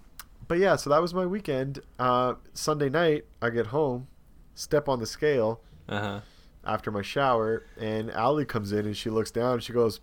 But 0.47 0.59
yeah, 0.59 0.75
so 0.75 0.89
that 0.89 1.01
was 1.01 1.13
my 1.13 1.25
weekend. 1.25 1.79
Uh, 1.97 2.35
Sunday 2.53 2.89
night, 2.89 3.25
I 3.41 3.49
get 3.49 3.67
home, 3.67 4.07
step 4.55 4.87
on 4.89 4.99
the 4.99 5.05
scale 5.07 5.61
Uh 5.87 5.99
huh. 5.99 6.19
after 6.65 6.91
my 6.91 7.01
shower, 7.01 7.65
and 7.79 8.11
Allie 8.11 8.45
comes 8.45 8.71
in 8.71 8.85
and 8.85 8.95
she 8.95 9.09
looks 9.09 9.31
down 9.31 9.53
and 9.53 9.63
she 9.63 9.73
goes, 9.73 9.99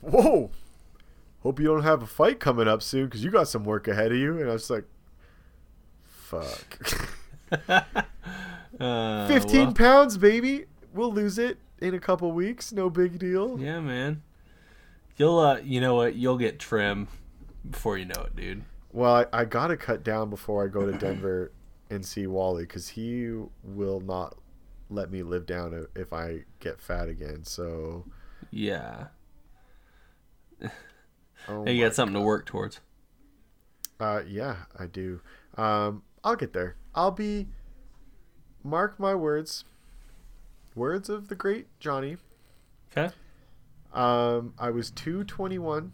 "Whoa, 0.00 0.50
hope 1.42 1.58
you 1.60 1.66
don't 1.66 1.82
have 1.82 2.02
a 2.02 2.06
fight 2.06 2.40
coming 2.40 2.68
up 2.68 2.82
soon 2.82 3.06
because 3.06 3.22
you 3.24 3.30
got 3.30 3.48
some 3.48 3.64
work 3.64 3.88
ahead 3.88 4.12
of 4.12 4.18
you." 4.18 4.38
And 4.38 4.48
I 4.48 4.52
was 4.52 4.70
like, 4.70 4.84
"Fuck." 6.04 7.10
Uh, 8.80 9.28
15 9.28 9.66
well, 9.66 9.72
pounds, 9.72 10.18
baby. 10.18 10.64
We'll 10.92 11.12
lose 11.12 11.38
it 11.38 11.58
in 11.80 11.94
a 11.94 12.00
couple 12.00 12.30
weeks. 12.32 12.72
No 12.72 12.90
big 12.90 13.18
deal. 13.18 13.58
yeah, 13.58 13.80
man. 13.80 14.22
You'll, 15.16 15.38
uh, 15.38 15.58
you 15.58 15.80
know 15.80 15.94
what? 15.94 16.16
You'll 16.16 16.38
get 16.38 16.58
trim 16.58 17.06
before 17.68 17.96
you 17.98 18.04
know 18.04 18.22
it, 18.26 18.34
dude. 18.34 18.64
Well, 18.92 19.14
I, 19.32 19.40
I 19.40 19.44
got 19.44 19.68
to 19.68 19.76
cut 19.76 20.02
down 20.02 20.28
before 20.30 20.64
I 20.64 20.68
go 20.68 20.90
to 20.90 20.96
Denver 20.98 21.52
and 21.90 22.04
see 22.04 22.26
Wally 22.26 22.64
because 22.64 22.88
he 22.88 23.30
will 23.62 24.00
not 24.00 24.36
let 24.90 25.10
me 25.10 25.22
live 25.22 25.46
down 25.46 25.86
if 25.94 26.12
I 26.12 26.44
get 26.60 26.80
fat 26.80 27.08
again. 27.08 27.44
So, 27.44 28.04
Yeah. 28.50 29.06
oh 31.48 31.66
you 31.66 31.82
got 31.82 31.94
something 31.94 32.14
to 32.14 32.20
work 32.20 32.46
towards. 32.46 32.80
Uh, 34.00 34.22
yeah, 34.26 34.56
I 34.78 34.86
do. 34.86 35.20
Um, 35.56 36.02
I'll 36.22 36.36
get 36.36 36.52
there. 36.52 36.76
I'll 36.94 37.10
be. 37.10 37.48
Mark 38.62 38.98
my 38.98 39.14
words. 39.14 39.64
Words 40.74 41.08
of 41.08 41.28
the 41.28 41.34
great 41.34 41.66
Johnny. 41.78 42.16
Okay. 42.90 43.12
Um, 43.92 44.54
I 44.58 44.70
was 44.70 44.90
two 44.90 45.24
twenty 45.24 45.58
one 45.58 45.92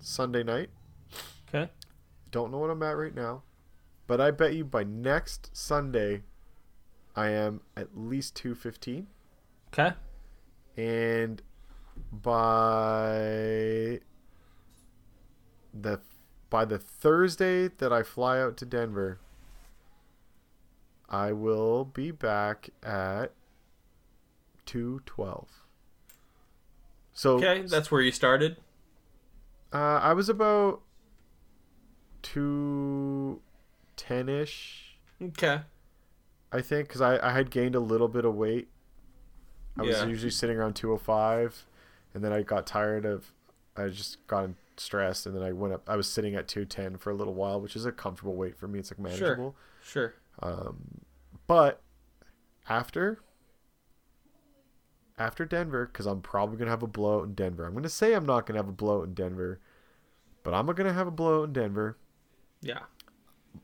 Sunday 0.00 0.42
night. 0.42 0.70
Okay. 1.48 1.70
Don't 2.30 2.50
know 2.50 2.58
what 2.58 2.70
I'm 2.70 2.82
at 2.82 2.96
right 2.96 3.14
now, 3.14 3.42
but 4.06 4.20
I 4.20 4.30
bet 4.30 4.54
you 4.54 4.64
by 4.64 4.84
next 4.84 5.50
Sunday, 5.54 6.22
I 7.14 7.28
am 7.28 7.60
at 7.76 7.88
least 7.94 8.34
two 8.34 8.54
fifteen, 8.54 9.06
Okay. 9.72 9.92
and 10.78 11.42
by 12.10 14.00
the 15.74 16.00
by 16.48 16.64
the 16.64 16.78
Thursday 16.78 17.68
that 17.68 17.92
I 17.92 18.02
fly 18.02 18.40
out 18.40 18.56
to 18.58 18.64
Denver, 18.66 19.18
I 21.08 21.32
will 21.32 21.84
be 21.84 22.10
back 22.10 22.70
at 22.82 23.32
two 24.66 25.00
twelve. 25.06 25.48
So 27.12 27.36
Okay. 27.36 27.62
That's 27.62 27.90
where 27.90 28.00
you 28.00 28.12
started. 28.12 28.56
Uh, 29.72 30.00
I 30.02 30.12
was 30.12 30.28
about 30.28 30.82
two 32.22 33.40
ten 33.96 34.28
ish, 34.28 34.96
Okay. 35.22 35.60
I 36.50 36.60
think, 36.60 36.88
because 36.88 37.00
I, 37.00 37.18
I 37.26 37.32
had 37.32 37.50
gained 37.50 37.74
a 37.74 37.80
little 37.80 38.08
bit 38.08 38.24
of 38.24 38.34
weight. 38.34 38.68
I 39.78 39.82
was 39.82 40.02
usually 40.04 40.30
sitting 40.30 40.58
around 40.58 40.74
two 40.74 40.92
oh 40.92 40.98
five, 40.98 41.66
and 42.12 42.22
then 42.22 42.32
I 42.32 42.42
got 42.42 42.66
tired 42.66 43.06
of. 43.06 43.32
I 43.74 43.88
just 43.88 44.26
got 44.26 44.50
stressed, 44.76 45.24
and 45.24 45.34
then 45.34 45.42
I 45.42 45.52
went 45.52 45.72
up. 45.72 45.88
I 45.88 45.96
was 45.96 46.06
sitting 46.06 46.34
at 46.34 46.46
two 46.46 46.66
ten 46.66 46.98
for 46.98 47.10
a 47.10 47.14
little 47.14 47.32
while, 47.32 47.58
which 47.58 47.74
is 47.74 47.86
a 47.86 47.92
comfortable 47.92 48.34
weight 48.34 48.54
for 48.56 48.68
me. 48.68 48.78
It's 48.78 48.90
like 48.90 48.98
manageable. 48.98 49.56
Sure. 49.82 50.14
Sure. 50.42 50.50
Um, 50.50 51.00
but 51.46 51.80
after 52.68 53.20
after 55.22 55.44
Denver, 55.44 55.86
because 55.86 56.06
I'm 56.06 56.20
probably 56.20 56.56
gonna 56.56 56.70
have 56.70 56.82
a 56.82 56.86
blowout 56.88 57.24
in 57.26 57.34
Denver. 57.34 57.66
I'm 57.66 57.74
gonna 57.74 57.88
say 57.88 58.14
I'm 58.14 58.26
not 58.26 58.46
gonna 58.46 58.58
have 58.58 58.68
a 58.68 58.72
blowout 58.72 59.06
in 59.08 59.14
Denver, 59.14 59.60
but 60.42 60.52
I'm 60.54 60.66
gonna 60.66 60.92
have 60.92 61.06
a 61.06 61.10
blowout 61.12 61.48
in 61.48 61.52
Denver. 61.52 61.96
Yeah. 62.60 62.80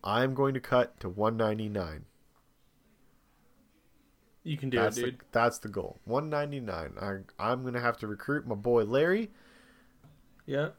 I'm 0.04 0.34
going 0.34 0.54
to 0.54 0.60
cut 0.60 1.00
to 1.00 1.08
199. 1.08 2.04
You 4.44 4.56
can 4.56 4.70
do 4.70 4.78
That's 4.78 4.96
it, 4.96 5.00
the, 5.00 5.10
dude. 5.12 5.20
that's 5.32 5.58
the 5.58 5.68
goal. 5.68 5.98
199. 6.04 6.92
I, 7.38 7.50
I'm 7.50 7.64
gonna 7.64 7.80
have 7.80 7.98
to 7.98 8.06
recruit 8.06 8.46
my 8.46 8.54
boy 8.54 8.84
Larry 8.84 9.30
Yeah. 10.46 10.70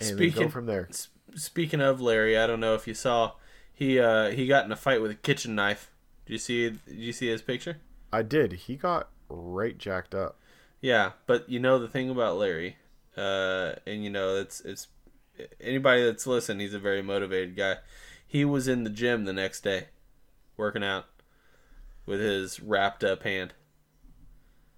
and 0.00 0.08
then 0.08 0.16
Speaking 0.16 0.42
go 0.44 0.48
from 0.48 0.66
there. 0.66 0.88
speaking 1.34 1.80
of 1.80 2.00
Larry, 2.00 2.38
I 2.38 2.46
don't 2.46 2.60
know 2.60 2.74
if 2.74 2.86
you 2.86 2.94
saw, 2.94 3.32
he 3.72 3.98
uh 3.98 4.30
he 4.30 4.46
got 4.46 4.64
in 4.64 4.72
a 4.72 4.76
fight 4.76 5.02
with 5.02 5.10
a 5.10 5.14
kitchen 5.16 5.54
knife. 5.54 5.90
Did 6.26 6.32
you 6.34 6.38
see? 6.38 6.70
Did 6.70 6.80
you 6.86 7.12
see 7.12 7.26
his 7.28 7.42
picture? 7.42 7.78
I 8.12 8.22
did. 8.22 8.52
He 8.52 8.76
got 8.76 9.08
right 9.34 9.76
jacked 9.78 10.14
up. 10.14 10.38
Yeah, 10.80 11.12
but 11.26 11.48
you 11.48 11.60
know 11.60 11.78
the 11.78 11.88
thing 11.88 12.10
about 12.10 12.36
Larry, 12.38 12.76
uh, 13.16 13.74
and 13.86 14.02
you 14.02 14.10
know 14.10 14.36
it's 14.36 14.60
it's 14.62 14.88
anybody 15.60 16.04
that's 16.04 16.26
listened. 16.26 16.60
He's 16.60 16.74
a 16.74 16.78
very 16.78 17.02
motivated 17.02 17.56
guy. 17.56 17.76
He 18.26 18.44
was 18.44 18.68
in 18.68 18.84
the 18.84 18.90
gym 18.90 19.24
the 19.24 19.32
next 19.32 19.62
day, 19.62 19.88
working 20.56 20.84
out 20.84 21.06
with 22.06 22.20
his 22.20 22.60
wrapped 22.60 23.04
up 23.04 23.22
hand. 23.24 23.54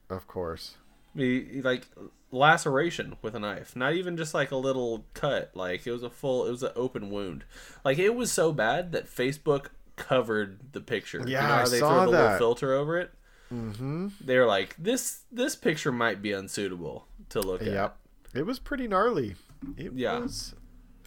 Of 0.08 0.26
course. 0.26 0.76
He, 1.16 1.44
he, 1.44 1.62
like 1.62 1.86
laceration 2.32 3.16
with 3.22 3.34
a 3.34 3.38
knife, 3.38 3.76
not 3.76 3.94
even 3.94 4.16
just 4.16 4.34
like 4.34 4.50
a 4.50 4.56
little 4.56 5.06
cut. 5.14 5.50
Like 5.54 5.86
it 5.86 5.92
was 5.92 6.02
a 6.02 6.10
full, 6.10 6.46
it 6.46 6.50
was 6.50 6.62
an 6.62 6.72
open 6.74 7.10
wound. 7.10 7.44
Like 7.84 7.98
it 7.98 8.14
was 8.14 8.32
so 8.32 8.52
bad 8.52 8.92
that 8.92 9.06
Facebook 9.06 9.66
covered 9.96 10.72
the 10.72 10.80
picture. 10.80 11.32
You 11.32 11.32
Yeah, 11.32 11.46
know 11.46 11.58
how 11.58 11.66
I 11.66 11.68
they 11.68 11.78
saw 11.78 11.88
throw 11.88 12.04
the 12.04 12.10
little 12.10 12.28
that. 12.28 12.38
filter 12.38 12.74
over 12.74 12.98
it. 12.98 13.12
Mm-hmm. 13.52 14.08
They're 14.20 14.46
like 14.46 14.74
this. 14.78 15.20
This 15.30 15.54
picture 15.56 15.92
might 15.92 16.22
be 16.22 16.32
unsuitable 16.32 17.06
to 17.30 17.40
look 17.40 17.60
at. 17.62 17.68
Yep. 17.68 17.96
It 18.34 18.46
was 18.46 18.58
pretty 18.58 18.88
gnarly. 18.88 19.36
It 19.76 19.92
Yeah. 19.94 20.18
was 20.18 20.54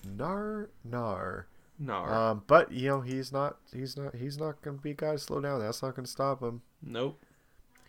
gnar 0.07 0.67
gnar. 0.88 1.45
No. 1.79 1.95
Um, 2.05 2.43
but 2.47 2.71
you 2.71 2.88
know 2.89 3.01
he's 3.01 3.31
not 3.31 3.57
he's 3.73 3.97
not 3.97 4.15
he's 4.15 4.38
not 4.39 4.61
gonna 4.61 4.77
be 4.77 4.91
a 4.91 4.93
guy 4.95 5.11
to 5.13 5.17
slow 5.19 5.39
down. 5.41 5.59
That's 5.59 5.81
not 5.83 5.95
gonna 5.95 6.07
stop 6.07 6.41
him. 6.41 6.61
Nope. 6.81 7.21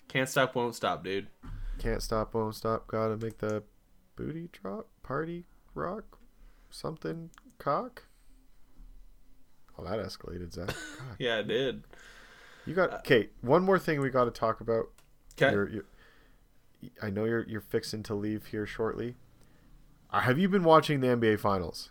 Can't 0.09 0.29
stop, 0.29 0.55
won't 0.55 0.75
stop, 0.75 1.05
dude. 1.05 1.29
Can't 1.79 2.03
stop, 2.03 2.35
won't 2.35 2.55
stop. 2.55 2.87
Gotta 2.89 3.17
make 3.17 3.39
the 3.39 3.63
booty 4.17 4.49
drop, 4.53 4.89
party 5.03 5.45
rock, 5.75 6.19
something 6.71 7.31
cock. 7.59 8.05
Oh, 9.79 9.85
that 9.85 9.99
escalated, 10.05 10.53
Zach. 10.53 10.75
Yeah, 11.19 11.39
it 11.39 11.49
did. 11.49 11.85
You 12.69 12.75
got 12.75 12.93
okay. 13.01 13.31
One 13.41 13.63
more 13.63 13.79
thing 13.79 14.01
we 14.01 14.11
got 14.11 14.25
to 14.25 14.31
talk 14.31 14.61
about. 14.61 14.87
Okay. 15.41 15.53
You're, 15.53 15.69
you're, 15.69 15.85
I 17.03 17.11
know 17.11 17.25
you're 17.25 17.47
you're 17.49 17.61
fixing 17.61 18.03
to 18.05 18.15
leave 18.15 18.47
here 18.47 18.67
shortly. 18.67 19.17
Uh, 20.11 20.21
have 20.21 20.39
you 20.39 20.49
been 20.49 20.65
watching 20.65 21.01
the 21.01 21.09
NBA 21.09 21.39
Finals? 21.41 21.91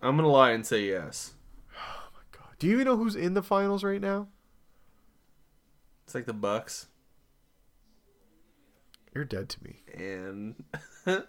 I'm 0.00 0.16
gonna 0.16 0.28
lie 0.28 0.50
and 0.50 0.66
say 0.66 0.86
yes. 0.86 1.34
Oh 1.76 2.08
my 2.14 2.22
god! 2.38 2.54
Do 2.58 2.66
you 2.66 2.74
even 2.74 2.86
know 2.86 2.96
who's 2.96 3.14
in 3.16 3.34
the 3.34 3.42
finals 3.42 3.84
right 3.84 4.00
now? 4.00 4.28
It's 6.04 6.14
like 6.14 6.26
the 6.26 6.32
Bucks, 6.32 6.86
You're 9.14 9.24
dead 9.24 9.48
to 9.50 9.64
me. 9.64 9.82
and 9.94 10.64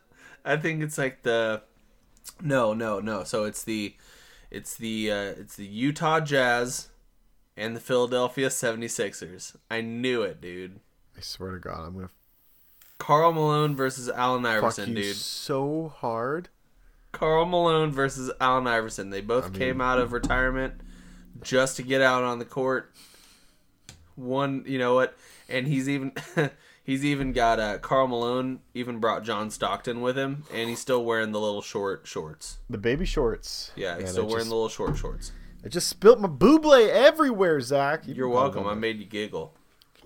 I 0.46 0.58
think 0.58 0.82
it's 0.82 0.98
like 0.98 1.24
the. 1.24 1.62
No, 2.42 2.74
no, 2.74 3.00
no. 3.00 3.24
So 3.24 3.44
it's 3.44 3.64
the, 3.64 3.96
it's 4.50 4.76
the, 4.76 5.12
uh, 5.12 5.24
it's 5.38 5.56
the 5.56 5.66
Utah 5.66 6.20
Jazz, 6.22 6.90
and 7.56 7.76
the 7.76 7.80
Philadelphia 7.80 8.50
76ers. 8.50 9.56
I 9.70 9.82
knew 9.82 10.22
it, 10.24 10.42
dude. 10.42 10.80
I 11.18 11.22
swear 11.22 11.52
to 11.52 11.60
God, 11.60 11.86
I'm 11.88 11.94
gonna 11.96 12.10
Karl 12.98 13.34
Malone 13.34 13.76
versus 13.76 14.10
Allen 14.10 14.46
Iverson, 14.46 14.94
dude. 14.94 15.16
so 15.16 15.94
hard. 15.98 16.50
Karl 17.12 17.46
Malone 17.46 17.92
versus 17.92 18.32
Allen 18.40 18.66
Iverson. 18.66 19.10
They 19.10 19.22
both 19.22 19.46
I 19.46 19.50
mean- 19.50 19.60
came 19.60 19.82
out 19.82 20.00
of 20.00 20.14
retirement 20.14 20.76
just 21.42 21.76
to 21.78 21.84
get 21.84 22.02
out 22.02 22.24
on 22.24 22.40
the 22.40 22.46
court. 22.46 22.92
One, 24.16 24.64
you 24.68 24.78
know 24.80 24.94
what? 24.96 25.16
And 25.50 25.68
he's 25.68 25.90
even 25.90 26.14
he's 26.84 27.04
even 27.04 27.34
got 27.34 27.60
uh, 27.60 27.78
Karl 27.80 28.08
Malone 28.08 28.60
even 28.74 29.00
brought 29.00 29.24
John 29.24 29.50
Stockton 29.52 30.02
with 30.02 30.18
him, 30.18 30.44
and 30.54 30.70
he's 30.70 30.80
still 30.80 31.04
wearing 31.04 31.32
the 31.32 31.40
little 31.40 31.62
short 31.62 32.08
shorts. 32.08 32.60
The 32.70 32.78
baby 32.78 33.06
shorts. 33.06 33.72
Yeah, 33.76 33.96
he's 33.96 34.04
Man, 34.06 34.12
still 34.14 34.24
I 34.24 34.28
wearing 34.28 34.40
just, 34.40 34.50
the 34.50 34.56
little 34.56 34.70
short 34.70 34.98
shorts. 34.98 35.32
I 35.64 35.70
just 35.70 35.88
spilt 35.88 36.20
my 36.20 36.28
buble 36.28 36.88
everywhere, 36.90 37.62
Zach. 37.62 38.04
You're 38.06 38.28
welcome. 38.30 38.68
I 38.68 38.74
made 38.74 39.00
you 39.00 39.06
giggle. 39.06 39.54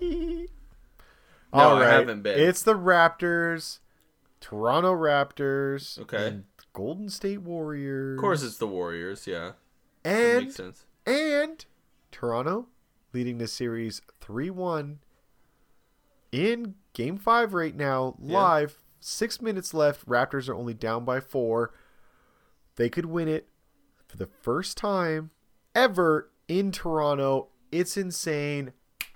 All 1.52 1.76
I 1.78 1.86
haven't 1.90 2.22
been. 2.22 2.38
It's 2.38 2.62
the 2.62 2.74
Raptors, 2.74 3.78
Toronto 4.40 4.92
Raptors, 4.94 5.98
Okay. 6.00 6.26
and 6.28 6.44
Golden 6.72 7.08
State 7.08 7.42
Warriors. 7.42 8.18
Of 8.18 8.20
course, 8.20 8.42
it's 8.42 8.58
the 8.58 8.66
Warriors. 8.66 9.26
Yeah, 9.26 9.52
and 10.04 10.44
makes 10.44 10.56
sense. 10.56 10.84
and 11.06 11.64
Toronto 12.12 12.66
leading 13.12 13.38
the 13.38 13.48
series 13.48 14.02
three 14.20 14.50
one 14.50 14.98
in 16.30 16.74
Game 16.92 17.16
Five 17.16 17.54
right 17.54 17.74
now, 17.74 18.16
Yeah. 18.20 18.38
live. 18.38 18.78
Six 19.00 19.40
minutes 19.40 19.72
left. 19.72 20.06
Raptors 20.06 20.48
are 20.48 20.54
only 20.54 20.74
down 20.74 21.04
by 21.04 21.20
four. 21.20 21.72
They 22.76 22.88
could 22.90 23.06
win 23.06 23.26
it 23.28 23.48
for 24.06 24.16
the 24.18 24.26
first 24.26 24.76
time 24.76 25.30
ever 25.78 26.30
in 26.48 26.72
Toronto. 26.72 27.48
It's 27.70 27.96
insane. 27.96 28.72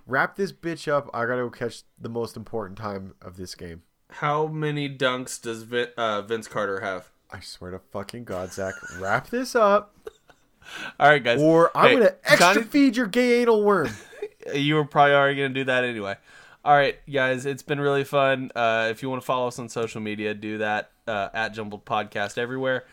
Wrap 0.07 0.37
this 0.37 0.53
bitch 0.53 0.87
up. 0.91 1.11
I 1.13 1.27
gotta 1.27 1.43
go 1.43 1.51
catch 1.51 1.83
the 2.01 2.09
most 2.09 2.37
important 2.37 2.79
time 2.79 3.15
of 3.21 3.37
this 3.37 3.55
game. 3.55 3.83
How 4.11 4.47
many 4.47 4.89
dunks 4.95 5.41
does 5.41 5.63
Vin, 5.65 5.89
uh, 5.97 6.23
Vince 6.23 6.47
Carter 6.47 6.81
have? 6.81 7.11
I 7.31 7.41
swear 7.41 7.71
to 7.73 7.79
fucking 7.79 8.25
God, 8.25 8.53
Zach, 8.53 8.75
wrap 8.99 9.29
this 9.31 9.55
up, 9.57 9.97
All 11.01 11.09
right, 11.09 11.23
guys. 11.25 11.41
or 11.41 11.71
I'm 11.77 11.89
Hey, 11.89 11.95
gonna 11.95 12.15
extra 12.25 12.39
Johnny- 12.39 12.63
feed 12.63 12.97
your 12.97 13.07
gay 13.07 13.41
anal 13.43 13.65
worm. 13.65 13.89
you 14.55 14.75
were 14.75 14.85
probably 14.85 15.15
already 15.15 15.37
going 15.37 15.55
to 15.55 15.61
do 15.61 15.65
that 15.65 15.83
anyway. 15.85 16.17
All 16.65 16.75
right, 16.77 16.97
guys, 17.11 17.47
it's 17.47 17.63
been 17.63 17.81
really 17.81 18.05
fun. 18.05 18.53
Uh, 18.55 18.89
if 18.91 19.03
you 19.03 19.09
want 19.11 19.23
to 19.23 19.27
follow 19.27 19.49
us 19.49 19.59
on 19.59 19.69
social 19.69 20.01
media, 20.01 20.35
do 20.35 20.59
that 20.59 20.91
uh, 21.09 21.29
at 21.35 21.55
Jumbled 21.55 21.85
Podcast 21.87 22.39
everywhere. 22.39 22.85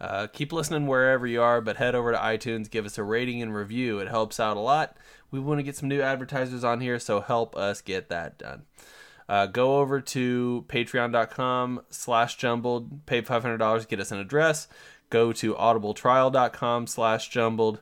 Uh, 0.00 0.28
keep 0.28 0.52
listening 0.52 0.86
wherever 0.86 1.26
you 1.26 1.42
are, 1.42 1.60
but 1.60 1.76
head 1.76 1.94
over 1.94 2.12
to 2.12 2.18
iTunes, 2.18 2.70
give 2.70 2.86
us 2.86 2.98
a 2.98 3.02
rating 3.02 3.42
and 3.42 3.54
review. 3.54 3.98
It 3.98 4.08
helps 4.08 4.38
out 4.38 4.56
a 4.56 4.60
lot. 4.60 4.96
We 5.30 5.40
want 5.40 5.58
to 5.58 5.62
get 5.64 5.76
some 5.76 5.88
new 5.88 6.00
advertisers 6.00 6.64
on 6.64 6.80
here, 6.80 6.98
so 6.98 7.20
help 7.20 7.56
us 7.56 7.80
get 7.80 8.08
that 8.08 8.38
done. 8.38 8.62
Uh, 9.28 9.46
go 9.46 9.78
over 9.78 10.00
to 10.00 10.64
patreon.com 10.68 11.82
slash 11.90 12.36
jumbled, 12.36 13.04
pay 13.06 13.20
$500, 13.20 13.88
get 13.88 14.00
us 14.00 14.12
an 14.12 14.18
address. 14.18 14.68
Go 15.10 15.32
to 15.32 15.54
audibletrial.com 15.54 16.86
slash 16.86 17.28
jumbled, 17.28 17.80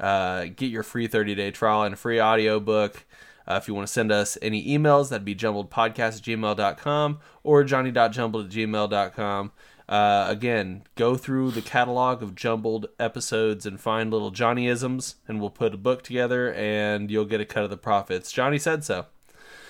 uh, 0.00 0.46
get 0.56 0.66
your 0.66 0.82
free 0.82 1.08
30-day 1.08 1.50
trial 1.52 1.82
and 1.82 1.94
a 1.94 1.96
free 1.96 2.20
audiobook. 2.20 3.06
Uh, 3.46 3.58
if 3.60 3.68
you 3.68 3.74
want 3.74 3.86
to 3.86 3.92
send 3.92 4.12
us 4.12 4.38
any 4.40 4.64
emails, 4.66 5.10
that'd 5.10 5.24
be 5.24 5.34
jumbledpodcast 5.34 5.98
at 5.98 6.22
gmail.com 6.22 7.18
or 7.42 7.64
johnny.jumbled 7.64 8.46
at 8.46 8.50
gmail.com. 8.52 9.52
Uh, 9.92 10.24
again, 10.30 10.84
go 10.94 11.16
through 11.16 11.50
the 11.50 11.60
catalog 11.60 12.22
of 12.22 12.34
jumbled 12.34 12.86
episodes 12.98 13.66
and 13.66 13.78
find 13.78 14.10
little 14.10 14.32
Johnnyisms, 14.32 15.16
and 15.28 15.38
we'll 15.38 15.50
put 15.50 15.74
a 15.74 15.76
book 15.76 16.02
together, 16.02 16.50
and 16.54 17.10
you'll 17.10 17.26
get 17.26 17.42
a 17.42 17.44
cut 17.44 17.62
of 17.62 17.68
the 17.68 17.76
profits. 17.76 18.32
Johnny 18.32 18.58
said 18.58 18.84
so. 18.84 19.04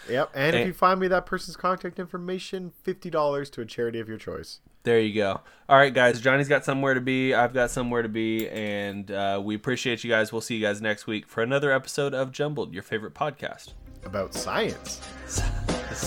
Yep. 0.09 0.31
And, 0.33 0.55
if 0.55 0.65
you 0.69 0.75
find 0.75 1.01
me 1.01 1.09
that 1.09 1.27
person's 1.27 1.57
contact 1.57 1.99
information, 1.99 2.71
fifty 2.85 3.11
dollars 3.11 3.51
to 3.51 3.63
a 3.63 3.67
charity 3.67 3.99
of 3.99 4.09
your 4.09 4.17
choice. 4.17 4.61
There 4.85 5.01
you 5.01 5.13
go. 5.13 5.41
All 5.69 5.77
right, 5.77 5.93
guys. 5.93 6.21
Johnny's 6.21 6.49
got 6.49 6.65
somewhere 6.65 6.95
to 6.95 7.01
be. 7.01 7.35
I've 7.35 7.53
got 7.53 7.73
somewhere 7.73 8.03
to 8.03 8.09
be, 8.09 8.49
and 8.49 9.11
uh, 9.11 9.43
we 9.43 9.57
appreciate 9.57 10.05
you 10.05 10.11
guys. 10.11 10.31
We'll 10.31 10.41
see 10.41 10.55
you 10.55 10.63
guys 10.63 10.81
next 10.81 11.09
week 11.09 11.27
for 11.27 11.43
another 11.43 11.73
episode 11.73 12.15
of 12.15 12.31
Jumbled, 12.31 12.73
your 12.73 12.85
favorite 12.85 13.15
podcast. 13.15 13.73
About 14.05 14.35
science. 14.35 15.01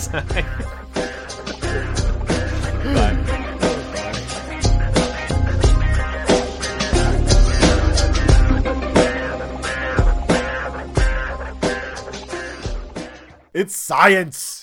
Bye. 2.94 3.25
It's 13.56 13.74
science. 13.74 14.55